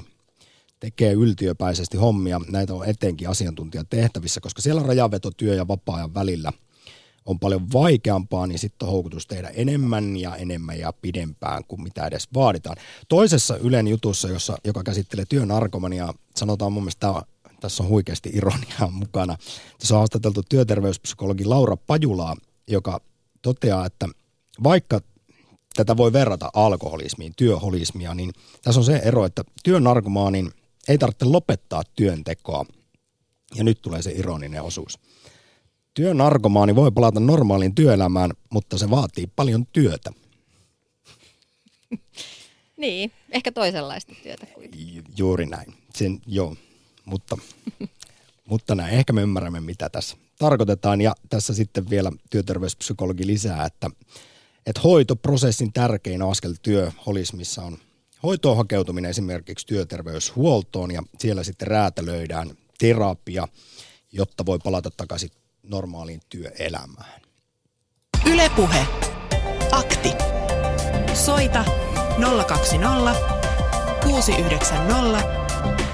Tekee 0.80 1.12
yltiöpäisesti 1.12 1.96
hommia. 1.96 2.40
Näitä 2.48 2.74
on 2.74 2.88
etenkin 2.88 3.28
asiantuntijatehtävissä, 3.28 4.40
koska 4.40 4.62
siellä 4.62 4.82
rajavetotyö 4.82 5.54
ja 5.54 5.68
vapaa-ajan 5.68 6.14
välillä 6.14 6.52
on 7.26 7.38
paljon 7.38 7.72
vaikeampaa, 7.72 8.46
niin 8.46 8.58
sitten 8.58 8.86
on 8.86 8.92
houkutus 8.92 9.26
tehdä 9.26 9.48
enemmän 9.48 10.16
ja 10.16 10.36
enemmän 10.36 10.78
ja 10.78 10.92
pidempään 10.92 11.64
kuin 11.64 11.82
mitä 11.82 12.06
edes 12.06 12.28
vaaditaan. 12.34 12.76
Toisessa 13.08 13.56
Ylen 13.56 13.88
jutussa, 13.88 14.28
jossa, 14.28 14.56
joka 14.64 14.82
käsittelee 14.82 15.24
työnarkomaniaa, 15.28 16.14
sanotaan 16.36 16.72
mun 16.72 16.82
mielestä 16.82 17.22
tässä 17.62 17.82
on 17.82 17.88
huikeasti 17.88 18.30
ironiaa 18.34 18.90
mukana. 19.02 19.36
Tässä 19.78 19.94
on 19.94 19.98
haastateltu 19.98 20.42
työterveyspsykologi 20.48 21.44
Laura 21.44 21.76
Pajulaa, 21.76 22.36
joka 22.68 23.00
toteaa, 23.42 23.86
että 23.86 24.08
vaikka 24.62 25.00
tätä 25.74 25.96
voi 25.96 26.12
verrata 26.12 26.50
alkoholismiin, 26.54 27.32
työholismia, 27.36 28.14
niin 28.14 28.32
tässä 28.62 28.80
on 28.80 28.84
se 28.84 28.96
ero, 28.96 29.24
että 29.24 29.44
työnarkomaanin 29.64 30.50
ei 30.88 30.98
tarvitse 30.98 31.24
lopettaa 31.24 31.82
työntekoa. 31.96 32.64
Ja 33.54 33.64
nyt 33.64 33.82
tulee 33.82 34.02
se 34.02 34.12
ironinen 34.12 34.62
osuus. 34.62 34.98
Työnarkomaani 35.94 36.74
voi 36.74 36.90
palata 36.90 37.20
normaaliin 37.20 37.74
työelämään, 37.74 38.30
mutta 38.50 38.78
se 38.78 38.90
vaatii 38.90 39.26
paljon 39.36 39.66
työtä. 39.66 40.12
niin, 42.76 43.12
ehkä 43.30 43.52
toisenlaista 43.52 44.12
työtä 44.22 44.46
kuitenkin. 44.46 45.04
Juuri 45.16 45.46
näin. 45.46 45.74
Sen, 45.94 46.20
joo, 46.26 46.56
mutta, 47.04 47.38
mutta 48.50 48.74
näin, 48.74 48.94
ehkä 48.94 49.12
me 49.12 49.22
ymmärrämme, 49.22 49.60
mitä 49.60 49.88
tässä 49.88 50.16
tarkoitetaan. 50.38 51.00
Ja 51.00 51.14
tässä 51.28 51.54
sitten 51.54 51.90
vielä 51.90 52.12
työterveyspsykologi 52.30 53.26
lisää, 53.26 53.64
että, 53.64 53.90
että 54.66 54.80
hoitoprosessin 54.80 55.72
tärkein 55.72 56.22
askel 56.22 56.54
työholismissa 56.62 57.62
on 57.62 57.78
hoitoon 58.22 58.56
hakeutuminen 58.56 59.10
esimerkiksi 59.10 59.66
työterveyshuoltoon 59.66 60.90
ja 60.90 61.02
siellä 61.18 61.44
sitten 61.44 61.68
räätälöidään 61.68 62.50
terapia, 62.78 63.48
jotta 64.12 64.46
voi 64.46 64.58
palata 64.58 64.90
takaisin 64.90 65.30
normaaliin 65.62 66.20
työelämään. 66.28 67.22
Ylepuhe. 68.26 68.86
Akti. 69.72 70.12
Soita 71.14 71.64
020 72.46 73.14
690 74.02 75.41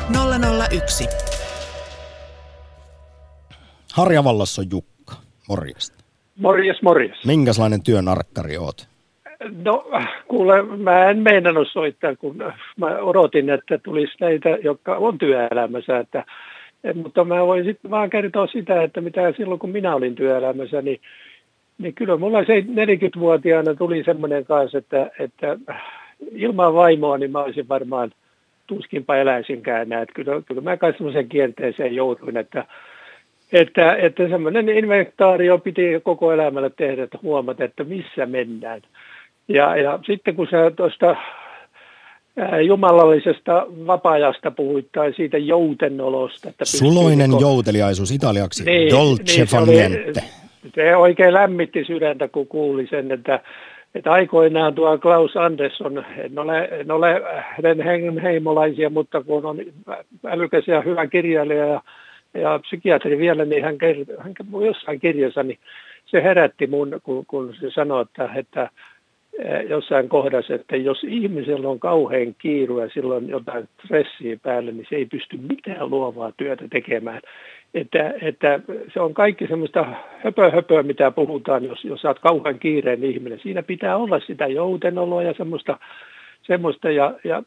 001. 0.08 1.08
Harjavallassa 3.94 4.62
on 4.62 4.68
Jukka. 4.70 5.14
Morjesta. 5.48 6.04
Morjes, 6.36 6.82
morjes. 6.82 7.24
Minkälainen 7.26 7.82
työnarkkari 7.82 8.56
oot? 8.56 8.88
No 9.64 9.90
kuule, 10.28 10.62
mä 10.62 11.10
en 11.10 11.18
meinannut 11.18 11.68
soittaa, 11.72 12.16
kun 12.16 12.36
mä 12.76 12.86
odotin, 12.86 13.50
että 13.50 13.78
tulisi 13.78 14.12
näitä, 14.20 14.48
jotka 14.48 14.96
on 14.96 15.18
työelämässä. 15.18 15.98
Että, 15.98 16.24
mutta 16.94 17.24
mä 17.24 17.46
voin 17.46 17.64
sitten 17.64 17.90
vaan 17.90 18.10
kertoa 18.10 18.46
sitä, 18.46 18.82
että 18.82 19.00
mitä 19.00 19.32
silloin 19.36 19.58
kun 19.58 19.70
minä 19.70 19.94
olin 19.94 20.14
työelämässä, 20.14 20.82
niin, 20.82 21.00
niin 21.78 21.94
kyllä 21.94 22.16
mulla 22.16 22.44
se 22.44 22.60
40-vuotiaana 22.60 23.74
tuli 23.74 24.04
semmoinen 24.04 24.44
kanssa, 24.44 24.78
että, 24.78 25.10
että 25.18 25.58
ilman 26.32 26.74
vaimoa 26.74 27.18
niin 27.18 27.30
mä 27.30 27.38
olisin 27.38 27.68
varmaan– 27.68 28.12
tuskinpa 28.68 29.16
eläisinkään 29.16 29.88
näin. 29.88 30.06
Kyllä, 30.14 30.42
kyllä 30.46 30.60
mä 30.60 30.76
kai 30.76 30.92
semmoisen 30.92 31.28
kierteeseen 31.28 31.94
joutuin, 31.94 32.36
että, 32.36 32.64
että, 33.52 33.94
että 33.94 34.28
semmoinen 34.28 34.68
inventaario 34.68 35.58
piti 35.58 35.82
koko 36.02 36.32
elämällä 36.32 36.70
tehdä, 36.70 37.02
että 37.02 37.18
huomata, 37.22 37.64
että 37.64 37.84
missä 37.84 38.26
mennään. 38.26 38.82
Ja, 39.48 39.76
ja 39.76 39.98
sitten 40.06 40.36
kun 40.36 40.46
sä 40.50 40.70
tuosta 40.76 41.16
jumalallisesta 42.66 43.66
vapaa-ajasta 43.86 44.50
puhuit 44.50 44.88
tai 44.92 45.12
siitä 45.12 45.38
joutenolosta. 45.38 46.48
Että 46.48 46.64
Suloinen 46.64 47.30
koko... 47.30 47.42
jouteliaisuus 47.42 48.10
italiaksi, 48.10 48.64
niin, 48.64 48.90
dolce 48.90 49.22
niin, 49.36 49.48
se, 49.48 49.58
oli, 49.58 49.76
se 50.74 50.96
oikein 50.96 51.34
lämmitti 51.34 51.84
sydäntä, 51.84 52.28
kun 52.28 52.46
kuuli 52.46 52.86
sen, 52.86 53.12
että 53.12 53.40
että 53.98 54.12
aikoinaan 54.12 54.74
tuo 54.74 54.98
Klaus 54.98 55.36
Andersson, 55.36 56.04
en 56.16 56.38
ole, 56.38 56.64
en 56.64 56.90
ole 56.90 57.22
hänen 57.40 57.80
heimolaisia, 58.22 58.90
mutta 58.90 59.22
kun 59.22 59.46
on 59.46 59.58
älykäs 60.26 60.68
ja 60.68 60.80
hyvä 60.80 61.06
kirjailija 61.06 61.66
ja, 61.66 61.80
ja 62.34 62.58
psykiatri 62.58 63.18
vielä, 63.18 63.44
niin 63.44 63.64
hän, 63.64 63.76
hän 64.18 64.34
jossain 64.66 65.00
kirjassa, 65.00 65.42
niin 65.42 65.58
se 66.06 66.22
herätti 66.22 66.66
mun, 66.66 67.00
kun, 67.02 67.26
kun 67.26 67.54
se 67.60 67.70
sanoi, 67.70 68.02
että, 68.02 68.30
että 68.34 68.70
jossain 69.68 70.08
kohdassa, 70.08 70.54
että 70.54 70.76
jos 70.76 71.04
ihmisellä 71.04 71.68
on 71.68 71.80
kauhean 71.80 72.34
kiiru 72.38 72.80
ja 72.80 72.88
silloin 72.88 73.28
jotain 73.28 73.68
stressiä 73.84 74.36
päällä, 74.42 74.72
niin 74.72 74.86
se 74.88 74.96
ei 74.96 75.06
pysty 75.06 75.36
mitään 75.36 75.90
luovaa 75.90 76.32
työtä 76.36 76.64
tekemään 76.70 77.20
että, 77.74 78.14
että 78.22 78.60
se 78.92 79.00
on 79.00 79.14
kaikki 79.14 79.46
semmoista 79.46 79.86
höpö, 80.24 80.50
höpöä, 80.50 80.82
mitä 80.82 81.10
puhutaan, 81.10 81.64
jos, 81.64 81.84
jos 81.84 82.04
olet 82.04 82.18
kauhean 82.18 82.58
kiireen 82.58 83.04
ihminen. 83.04 83.40
Siinä 83.42 83.62
pitää 83.62 83.96
olla 83.96 84.20
sitä 84.20 84.46
joutenoloa 84.46 85.22
ja 85.22 85.34
semmoista, 85.34 85.78
semmoista 86.42 86.90
ja, 86.90 87.14
ja, 87.24 87.42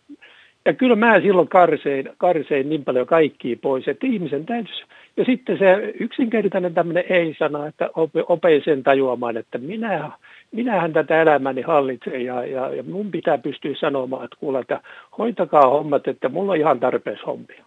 ja 0.66 0.74
kyllä 0.74 0.96
mä 0.96 1.22
silloin 1.22 1.48
karsein, 1.48 2.10
karsein 2.18 2.70
niin 2.70 2.84
paljon 2.84 3.08
kaikkia 3.08 3.56
pois, 3.62 3.88
että 3.88 4.08
ihmisen 4.08 4.46
täytyisi, 4.46 4.84
ja 5.18 5.26
sitten 5.26 5.58
se 5.58 5.94
yksinkertainen 6.00 6.74
tämmöinen 6.74 7.04
ei-sana, 7.10 7.68
että 7.68 7.90
opein 8.28 8.62
sen 8.66 8.84
tajuamaan, 8.84 9.38
että 9.38 9.58
minä, 9.58 10.12
minähän 10.52 10.94
tätä 10.94 11.22
elämäni 11.22 11.62
hallitsen 11.62 12.26
ja, 12.26 12.46
ja, 12.46 12.76
ja 12.76 12.84
mun 12.84 13.12
pitää 13.12 13.38
pystyä 13.38 13.76
sanomaan, 13.80 14.24
että 14.26 14.38
kuule, 14.40 14.60
että 14.60 14.82
hoitakaa 15.18 15.70
hommat, 15.70 16.08
että 16.08 16.30
mulla 16.30 16.52
on 16.52 16.58
ihan 16.58 16.80
tarpeeksi 16.80 17.26
hommia. 17.26 17.66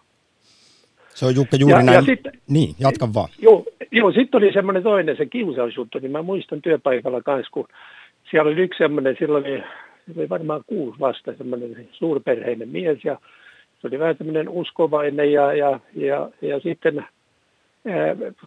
Se 1.15 1.25
on 1.25 1.35
Jukka 1.35 1.57
juuri 1.57 1.75
ja, 1.75 1.83
näin. 1.83 1.95
Ja 1.95 2.01
sit, 2.01 2.19
niin, 2.49 2.75
jatka 2.79 3.07
vaan. 3.13 3.29
Joo, 3.39 3.65
joo 3.91 4.11
sitten 4.11 4.37
oli 4.37 4.53
semmoinen 4.53 4.83
toinen, 4.83 5.17
se 5.17 5.25
kiusausjuttu, 5.25 5.99
niin 5.99 6.11
mä 6.11 6.21
muistan 6.21 6.61
työpaikalla 6.61 7.21
kanssa, 7.21 7.51
kun 7.51 7.67
siellä 8.31 8.51
oli 8.51 8.61
yksi 8.61 8.77
semmoinen, 8.77 9.15
silloin 9.19 9.45
oli, 9.45 9.63
oli 10.17 10.29
varmaan 10.29 10.61
kuusi 10.67 10.99
vasta 10.99 11.33
semmoinen 11.37 11.87
suurperheinen 11.91 12.69
mies 12.69 13.05
ja 13.05 13.17
se 13.81 13.87
oli 13.87 13.99
vähän 13.99 14.17
semmoinen 14.17 14.49
uskovainen 14.49 15.31
ja, 15.31 15.53
ja, 15.53 15.79
ja, 15.95 16.29
ja 16.41 16.59
sitten 16.59 17.05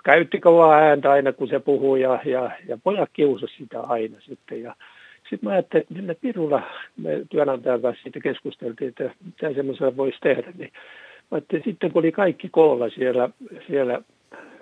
käytti 0.04 0.40
kovaa 0.40 0.78
ääntä 0.78 1.10
aina, 1.10 1.32
kun 1.32 1.48
se 1.48 1.60
puhui 1.60 2.00
ja, 2.00 2.18
ja, 2.24 2.50
ja 2.68 2.78
pojat 2.84 3.10
kiusasi 3.12 3.54
sitä 3.58 3.80
aina 3.80 4.20
sitten 4.20 4.62
ja 4.62 4.74
sitten 5.30 5.48
mä 5.48 5.50
ajattelin, 5.50 5.82
että 5.82 5.94
millä 5.94 6.14
pirulla 6.14 6.62
me 6.96 7.10
työnantajan 7.30 7.82
kanssa 7.82 8.02
siitä 8.02 8.20
keskusteltiin, 8.20 8.88
että 8.88 9.10
mitä 9.24 9.54
semmoisella 9.54 9.96
voisi 9.96 10.18
tehdä, 10.20 10.52
niin 10.58 10.72
mutta 11.30 11.56
sitten 11.64 11.92
kun 11.92 12.00
oli 12.00 12.12
kaikki 12.12 12.48
koolla 12.48 12.90
siellä, 12.90 13.30
siellä 13.66 14.00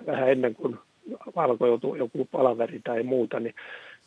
vähän 0.05 0.31
ennen 0.31 0.55
kuin 0.55 0.77
alkoi 1.35 1.79
joku 1.97 2.27
palaveri 2.31 2.81
tai 2.83 3.03
muuta, 3.03 3.39
niin 3.39 3.55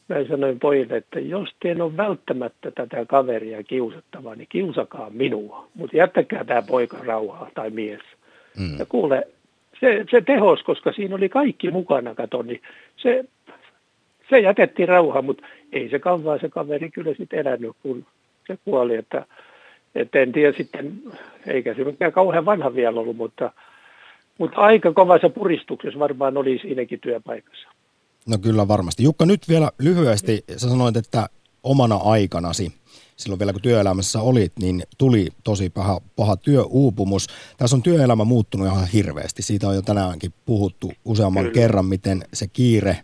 mä 0.08 0.16
sanoin 0.28 0.58
pojille, 0.60 0.96
että 0.96 1.20
jos 1.20 1.48
teidän 1.62 1.82
on 1.82 1.96
välttämättä 1.96 2.70
tätä 2.70 3.04
kaveria 3.06 3.62
kiusattavaa, 3.62 4.34
niin 4.34 4.48
kiusakaa 4.50 5.10
minua, 5.10 5.68
mutta 5.74 5.96
jättäkää 5.96 6.44
tämä 6.44 6.62
poika 6.62 6.98
rauhaa 7.06 7.50
tai 7.54 7.70
mies. 7.70 8.00
Mm. 8.58 8.78
Ja 8.78 8.86
kuule, 8.86 9.28
se, 9.80 10.04
se 10.10 10.20
tehos, 10.20 10.62
koska 10.62 10.92
siinä 10.92 11.14
oli 11.14 11.28
kaikki 11.28 11.70
mukana, 11.70 12.14
kato, 12.14 12.42
niin 12.42 12.62
se, 12.96 13.24
se 14.30 14.40
jätettiin 14.40 14.88
rauhaa, 14.88 15.22
mutta 15.22 15.46
ei 15.72 15.90
se 15.90 15.98
kauan 15.98 16.40
se 16.40 16.48
kaveri 16.48 16.90
kyllä 16.90 17.14
sitten 17.18 17.38
elänyt, 17.38 17.76
kun 17.82 18.06
se 18.46 18.58
kuoli, 18.64 18.94
että, 18.94 19.26
että 19.94 20.18
en 20.20 20.32
tiedä 20.32 20.56
sitten, 20.56 21.02
eikä 21.46 21.74
se 21.74 21.84
mikään 21.84 22.12
kauhean 22.12 22.44
vanha 22.44 22.74
vielä 22.74 23.00
ollut, 23.00 23.16
mutta, 23.16 23.52
mutta 24.38 24.60
aika 24.60 24.92
kovassa 24.92 25.28
puristuksessa 25.28 25.98
varmaan 25.98 26.36
oli 26.36 26.58
siinäkin 26.62 27.00
työpaikassa. 27.00 27.68
No 28.28 28.38
kyllä 28.38 28.68
varmasti. 28.68 29.02
Jukka, 29.02 29.26
nyt 29.26 29.48
vielä 29.48 29.70
lyhyesti, 29.78 30.44
sä 30.56 30.68
sanoit, 30.68 30.96
että 30.96 31.28
omana 31.62 31.96
aikanasi, 31.96 32.72
silloin 33.20 33.38
vielä 33.38 33.52
kun 33.52 33.62
työelämässä 33.62 34.20
olit, 34.20 34.52
niin 34.58 34.82
tuli 34.98 35.28
tosi 35.44 35.70
paha, 35.70 36.00
paha 36.16 36.36
työuupumus. 36.36 37.26
Tässä 37.56 37.76
on 37.76 37.82
työelämä 37.82 38.24
muuttunut 38.24 38.66
ihan 38.66 38.86
hirveästi. 38.86 39.42
Siitä 39.42 39.68
on 39.68 39.74
jo 39.74 39.82
tänäänkin 39.82 40.32
puhuttu 40.46 40.92
useamman 41.04 41.44
kyllä. 41.44 41.54
kerran, 41.54 41.86
miten 41.86 42.24
se 42.32 42.46
kiire 42.46 43.02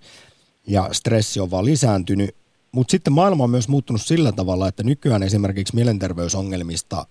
ja 0.66 0.88
stressi 0.92 1.40
on 1.40 1.50
vaan 1.50 1.64
lisääntynyt. 1.64 2.34
Mutta 2.72 2.90
sitten 2.90 3.12
maailma 3.12 3.44
on 3.44 3.50
myös 3.50 3.68
muuttunut 3.68 4.02
sillä 4.02 4.32
tavalla, 4.32 4.68
että 4.68 4.82
nykyään 4.82 5.22
esimerkiksi 5.22 5.74
mielenterveysongelmista 5.74 7.06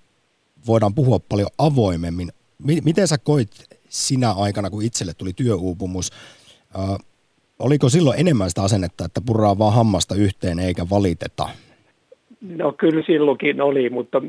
voidaan 0.68 0.96
puhua 0.96 1.20
paljon 1.20 1.50
avoimemmin. 1.58 2.32
Miten 2.84 3.08
sä 3.08 3.18
koit 3.18 3.52
sinä 3.90 4.32
aikana, 4.32 4.70
kun 4.70 4.84
itselle 4.84 5.14
tuli 5.14 5.34
työuupumus, 5.34 6.12
Oliko 7.60 7.90
silloin 7.90 8.20
enemmän 8.20 8.50
sitä 8.50 8.64
asennetta, 8.64 9.06
että 9.06 9.22
purraa 9.22 9.58
vaan 9.58 9.74
hammasta 9.74 10.16
yhteen 10.16 10.60
eikä 10.60 10.90
valiteta? 10.90 11.50
No 12.48 12.72
kyllä 12.72 13.02
silloinkin 13.02 13.62
oli, 13.62 13.90
mutta 13.90 14.22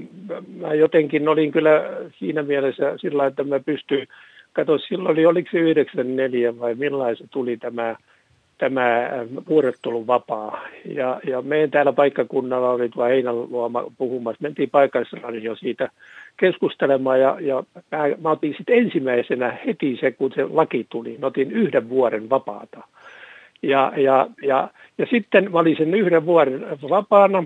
mä 0.56 0.74
jotenkin 0.74 1.28
olin 1.28 1.52
kyllä 1.52 1.84
siinä 2.18 2.42
mielessä 2.42 2.96
sillä, 2.96 3.26
että 3.26 3.44
mä 3.44 3.60
pystyin, 3.60 4.08
katso 4.52 4.78
silloin 4.78 5.12
oli, 5.12 5.26
oliko 5.26 5.48
se 5.52 5.58
94 5.58 6.58
vai 6.58 6.74
millainen 6.74 7.28
tuli 7.30 7.56
tämä, 7.56 7.96
tämä 8.58 9.10
vuorottelun 9.48 10.06
vapaa. 10.06 10.66
Ja, 10.84 11.20
ja 11.26 11.42
meidän 11.42 11.70
täällä 11.70 11.92
paikkakunnalla 11.92 12.70
oli 12.70 12.88
tuo 12.88 13.04
Heinäluoma 13.04 13.84
puhumassa, 13.98 14.42
mentiin 14.42 14.70
jo 15.42 15.56
siitä 15.56 15.90
keskustelemaan 16.36 17.20
ja, 17.20 17.36
ja 17.40 17.64
mä, 17.92 17.98
mä 18.22 18.30
otin 18.30 18.54
sitten 18.56 18.78
ensimmäisenä 18.78 19.58
heti 19.66 19.96
se, 20.00 20.10
kun 20.10 20.32
se 20.34 20.44
laki 20.50 20.86
tuli, 20.90 21.18
mä 21.20 21.26
otin 21.26 21.52
yhden 21.52 21.88
vuoden 21.88 22.30
vapaata. 22.30 22.84
Ja, 23.62 23.92
ja, 23.96 24.26
ja, 24.42 24.68
ja 24.98 25.06
sitten 25.10 25.52
mä 25.52 25.58
olin 25.58 25.76
sen 25.76 25.94
yhden 25.94 26.26
vuoden 26.26 26.66
vapaana. 26.90 27.44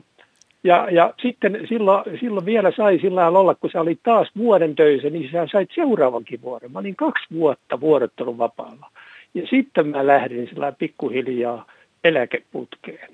Ja, 0.65 0.89
ja 0.91 1.15
sitten 1.23 1.67
silloin, 1.69 2.05
silloin 2.21 2.47
vielä 2.47 2.73
sai 2.77 2.99
sillä 2.99 3.29
olla, 3.29 3.55
kun 3.55 3.71
sä 3.71 3.81
olit 3.81 4.01
taas 4.03 4.29
vuoden 4.37 4.77
töissä, 4.77 5.11
niin 5.11 5.31
sä 5.33 5.47
sait 5.53 5.71
seuraavankin 5.75 6.43
vuoden. 6.43 6.73
Mä 6.73 6.79
olin 6.79 6.97
kaksi 6.97 7.25
vuotta 7.33 7.81
vuorottelun 7.81 8.39
vapaalla. 8.39 8.91
Ja 9.35 9.47
sitten 9.47 9.87
mä 9.87 10.07
lähdin 10.07 10.49
sillä 10.49 10.73
pikkuhiljaa 10.73 11.67
eläkeputkeen. 12.05 13.09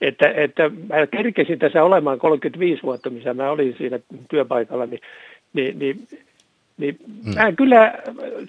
Että, 0.00 0.30
että 0.30 0.70
mä 0.88 1.06
kerkesin 1.06 1.58
tässä 1.58 1.84
olemaan 1.84 2.18
35 2.18 2.82
vuotta, 2.82 3.10
missä 3.10 3.34
mä 3.34 3.50
olin 3.50 3.74
siinä 3.78 3.98
työpaikalla, 4.30 4.86
niin, 4.86 5.00
niin, 5.52 5.78
niin 5.78 6.08
niin 6.78 6.98
mm. 7.24 7.34
mä 7.34 7.52
kyllä, 7.52 7.94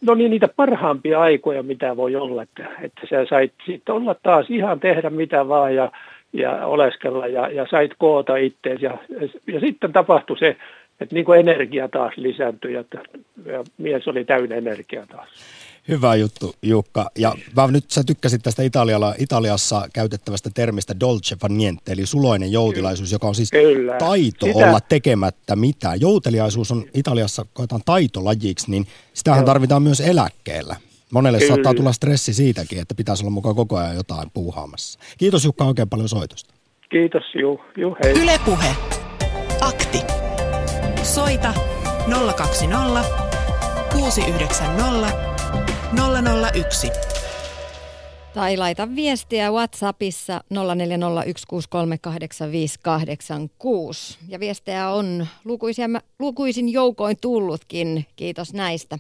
no 0.02 0.16
niin 0.16 0.32
niitä 0.32 0.48
parhaampia 0.56 1.20
aikoja, 1.20 1.64
mitä 1.64 1.98
voi 1.98 2.16
olla, 2.16 2.44
että, 2.44 2.70
että 2.82 3.02
sä 3.10 3.26
sait 3.30 3.54
sitten 3.66 3.96
olla 3.96 4.16
taas 4.24 4.46
ihan 4.50 4.80
tehdä 4.80 5.10
mitä 5.10 5.48
vaan 5.48 5.76
ja, 5.76 5.92
ja 6.34 6.66
oleskella 6.66 7.28
ja, 7.28 7.50
ja 7.50 7.68
sait 7.72 7.92
koota 7.98 8.36
ittees 8.36 8.82
ja, 8.82 8.98
ja 9.48 9.60
sitten 9.60 9.94
tapahtui 9.94 10.38
se, 10.38 10.58
että 11.00 11.16
niin 11.16 11.26
kuin 11.26 11.40
energia 11.40 11.88
taas 11.88 12.14
lisääntyi 12.18 12.74
ja, 12.74 12.84
ja 13.46 13.64
mies 13.78 14.08
oli 14.08 14.26
täynnä 14.26 14.56
energiaa 14.56 15.06
taas. 15.06 15.30
Hyvä 15.88 16.16
juttu, 16.16 16.56
Jukka. 16.62 17.10
Ja 17.18 17.36
mä 17.56 17.68
nyt 17.68 17.92
sä 17.92 18.04
tykkäsit 18.04 18.44
tästä 18.44 18.64
Italialla, 18.64 19.14
Italiassa 19.20 19.88
käytettävästä 19.94 20.50
termistä 20.54 21.00
dolce 21.00 21.36
fa 21.36 21.50
niente, 21.50 21.92
eli 21.92 22.06
suloinen 22.06 22.52
joutilaisuus, 22.52 23.12
joka 23.12 23.28
on 23.28 23.36
siis 23.36 23.52
Kyllä. 23.52 23.96
taito 23.98 24.46
Sitä... 24.46 24.68
olla 24.68 24.80
tekemättä 24.80 25.56
mitään. 25.56 26.02
Jouteliaisuus 26.02 26.72
on 26.72 26.86
Italiassa, 26.94 27.46
koetaan 27.54 27.82
taitolajiksi, 27.86 28.72
niin 28.72 28.86
sitähän 29.14 29.40
Joo. 29.40 29.46
tarvitaan 29.46 29.84
myös 29.84 30.02
eläkkeellä. 30.02 30.76
Monelle 31.14 31.38
Kyllä. 31.38 31.48
saattaa 31.48 31.74
tulla 31.74 31.92
stressi 31.94 32.34
siitäkin, 32.34 32.80
että 32.80 32.96
pitäisi 32.96 33.24
olla 33.24 33.32
mukaan 33.32 33.56
koko 33.56 33.78
ajan 33.78 33.96
jotain 33.96 34.32
puuhaamassa. 34.34 35.00
Kiitos 35.18 35.46
Jukka 35.46 35.66
oikein 35.66 35.90
paljon 35.90 36.10
soitosta. 36.10 36.54
Kiitos, 36.92 37.24
juu, 37.42 37.62
juu 37.78 37.98
hei. 38.04 38.24
Ylepuhe. 38.24 38.76
Akti. 39.62 40.00
Soita 41.04 41.54
020 42.36 43.04
690 43.94 45.12
001. 46.54 47.13
Tai 48.34 48.58
laita 48.58 48.96
viestiä 48.96 49.52
WhatsAppissa 49.52 50.42
0401638586. 50.54 50.58
Ja 54.28 54.40
viestejä 54.40 54.90
on 54.90 55.28
lukuisia, 55.46 55.86
lukuisin 56.20 56.70
joukoin 56.70 57.18
tullutkin, 57.22 58.06
kiitos 58.16 58.54
näistä. 58.54 59.00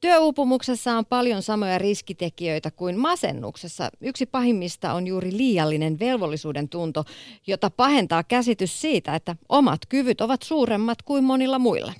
Työuupumuksessa 0.00 0.92
on 0.92 1.06
paljon 1.06 1.42
samoja 1.42 1.78
riskitekijöitä 1.78 2.70
kuin 2.70 2.98
masennuksessa. 2.98 3.90
Yksi 4.00 4.26
pahimmista 4.26 4.92
on 4.92 5.06
juuri 5.06 5.36
liiallinen 5.36 5.98
velvollisuuden 5.98 6.68
tunto, 6.68 7.04
jota 7.46 7.70
pahentaa 7.70 8.24
käsitys 8.24 8.80
siitä, 8.80 9.14
että 9.14 9.36
omat 9.48 9.80
kyvyt 9.88 10.20
ovat 10.20 10.42
suuremmat 10.42 11.02
kuin 11.02 11.24
monilla 11.24 11.58
muilla. 11.58 11.92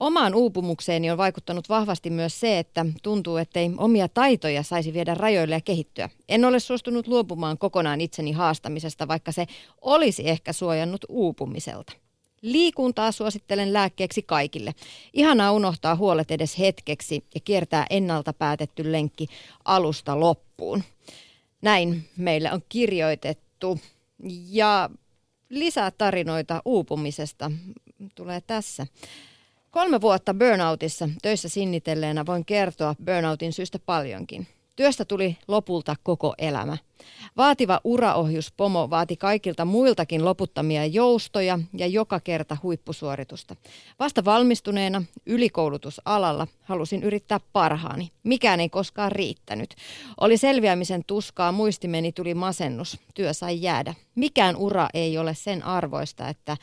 Omaan 0.00 0.34
uupumukseeni 0.34 1.10
on 1.10 1.18
vaikuttanut 1.18 1.68
vahvasti 1.68 2.10
myös 2.10 2.40
se, 2.40 2.58
että 2.58 2.86
tuntuu, 3.02 3.36
ettei 3.36 3.70
omia 3.76 4.08
taitoja 4.08 4.62
saisi 4.62 4.92
viedä 4.92 5.14
rajoille 5.14 5.54
ja 5.54 5.60
kehittyä. 5.60 6.08
En 6.28 6.44
ole 6.44 6.60
suostunut 6.60 7.08
luopumaan 7.08 7.58
kokonaan 7.58 8.00
itseni 8.00 8.32
haastamisesta, 8.32 9.08
vaikka 9.08 9.32
se 9.32 9.46
olisi 9.80 10.28
ehkä 10.28 10.52
suojannut 10.52 11.04
uupumiselta. 11.08 11.92
Liikuntaa 12.42 13.12
suosittelen 13.12 13.72
lääkkeeksi 13.72 14.22
kaikille. 14.22 14.74
Ihanaa 15.12 15.52
unohtaa 15.52 15.96
huolet 15.96 16.30
edes 16.30 16.58
hetkeksi 16.58 17.24
ja 17.34 17.40
kiertää 17.40 17.86
ennalta 17.90 18.32
päätetty 18.32 18.92
lenkki 18.92 19.26
alusta 19.64 20.20
loppuun. 20.20 20.82
Näin 21.62 22.04
meille 22.16 22.52
on 22.52 22.62
kirjoitettu. 22.68 23.78
Ja 24.48 24.90
lisää 25.48 25.90
tarinoita 25.90 26.62
uupumisesta 26.64 27.50
tulee 28.14 28.40
tässä. 28.40 28.86
Kolme 29.72 30.00
vuotta 30.00 30.34
burnoutissa 30.34 31.08
töissä 31.22 31.48
sinnitelleenä 31.48 32.26
voin 32.26 32.44
kertoa 32.44 32.94
burnoutin 33.04 33.52
syystä 33.52 33.78
paljonkin. 33.78 34.46
Työstä 34.76 35.04
tuli 35.04 35.36
lopulta 35.48 35.96
koko 36.02 36.34
elämä. 36.38 36.78
Vaativa 37.36 37.80
uraohjuspomo 37.84 38.90
vaati 38.90 39.16
kaikilta 39.16 39.64
muiltakin 39.64 40.24
loputtamia 40.24 40.86
joustoja 40.86 41.58
ja 41.76 41.86
joka 41.86 42.20
kerta 42.20 42.56
huippusuoritusta. 42.62 43.56
Vasta 43.98 44.24
valmistuneena 44.24 45.02
ylikoulutusalalla 45.26 46.46
halusin 46.62 47.02
yrittää 47.02 47.40
parhaani. 47.52 48.10
Mikään 48.22 48.60
ei 48.60 48.68
koskaan 48.68 49.12
riittänyt. 49.12 49.74
Oli 50.20 50.36
selviämisen 50.36 51.04
tuskaa, 51.06 51.52
muistimeni 51.52 52.12
tuli 52.12 52.34
masennus. 52.34 52.98
Työ 53.14 53.32
sai 53.32 53.62
jäädä. 53.62 53.94
Mikään 54.14 54.56
ura 54.56 54.88
ei 54.94 55.18
ole 55.18 55.34
sen 55.34 55.62
arvoista, 55.62 56.28
että 56.28 56.56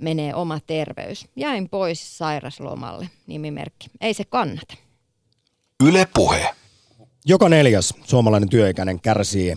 menee 0.00 0.34
oma 0.34 0.60
terveys. 0.66 1.26
Jäin 1.36 1.68
pois 1.68 2.18
sairaslomalle, 2.18 3.10
nimimerkki. 3.26 3.86
Ei 4.00 4.14
se 4.14 4.24
kannata. 4.24 4.74
Yle 5.84 6.08
Puhe. 6.14 6.54
Joka 7.26 7.48
neljäs 7.48 7.94
suomalainen 8.04 8.48
työikäinen 8.48 9.00
kärsii 9.00 9.54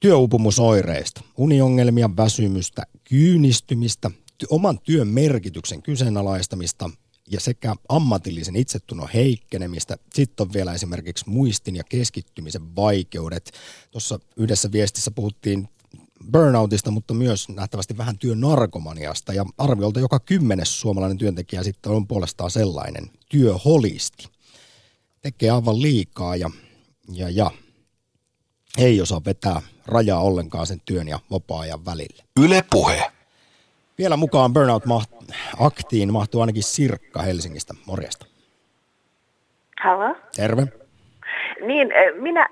työuupumusoireista, 0.00 1.20
uniongelmia, 1.36 2.10
väsymystä, 2.16 2.82
kyynistymistä, 3.04 4.10
oman 4.50 4.80
työn 4.80 5.08
merkityksen 5.08 5.82
kyseenalaistamista 5.82 6.90
ja 7.30 7.40
sekä 7.40 7.74
ammatillisen 7.88 8.56
itsetunnon 8.56 9.08
heikkenemistä. 9.14 9.96
Sitten 10.14 10.46
on 10.46 10.52
vielä 10.52 10.74
esimerkiksi 10.74 11.30
muistin 11.30 11.76
ja 11.76 11.82
keskittymisen 11.88 12.76
vaikeudet. 12.76 13.52
Tuossa 13.90 14.20
yhdessä 14.36 14.72
viestissä 14.72 15.10
puhuttiin 15.10 15.68
burnoutista, 16.32 16.90
mutta 16.90 17.14
myös 17.14 17.48
nähtävästi 17.48 17.96
vähän 17.96 18.18
työnarkomaniasta. 18.18 19.32
Ja 19.32 19.44
arviolta 19.58 20.00
joka 20.00 20.20
kymmenes 20.20 20.80
suomalainen 20.80 21.18
työntekijä 21.18 21.62
sitten 21.62 21.92
on 21.92 22.06
puolestaan 22.06 22.50
sellainen 22.50 23.10
työholisti. 23.28 24.28
Tekee 25.22 25.50
aivan 25.50 25.82
liikaa 25.82 26.36
ja, 26.36 26.50
ja, 27.12 27.30
ja 27.30 27.50
ei 28.78 29.00
osaa 29.00 29.20
vetää 29.26 29.62
rajaa 29.86 30.20
ollenkaan 30.20 30.66
sen 30.66 30.80
työn 30.84 31.08
ja 31.08 31.18
vapaa-ajan 31.30 31.84
välille. 31.84 32.24
Yle 32.40 32.64
Puhe. 32.70 33.12
Vielä 33.98 34.16
mukaan 34.16 34.52
Burnout-aktiin 34.52 36.12
mahtuu 36.12 36.40
ainakin 36.40 36.62
Sirkka 36.62 37.22
Helsingistä. 37.22 37.74
Morjesta. 37.86 38.26
Halo. 39.84 40.16
Terve. 40.36 40.66
Niin, 41.66 41.92
eh, 41.92 42.20
minä 42.20 42.48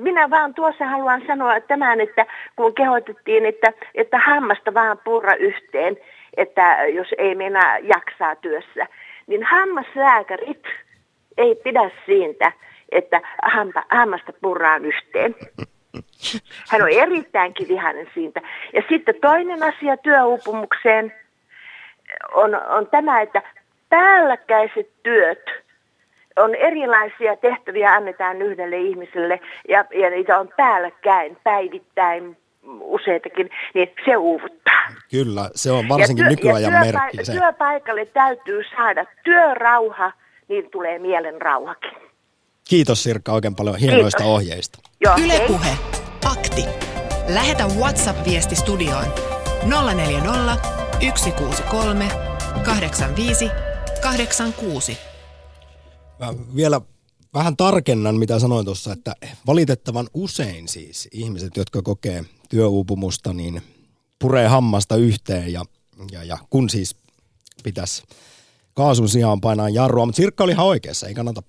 minä 0.00 0.30
vaan 0.30 0.54
tuossa 0.54 0.86
haluan 0.86 1.22
sanoa 1.26 1.60
tämän, 1.60 2.00
että 2.00 2.26
kun 2.56 2.74
kehotettiin, 2.74 3.46
että, 3.46 3.72
että 3.94 4.18
hammasta 4.18 4.74
vaan 4.74 4.98
purra 5.04 5.34
yhteen, 5.34 5.96
että 6.36 6.84
jos 6.84 7.08
ei 7.18 7.34
mennä 7.34 7.78
jaksaa 7.82 8.36
työssä, 8.36 8.86
niin 9.26 9.42
hammaslääkärit 9.42 10.64
ei 11.36 11.54
pidä 11.54 11.90
siitä, 12.06 12.52
että 12.92 13.20
hampa, 13.42 13.84
hammasta 13.90 14.32
purraan 14.40 14.84
yhteen. 14.84 15.34
Hän 16.70 16.82
on 16.82 16.90
erittäinkin 16.90 17.68
vihainen 17.68 18.06
siitä. 18.14 18.40
Ja 18.72 18.82
sitten 18.88 19.14
toinen 19.20 19.62
asia 19.62 19.96
työuupumukseen 19.96 21.12
on, 22.34 22.54
on 22.54 22.86
tämä, 22.86 23.20
että 23.20 23.42
päällekkäiset 23.88 24.90
työt 25.02 25.50
on 26.36 26.54
erilaisia 26.54 27.36
tehtäviä 27.36 27.92
annetaan 27.94 28.42
yhdelle 28.42 28.76
ihmiselle 28.78 29.40
ja, 29.68 29.84
ja 29.94 30.10
niitä 30.10 30.38
on 30.38 30.48
päällekkäin 30.56 31.36
päivittäin 31.44 32.36
useitakin, 32.80 33.50
niin 33.74 33.88
se 34.04 34.16
uuvuttaa. 34.16 34.82
Kyllä, 35.10 35.50
se 35.54 35.70
on 35.70 35.88
varsinkin 35.88 36.24
työ, 36.24 36.30
nykyajan 36.30 36.72
työpa- 36.72 36.84
merkki. 36.84 37.24
Se. 37.24 37.32
Työpaikalle 37.32 38.06
täytyy 38.06 38.62
saada 38.76 39.06
työrauha, 39.24 40.12
niin 40.48 40.70
tulee 40.70 40.98
mielen 40.98 41.42
rauhakin. 41.42 41.92
Kiitos 42.68 43.02
Sirkka 43.02 43.32
oikein 43.32 43.54
paljon 43.54 43.76
hienoista 43.76 44.18
Kiitos. 44.18 44.36
ohjeista. 44.36 44.78
Joo, 45.00 45.14
Ylepuhe 45.24 45.70
Akti. 46.32 46.64
Lähetä 47.34 47.64
WhatsApp-viesti 47.64 48.56
studioon 48.56 49.04
040 49.94 50.56
163 51.14 52.04
85 52.64 53.50
86. 54.02 55.09
Mä 56.20 56.34
vielä 56.54 56.80
vähän 57.34 57.56
tarkennan, 57.56 58.16
mitä 58.16 58.38
sanoin 58.38 58.64
tuossa, 58.64 58.92
että 58.92 59.14
valitettavan 59.46 60.08
usein 60.14 60.68
siis 60.68 61.08
ihmiset, 61.12 61.56
jotka 61.56 61.82
kokee 61.82 62.24
työuupumusta, 62.48 63.32
niin 63.32 63.62
puree 64.18 64.48
hammasta 64.48 64.96
yhteen 64.96 65.52
ja, 65.52 65.64
ja, 66.10 66.24
ja 66.24 66.38
kun 66.50 66.70
siis 66.70 66.96
pitäisi 67.62 68.02
kaasun 68.74 69.08
sijaan 69.08 69.40
painaa 69.40 69.68
jarrua, 69.68 70.06
mutta 70.06 70.16
Sirkka 70.16 70.44
oli 70.44 70.52
ihan 70.52 70.66
oikeassa, 70.66 71.08
ei 71.08 71.14
kannata 71.14 71.42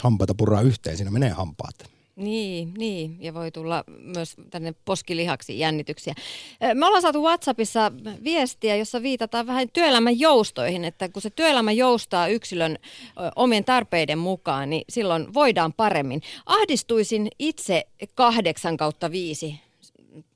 hampaita 0.00 0.34
purraa 0.34 0.60
yhteen, 0.60 0.96
siinä 0.96 1.10
menee 1.10 1.30
hampaat. 1.30 1.93
Niin, 2.16 2.74
niin, 2.78 3.16
ja 3.20 3.34
voi 3.34 3.50
tulla 3.50 3.84
myös 3.98 4.36
tänne 4.50 4.74
poskilihaksi 4.84 5.58
jännityksiä. 5.58 6.14
Me 6.74 6.86
ollaan 6.86 7.02
saatu 7.02 7.22
WhatsAppissa 7.22 7.92
viestiä, 8.24 8.76
jossa 8.76 9.02
viitataan 9.02 9.46
vähän 9.46 9.68
työelämän 9.72 10.18
joustoihin, 10.18 10.84
että 10.84 11.08
kun 11.08 11.22
se 11.22 11.30
työelämä 11.30 11.72
joustaa 11.72 12.28
yksilön 12.28 12.78
omien 13.36 13.64
tarpeiden 13.64 14.18
mukaan, 14.18 14.70
niin 14.70 14.84
silloin 14.88 15.34
voidaan 15.34 15.72
paremmin. 15.72 16.22
Ahdistuisin 16.46 17.28
itse 17.38 17.86
kahdeksan 18.14 18.76
kautta 18.76 19.10
viisi 19.10 19.60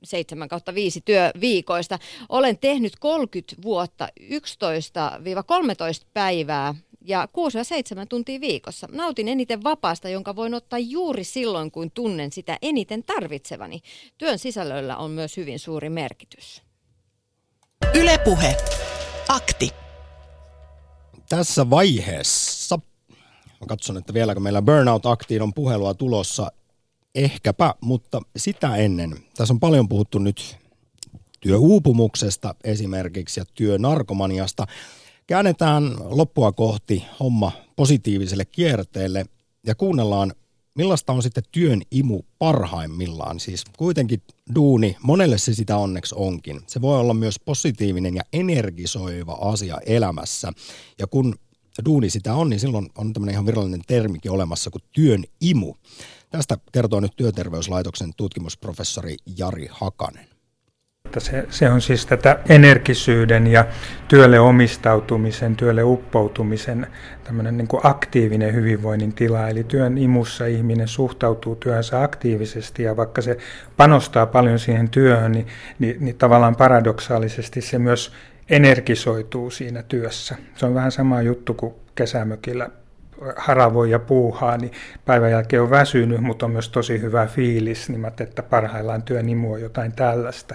7 0.04 0.48
kautta 0.48 0.74
5 0.74 1.00
työviikoista. 1.00 1.98
Olen 2.28 2.58
tehnyt 2.58 2.92
30 3.00 3.62
vuotta 3.62 4.08
11-13 4.20 4.24
päivää 6.14 6.74
ja 7.08 7.28
6-7 8.02 8.06
tuntia 8.08 8.40
viikossa. 8.40 8.88
Nautin 8.92 9.28
eniten 9.28 9.64
vapaasta, 9.64 10.08
jonka 10.08 10.36
voin 10.36 10.54
ottaa 10.54 10.78
juuri 10.78 11.24
silloin, 11.24 11.70
kun 11.70 11.90
tunnen 11.90 12.32
sitä 12.32 12.58
eniten 12.62 13.04
tarvitsevani. 13.04 13.80
Työn 14.18 14.38
sisällöllä 14.38 14.96
on 14.96 15.10
myös 15.10 15.36
hyvin 15.36 15.58
suuri 15.58 15.90
merkitys. 15.90 16.62
Ylepuhe. 17.94 18.56
Akti. 19.28 19.70
Tässä 21.28 21.70
vaiheessa, 21.70 22.78
mä 23.60 23.66
katson, 23.68 23.96
että 23.96 24.14
vieläkö 24.14 24.40
meillä 24.40 24.62
Burnout-aktiin 24.62 25.42
on 25.42 25.54
puhelua 25.54 25.94
tulossa, 25.94 26.52
ehkäpä, 27.14 27.74
mutta 27.80 28.20
sitä 28.36 28.76
ennen. 28.76 29.16
Tässä 29.36 29.54
on 29.54 29.60
paljon 29.60 29.88
puhuttu 29.88 30.18
nyt 30.18 30.56
työuupumuksesta 31.40 32.54
esimerkiksi 32.64 33.40
ja 33.40 33.44
työnarkomaniasta. 33.54 34.66
Käännetään 35.28 35.96
loppua 36.04 36.52
kohti 36.52 37.04
homma 37.20 37.52
positiiviselle 37.76 38.44
kierteelle 38.44 39.26
ja 39.66 39.74
kuunnellaan, 39.74 40.32
millaista 40.74 41.12
on 41.12 41.22
sitten 41.22 41.44
työn 41.52 41.82
imu 41.90 42.22
parhaimmillaan. 42.38 43.40
Siis 43.40 43.64
kuitenkin 43.78 44.22
duuni, 44.54 44.96
monelle 45.02 45.38
se 45.38 45.54
sitä 45.54 45.76
onneksi 45.76 46.14
onkin. 46.18 46.60
Se 46.66 46.80
voi 46.80 47.00
olla 47.00 47.14
myös 47.14 47.40
positiivinen 47.44 48.14
ja 48.14 48.22
energisoiva 48.32 49.32
asia 49.32 49.78
elämässä. 49.86 50.52
Ja 50.98 51.06
kun 51.06 51.34
duuni 51.84 52.10
sitä 52.10 52.34
on, 52.34 52.50
niin 52.50 52.60
silloin 52.60 52.88
on 52.98 53.12
tämmöinen 53.12 53.32
ihan 53.32 53.46
virallinen 53.46 53.82
termikin 53.86 54.30
olemassa 54.30 54.70
kuin 54.70 54.82
työn 54.92 55.24
imu. 55.40 55.74
Tästä 56.30 56.58
kertoo 56.72 57.00
nyt 57.00 57.16
Työterveyslaitoksen 57.16 58.12
tutkimusprofessori 58.16 59.16
Jari 59.38 59.68
Hakanen. 59.70 60.37
Se, 61.18 61.46
se 61.50 61.70
on 61.70 61.80
siis 61.80 62.06
tätä 62.06 62.38
energisyyden 62.48 63.46
ja 63.46 63.64
työlle 64.08 64.40
omistautumisen, 64.40 65.56
työlle 65.56 65.82
uppoutumisen 65.82 66.86
tämmöinen 67.24 67.56
niin 67.56 67.68
kuin 67.68 67.80
aktiivinen 67.84 68.54
hyvinvoinnin 68.54 69.12
tila. 69.12 69.48
Eli 69.48 69.64
työn 69.64 69.98
imussa 69.98 70.46
ihminen 70.46 70.88
suhtautuu 70.88 71.56
työhönsä 71.56 72.02
aktiivisesti 72.02 72.82
ja 72.82 72.96
vaikka 72.96 73.22
se 73.22 73.38
panostaa 73.76 74.26
paljon 74.26 74.58
siihen 74.58 74.88
työhön, 74.88 75.32
niin, 75.32 75.46
niin, 75.78 75.96
niin 76.00 76.16
tavallaan 76.16 76.56
paradoksaalisesti 76.56 77.60
se 77.60 77.78
myös 77.78 78.12
energisoituu 78.50 79.50
siinä 79.50 79.82
työssä. 79.82 80.36
Se 80.56 80.66
on 80.66 80.74
vähän 80.74 80.92
sama 80.92 81.22
juttu 81.22 81.54
kuin 81.54 81.74
kesämökillä 81.94 82.70
haravoi 83.36 83.90
ja 83.90 83.98
puuhaa, 83.98 84.56
niin 84.56 84.72
päivän 85.04 85.30
jälkeen 85.30 85.62
on 85.62 85.70
väsynyt, 85.70 86.20
mutta 86.20 86.46
on 86.46 86.52
myös 86.52 86.68
tosi 86.68 87.00
hyvä 87.00 87.26
fiilis, 87.26 87.88
niin 87.88 88.00
mä 88.00 88.12
että 88.20 88.42
parhaillaan 88.42 89.02
työn 89.02 89.28
imu 89.28 89.52
on 89.52 89.60
jotain 89.60 89.92
tällaista. 89.92 90.54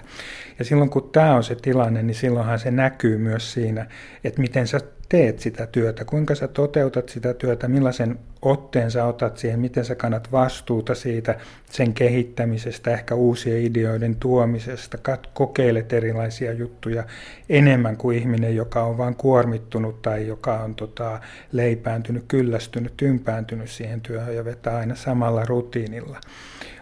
Ja 0.59 0.65
silloin 0.65 0.89
kun 0.89 1.09
tämä 1.11 1.35
on 1.35 1.43
se 1.43 1.55
tilanne, 1.55 2.03
niin 2.03 2.15
silloinhan 2.15 2.59
se 2.59 2.71
näkyy 2.71 3.17
myös 3.17 3.53
siinä, 3.53 3.85
että 4.23 4.41
miten 4.41 4.67
sä 4.67 4.79
teet 5.13 5.39
sitä 5.39 5.67
työtä, 5.67 6.05
kuinka 6.05 6.35
sä 6.35 6.47
toteutat 6.47 7.09
sitä 7.09 7.33
työtä, 7.33 7.67
millaisen 7.67 8.19
otteen 8.41 8.91
sä 8.91 9.05
otat 9.05 9.37
siihen, 9.37 9.59
miten 9.59 9.85
sä 9.85 9.95
kannat 9.95 10.31
vastuuta 10.31 10.95
siitä, 10.95 11.35
sen 11.69 11.93
kehittämisestä, 11.93 12.91
ehkä 12.91 13.15
uusien 13.15 13.63
ideoiden 13.63 14.15
tuomisesta, 14.15 15.17
kokeilet 15.33 15.93
erilaisia 15.93 16.53
juttuja 16.53 17.03
enemmän 17.49 17.97
kuin 17.97 18.17
ihminen, 18.17 18.55
joka 18.55 18.83
on 18.83 18.97
vain 18.97 19.15
kuormittunut 19.15 20.01
tai 20.01 20.27
joka 20.27 20.59
on 20.59 20.75
tota, 20.75 21.19
leipääntynyt, 21.51 22.23
kyllästynyt, 22.27 23.01
ympääntynyt 23.01 23.69
siihen 23.69 24.01
työhön 24.01 24.35
ja 24.35 24.45
vetää 24.45 24.77
aina 24.77 24.95
samalla 24.95 25.45
rutiinilla. 25.45 26.21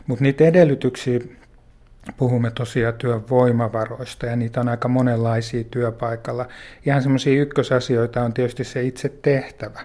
Mutta 0.07 0.23
niitä 0.23 0.43
edellytyksiä 0.43 1.19
puhumme 2.17 2.51
tosiaan 2.51 2.93
työn 2.93 3.29
voimavaroista 3.29 4.25
ja 4.25 4.35
niitä 4.35 4.59
on 4.59 4.69
aika 4.69 4.87
monenlaisia 4.87 5.63
työpaikalla. 5.63 6.47
Ihan 6.85 7.01
semmoisia 7.01 7.41
ykkösasioita 7.41 8.21
on 8.21 8.33
tietysti 8.33 8.63
se 8.63 8.83
itse 8.83 9.09
tehtävä. 9.09 9.79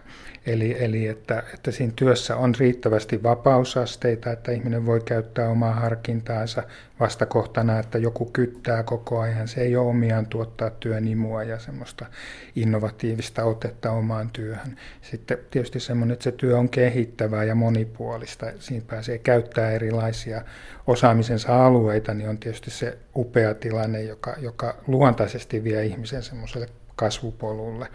Eli, 0.46 0.76
eli 0.84 1.06
että, 1.06 1.42
että 1.54 1.70
siinä 1.70 1.92
työssä 1.96 2.36
on 2.36 2.54
riittävästi 2.58 3.22
vapausasteita, 3.22 4.32
että 4.32 4.52
ihminen 4.52 4.86
voi 4.86 5.00
käyttää 5.00 5.48
omaa 5.48 5.72
harkintaansa 5.72 6.62
vastakohtana, 7.00 7.78
että 7.78 7.98
joku 7.98 8.24
kyttää 8.24 8.82
koko 8.82 9.20
ajan. 9.20 9.48
Se 9.48 9.60
ei 9.60 9.76
ole 9.76 9.88
omiaan 9.88 10.26
tuottaa 10.26 10.70
työn 10.70 11.08
imua 11.08 11.42
ja 11.42 11.58
semmoista 11.58 12.06
innovatiivista 12.56 13.44
otetta 13.44 13.90
omaan 13.90 14.30
työhön. 14.30 14.76
Sitten 15.02 15.38
tietysti 15.50 15.80
semmoinen, 15.80 16.12
että 16.12 16.24
se 16.24 16.32
työ 16.32 16.58
on 16.58 16.68
kehittävää 16.68 17.44
ja 17.44 17.54
monipuolista. 17.54 18.46
Siinä 18.58 18.84
pääsee 18.86 19.18
käyttää 19.18 19.70
erilaisia 19.70 20.42
osaamisensa 20.86 21.66
alueita, 21.66 22.14
niin 22.14 22.28
on 22.28 22.38
tietysti 22.38 22.70
se 22.70 22.98
upea 23.16 23.54
tilanne, 23.54 24.02
joka, 24.02 24.34
joka 24.38 24.76
luontaisesti 24.86 25.64
vie 25.64 25.84
ihmisen 25.84 26.22
semmoiselle 26.22 26.68
kasvupolulle. 26.96 27.88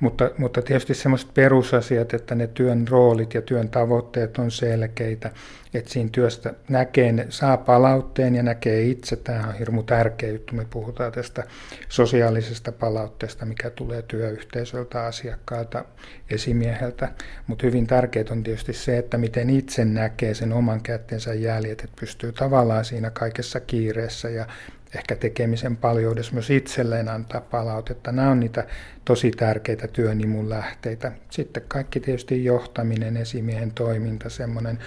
Mutta, 0.00 0.30
mutta 0.38 0.62
tietysti 0.62 0.94
sellaiset 0.94 1.34
perusasiat, 1.34 2.14
että 2.14 2.34
ne 2.34 2.46
työn 2.46 2.88
roolit 2.88 3.34
ja 3.34 3.42
työn 3.42 3.68
tavoitteet 3.68 4.38
on 4.38 4.50
selkeitä, 4.50 5.30
että 5.74 5.90
siinä 5.90 6.10
työstä 6.12 6.54
näkee, 6.68 7.26
saa 7.28 7.56
palautteen 7.56 8.34
ja 8.34 8.42
näkee 8.42 8.82
itse. 8.82 9.16
Tämä 9.16 9.48
on 9.48 9.54
hirmu 9.54 9.82
tärkeä 9.82 10.30
juttu. 10.30 10.54
Me 10.54 10.66
puhutaan 10.70 11.12
tästä 11.12 11.44
sosiaalisesta 11.88 12.72
palautteesta, 12.72 13.46
mikä 13.46 13.70
tulee 13.70 14.02
työyhteisöltä, 14.02 15.04
asiakkaalta, 15.04 15.84
esimieheltä. 16.30 17.08
Mutta 17.46 17.66
hyvin 17.66 17.86
tärkeää 17.86 18.26
on 18.30 18.42
tietysti 18.42 18.72
se, 18.72 18.98
että 18.98 19.18
miten 19.18 19.50
itse 19.50 19.84
näkee 19.84 20.34
sen 20.34 20.52
oman 20.52 20.80
kättensä 20.82 21.34
jäljet, 21.34 21.84
että 21.84 21.96
pystyy 22.00 22.32
tavallaan 22.32 22.84
siinä 22.84 23.10
kaikessa 23.10 23.60
kiireessä 23.60 24.28
ja 24.28 24.46
ehkä 24.94 25.16
tekemisen 25.16 25.76
paljoudessa 25.76 26.32
myös 26.32 26.50
itselleen 26.50 27.08
antaa 27.08 27.40
palautetta. 27.40 28.12
Nämä 28.12 28.30
on 28.30 28.40
niitä 28.40 28.66
tosi 29.04 29.30
tärkeitä 29.30 29.88
työnimun 29.88 30.50
lähteitä. 30.50 31.12
Sitten 31.30 31.62
kaikki 31.68 32.00
tietysti 32.00 32.44
johtaminen, 32.44 33.16
esimiehen 33.16 33.72
toiminta, 33.72 34.30
semmoinen 34.30 34.78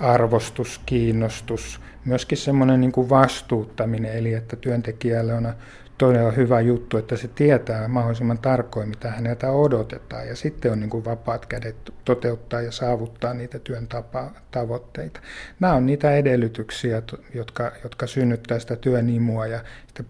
arvostus, 0.00 0.80
kiinnostus, 0.86 1.80
myöskin 2.04 2.38
semmoinen 2.38 2.80
niin 2.80 2.92
kuin 2.92 3.08
vastuuttaminen, 3.08 4.12
eli 4.12 4.34
että 4.34 4.56
työntekijälle 4.56 5.34
on 5.34 5.54
todella 6.00 6.30
hyvä 6.30 6.60
juttu, 6.60 6.96
että 6.96 7.16
se 7.16 7.28
tietää 7.28 7.88
mahdollisimman 7.88 8.38
tarkoin, 8.38 8.88
mitä 8.88 9.10
häneltä 9.10 9.50
odotetaan, 9.50 10.28
ja 10.28 10.36
sitten 10.36 10.72
on 10.72 10.80
niin 10.80 10.90
kuin 10.90 11.04
vapaat 11.04 11.46
kädet 11.46 11.76
toteuttaa 12.04 12.60
ja 12.60 12.72
saavuttaa 12.72 13.34
niitä 13.34 13.58
työn 13.58 13.88
tapa, 13.88 14.30
tavoitteita. 14.50 15.20
Nämä 15.60 15.74
on 15.74 15.86
niitä 15.86 16.16
edellytyksiä, 16.16 17.02
jotka, 17.34 17.72
jotka 17.84 18.06
synnyttää 18.06 18.58
sitä 18.58 18.76
työn 18.76 19.08
imua 19.10 19.46
ja 19.46 19.64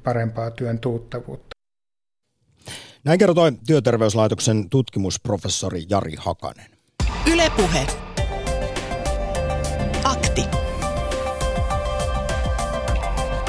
parempaa 0.04 0.50
työn 0.50 0.78
tuuttavuutta. 0.78 1.50
Näin 3.04 3.18
kertoi 3.18 3.52
Työterveyslaitoksen 3.66 4.70
tutkimusprofessori 4.70 5.82
Jari 5.88 6.14
Hakanen. 6.18 6.70
Ylepuhe. 7.32 7.86
Akti. 10.04 10.44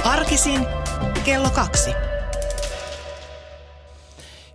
Arkisin 0.04 0.66
kello 1.26 1.50
kaksi. 1.50 2.11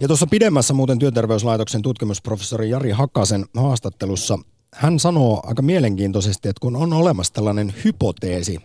Ja 0.01 0.07
tuossa 0.07 0.27
pidemmässä 0.27 0.75
muuten 0.75 0.99
Työterveyslaitoksen 0.99 1.83
tutkimusprofessori 1.83 2.71
Jari 2.71 2.91
Hakasen 2.91 3.45
haastattelussa 3.57 4.39
hän 4.75 4.99
sanoo 4.99 5.43
aika 5.47 5.63
mielenkiintoisesti, 5.63 6.49
että 6.49 6.61
kun 6.61 6.77
on 6.77 6.93
olemassa 6.93 7.33
tällainen 7.33 7.75
hypoteesi, 7.85 8.61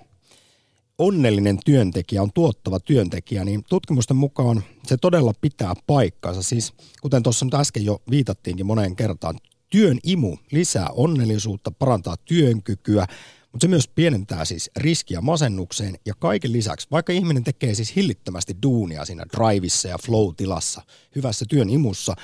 onnellinen 0.98 1.60
työntekijä 1.66 2.22
on 2.22 2.32
tuottava 2.34 2.80
työntekijä, 2.80 3.46
niin 3.46 3.64
tutkimusten 3.70 4.18
mukaan 4.18 4.64
se 4.88 4.98
todella 4.98 5.34
pitää 5.42 5.74
paikkansa. 5.88 6.44
Siis 6.44 6.74
kuten 7.02 7.24
tuossa 7.24 7.46
nyt 7.46 7.54
äsken 7.54 7.86
jo 7.86 8.02
viitattiinkin 8.10 8.66
moneen 8.66 8.96
kertaan, 8.96 9.36
työn 9.70 9.98
imu 10.04 10.38
lisää 10.52 10.90
onnellisuutta, 10.90 11.72
parantaa 11.72 12.16
työnkykyä, 12.26 13.06
mutta 13.52 13.64
se 13.64 13.68
myös 13.68 13.88
pienentää 13.88 14.46
siis 14.46 14.72
riskiä 14.76 15.22
masennukseen 15.22 16.00
ja 16.06 16.14
kaiken 16.20 16.54
lisäksi, 16.54 16.88
vaikka 16.92 17.14
ihminen 17.14 17.44
tekee 17.44 17.76
siis 17.76 17.96
hillittömästi 17.96 18.56
duunia 18.64 19.06
siinä 19.06 19.26
drivissa 19.38 19.88
ja 19.88 19.98
flow-tilassa, 20.06 20.82
hyvässä 21.16 21.46
työn 21.50 21.70
imussa, 21.70 22.16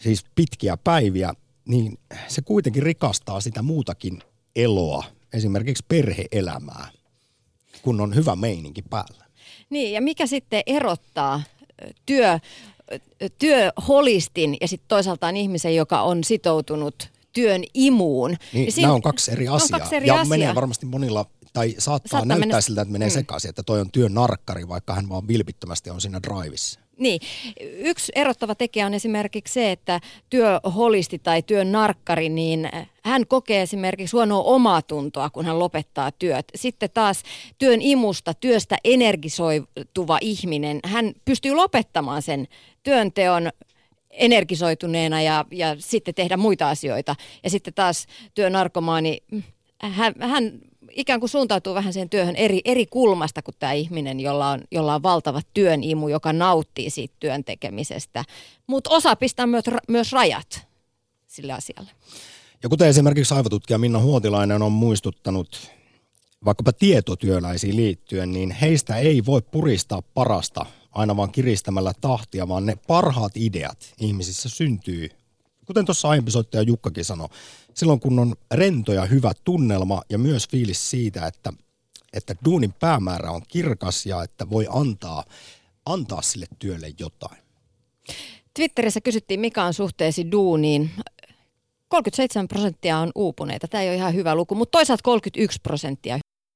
siis 0.00 0.24
pitkiä 0.34 0.76
päiviä, 0.76 1.34
niin 1.68 1.98
se 2.28 2.42
kuitenkin 2.42 2.82
rikastaa 2.82 3.40
sitä 3.40 3.62
muutakin 3.62 4.22
eloa, 4.56 5.04
esimerkiksi 5.32 5.84
perheelämää, 5.88 6.88
kun 7.82 8.00
on 8.00 8.14
hyvä 8.14 8.36
meininki 8.36 8.82
päällä. 8.82 9.24
Niin, 9.70 9.92
ja 9.92 10.00
mikä 10.00 10.26
sitten 10.26 10.62
erottaa 10.66 11.42
työ, 12.06 12.38
työholistin 13.38 14.56
ja 14.60 14.68
sitten 14.68 14.88
toisaalta 14.88 15.26
on 15.26 15.36
ihmisen, 15.36 15.76
joka 15.76 16.02
on 16.02 16.24
sitoutunut 16.24 17.17
työn 17.32 17.64
imuun. 17.74 18.30
Niin, 18.30 18.38
niin 18.52 18.72
siinä, 18.72 18.86
nämä 18.86 18.94
on 18.94 19.02
kaksi 19.02 19.32
eri 19.32 19.48
asiaa. 19.48 19.78
Kaksi 19.78 19.96
eri 19.96 20.06
ja 20.06 20.14
asiaa. 20.14 20.38
menee 20.38 20.54
varmasti 20.54 20.86
monilla, 20.86 21.26
tai 21.52 21.74
saattaa, 21.78 22.10
saattaa 22.10 22.24
näyttää 22.24 22.38
mennä... 22.38 22.60
siltä, 22.60 22.82
että 22.82 22.92
menee 22.92 23.08
mm. 23.08 23.12
sekaisin, 23.12 23.48
että 23.48 23.62
toi 23.62 23.80
on 23.80 23.90
työn 23.90 24.14
narkkari, 24.14 24.68
vaikka 24.68 24.94
hän 24.94 25.08
vaan 25.08 25.28
vilpittömästi 25.28 25.90
on 25.90 26.00
siinä 26.00 26.20
drivissa. 26.22 26.80
Niin. 26.98 27.20
Yksi 27.60 28.12
erottava 28.14 28.54
tekijä 28.54 28.86
on 28.86 28.94
esimerkiksi 28.94 29.54
se, 29.54 29.72
että 29.72 30.00
työholisti 30.30 31.18
tai 31.18 31.42
työn 31.42 31.72
narkkari, 31.72 32.28
niin 32.28 32.70
hän 33.02 33.26
kokee 33.26 33.62
esimerkiksi 33.62 34.16
huonoa 34.16 34.42
omatuntoa, 34.42 35.30
kun 35.30 35.46
hän 35.46 35.58
lopettaa 35.58 36.12
työt. 36.12 36.46
Sitten 36.54 36.90
taas 36.94 37.22
työn 37.58 37.82
imusta, 37.82 38.34
työstä 38.34 38.76
energisoituva 38.84 40.18
ihminen, 40.20 40.80
hän 40.84 41.12
pystyy 41.24 41.54
lopettamaan 41.54 42.22
sen 42.22 42.48
työnteon 42.82 43.50
energisoituneena 44.18 45.22
ja, 45.22 45.44
ja 45.50 45.76
sitten 45.78 46.14
tehdä 46.14 46.36
muita 46.36 46.70
asioita. 46.70 47.16
Ja 47.44 47.50
sitten 47.50 47.74
taas 47.74 48.06
työnarkomaani, 48.34 49.22
hän, 49.82 50.14
hän 50.20 50.60
ikään 50.90 51.20
kuin 51.20 51.30
suuntautuu 51.30 51.74
vähän 51.74 51.92
sen 51.92 52.08
työhön 52.08 52.36
eri, 52.36 52.60
eri 52.64 52.86
kulmasta 52.86 53.42
kuin 53.42 53.54
tämä 53.58 53.72
ihminen, 53.72 54.20
jolla 54.20 54.50
on, 54.50 54.60
jolla 54.70 54.94
on 54.94 55.02
valtava 55.02 55.40
työn 55.54 55.82
imu, 55.82 56.08
joka 56.08 56.32
nauttii 56.32 56.90
siitä 56.90 57.14
työn 57.20 57.44
tekemisestä. 57.44 58.24
Mutta 58.66 58.90
osa 58.90 59.16
pistää 59.16 59.46
myös, 59.46 59.64
myös 59.88 60.12
rajat 60.12 60.66
sille 61.26 61.52
asialle. 61.52 61.90
Ja 62.62 62.68
kuten 62.68 62.88
esimerkiksi 62.88 63.34
aivotutkija 63.34 63.78
Minna 63.78 63.98
Huotilainen 63.98 64.62
on 64.62 64.72
muistuttanut 64.72 65.70
vaikkapa 66.44 66.72
tietotyöläisiin 66.72 67.76
liittyen, 67.76 68.32
niin 68.32 68.50
heistä 68.50 68.96
ei 68.96 69.26
voi 69.26 69.42
puristaa 69.42 70.02
parasta 70.02 70.66
aina 70.92 71.16
vaan 71.16 71.32
kiristämällä 71.32 71.92
tahtia, 72.00 72.48
vaan 72.48 72.66
ne 72.66 72.76
parhaat 72.86 73.36
ideat 73.36 73.94
ihmisissä 74.00 74.48
syntyy, 74.48 75.08
kuten 75.66 75.84
tuossa 75.84 76.08
aiempi 76.08 76.30
soittaja 76.30 76.62
Jukkakin 76.62 77.04
sanoi, 77.04 77.28
silloin 77.74 78.00
kun 78.00 78.18
on 78.18 78.34
rento 78.54 78.92
ja 78.92 79.04
hyvä 79.04 79.32
tunnelma 79.44 80.02
ja 80.10 80.18
myös 80.18 80.48
fiilis 80.48 80.90
siitä, 80.90 81.26
että, 81.26 81.52
että 82.12 82.34
duunin 82.44 82.72
päämäärä 82.72 83.30
on 83.30 83.42
kirkas 83.48 84.06
ja 84.06 84.22
että 84.22 84.50
voi 84.50 84.66
antaa, 84.70 85.24
antaa 85.86 86.22
sille 86.22 86.46
työlle 86.58 86.92
jotain. 86.98 87.38
Twitterissä 88.54 89.00
kysyttiin, 89.00 89.40
mikä 89.40 89.64
on 89.64 89.74
suhteesi 89.74 90.30
duuniin. 90.32 90.90
37 91.88 92.48
prosenttia 92.48 92.98
on 92.98 93.10
uupuneita. 93.14 93.68
Tämä 93.68 93.82
ei 93.82 93.88
ole 93.88 93.96
ihan 93.96 94.14
hyvä 94.14 94.34
luku, 94.34 94.54
mutta 94.54 94.78
toisaalta 94.78 95.02
31 95.02 95.58
prosenttia 95.62 96.18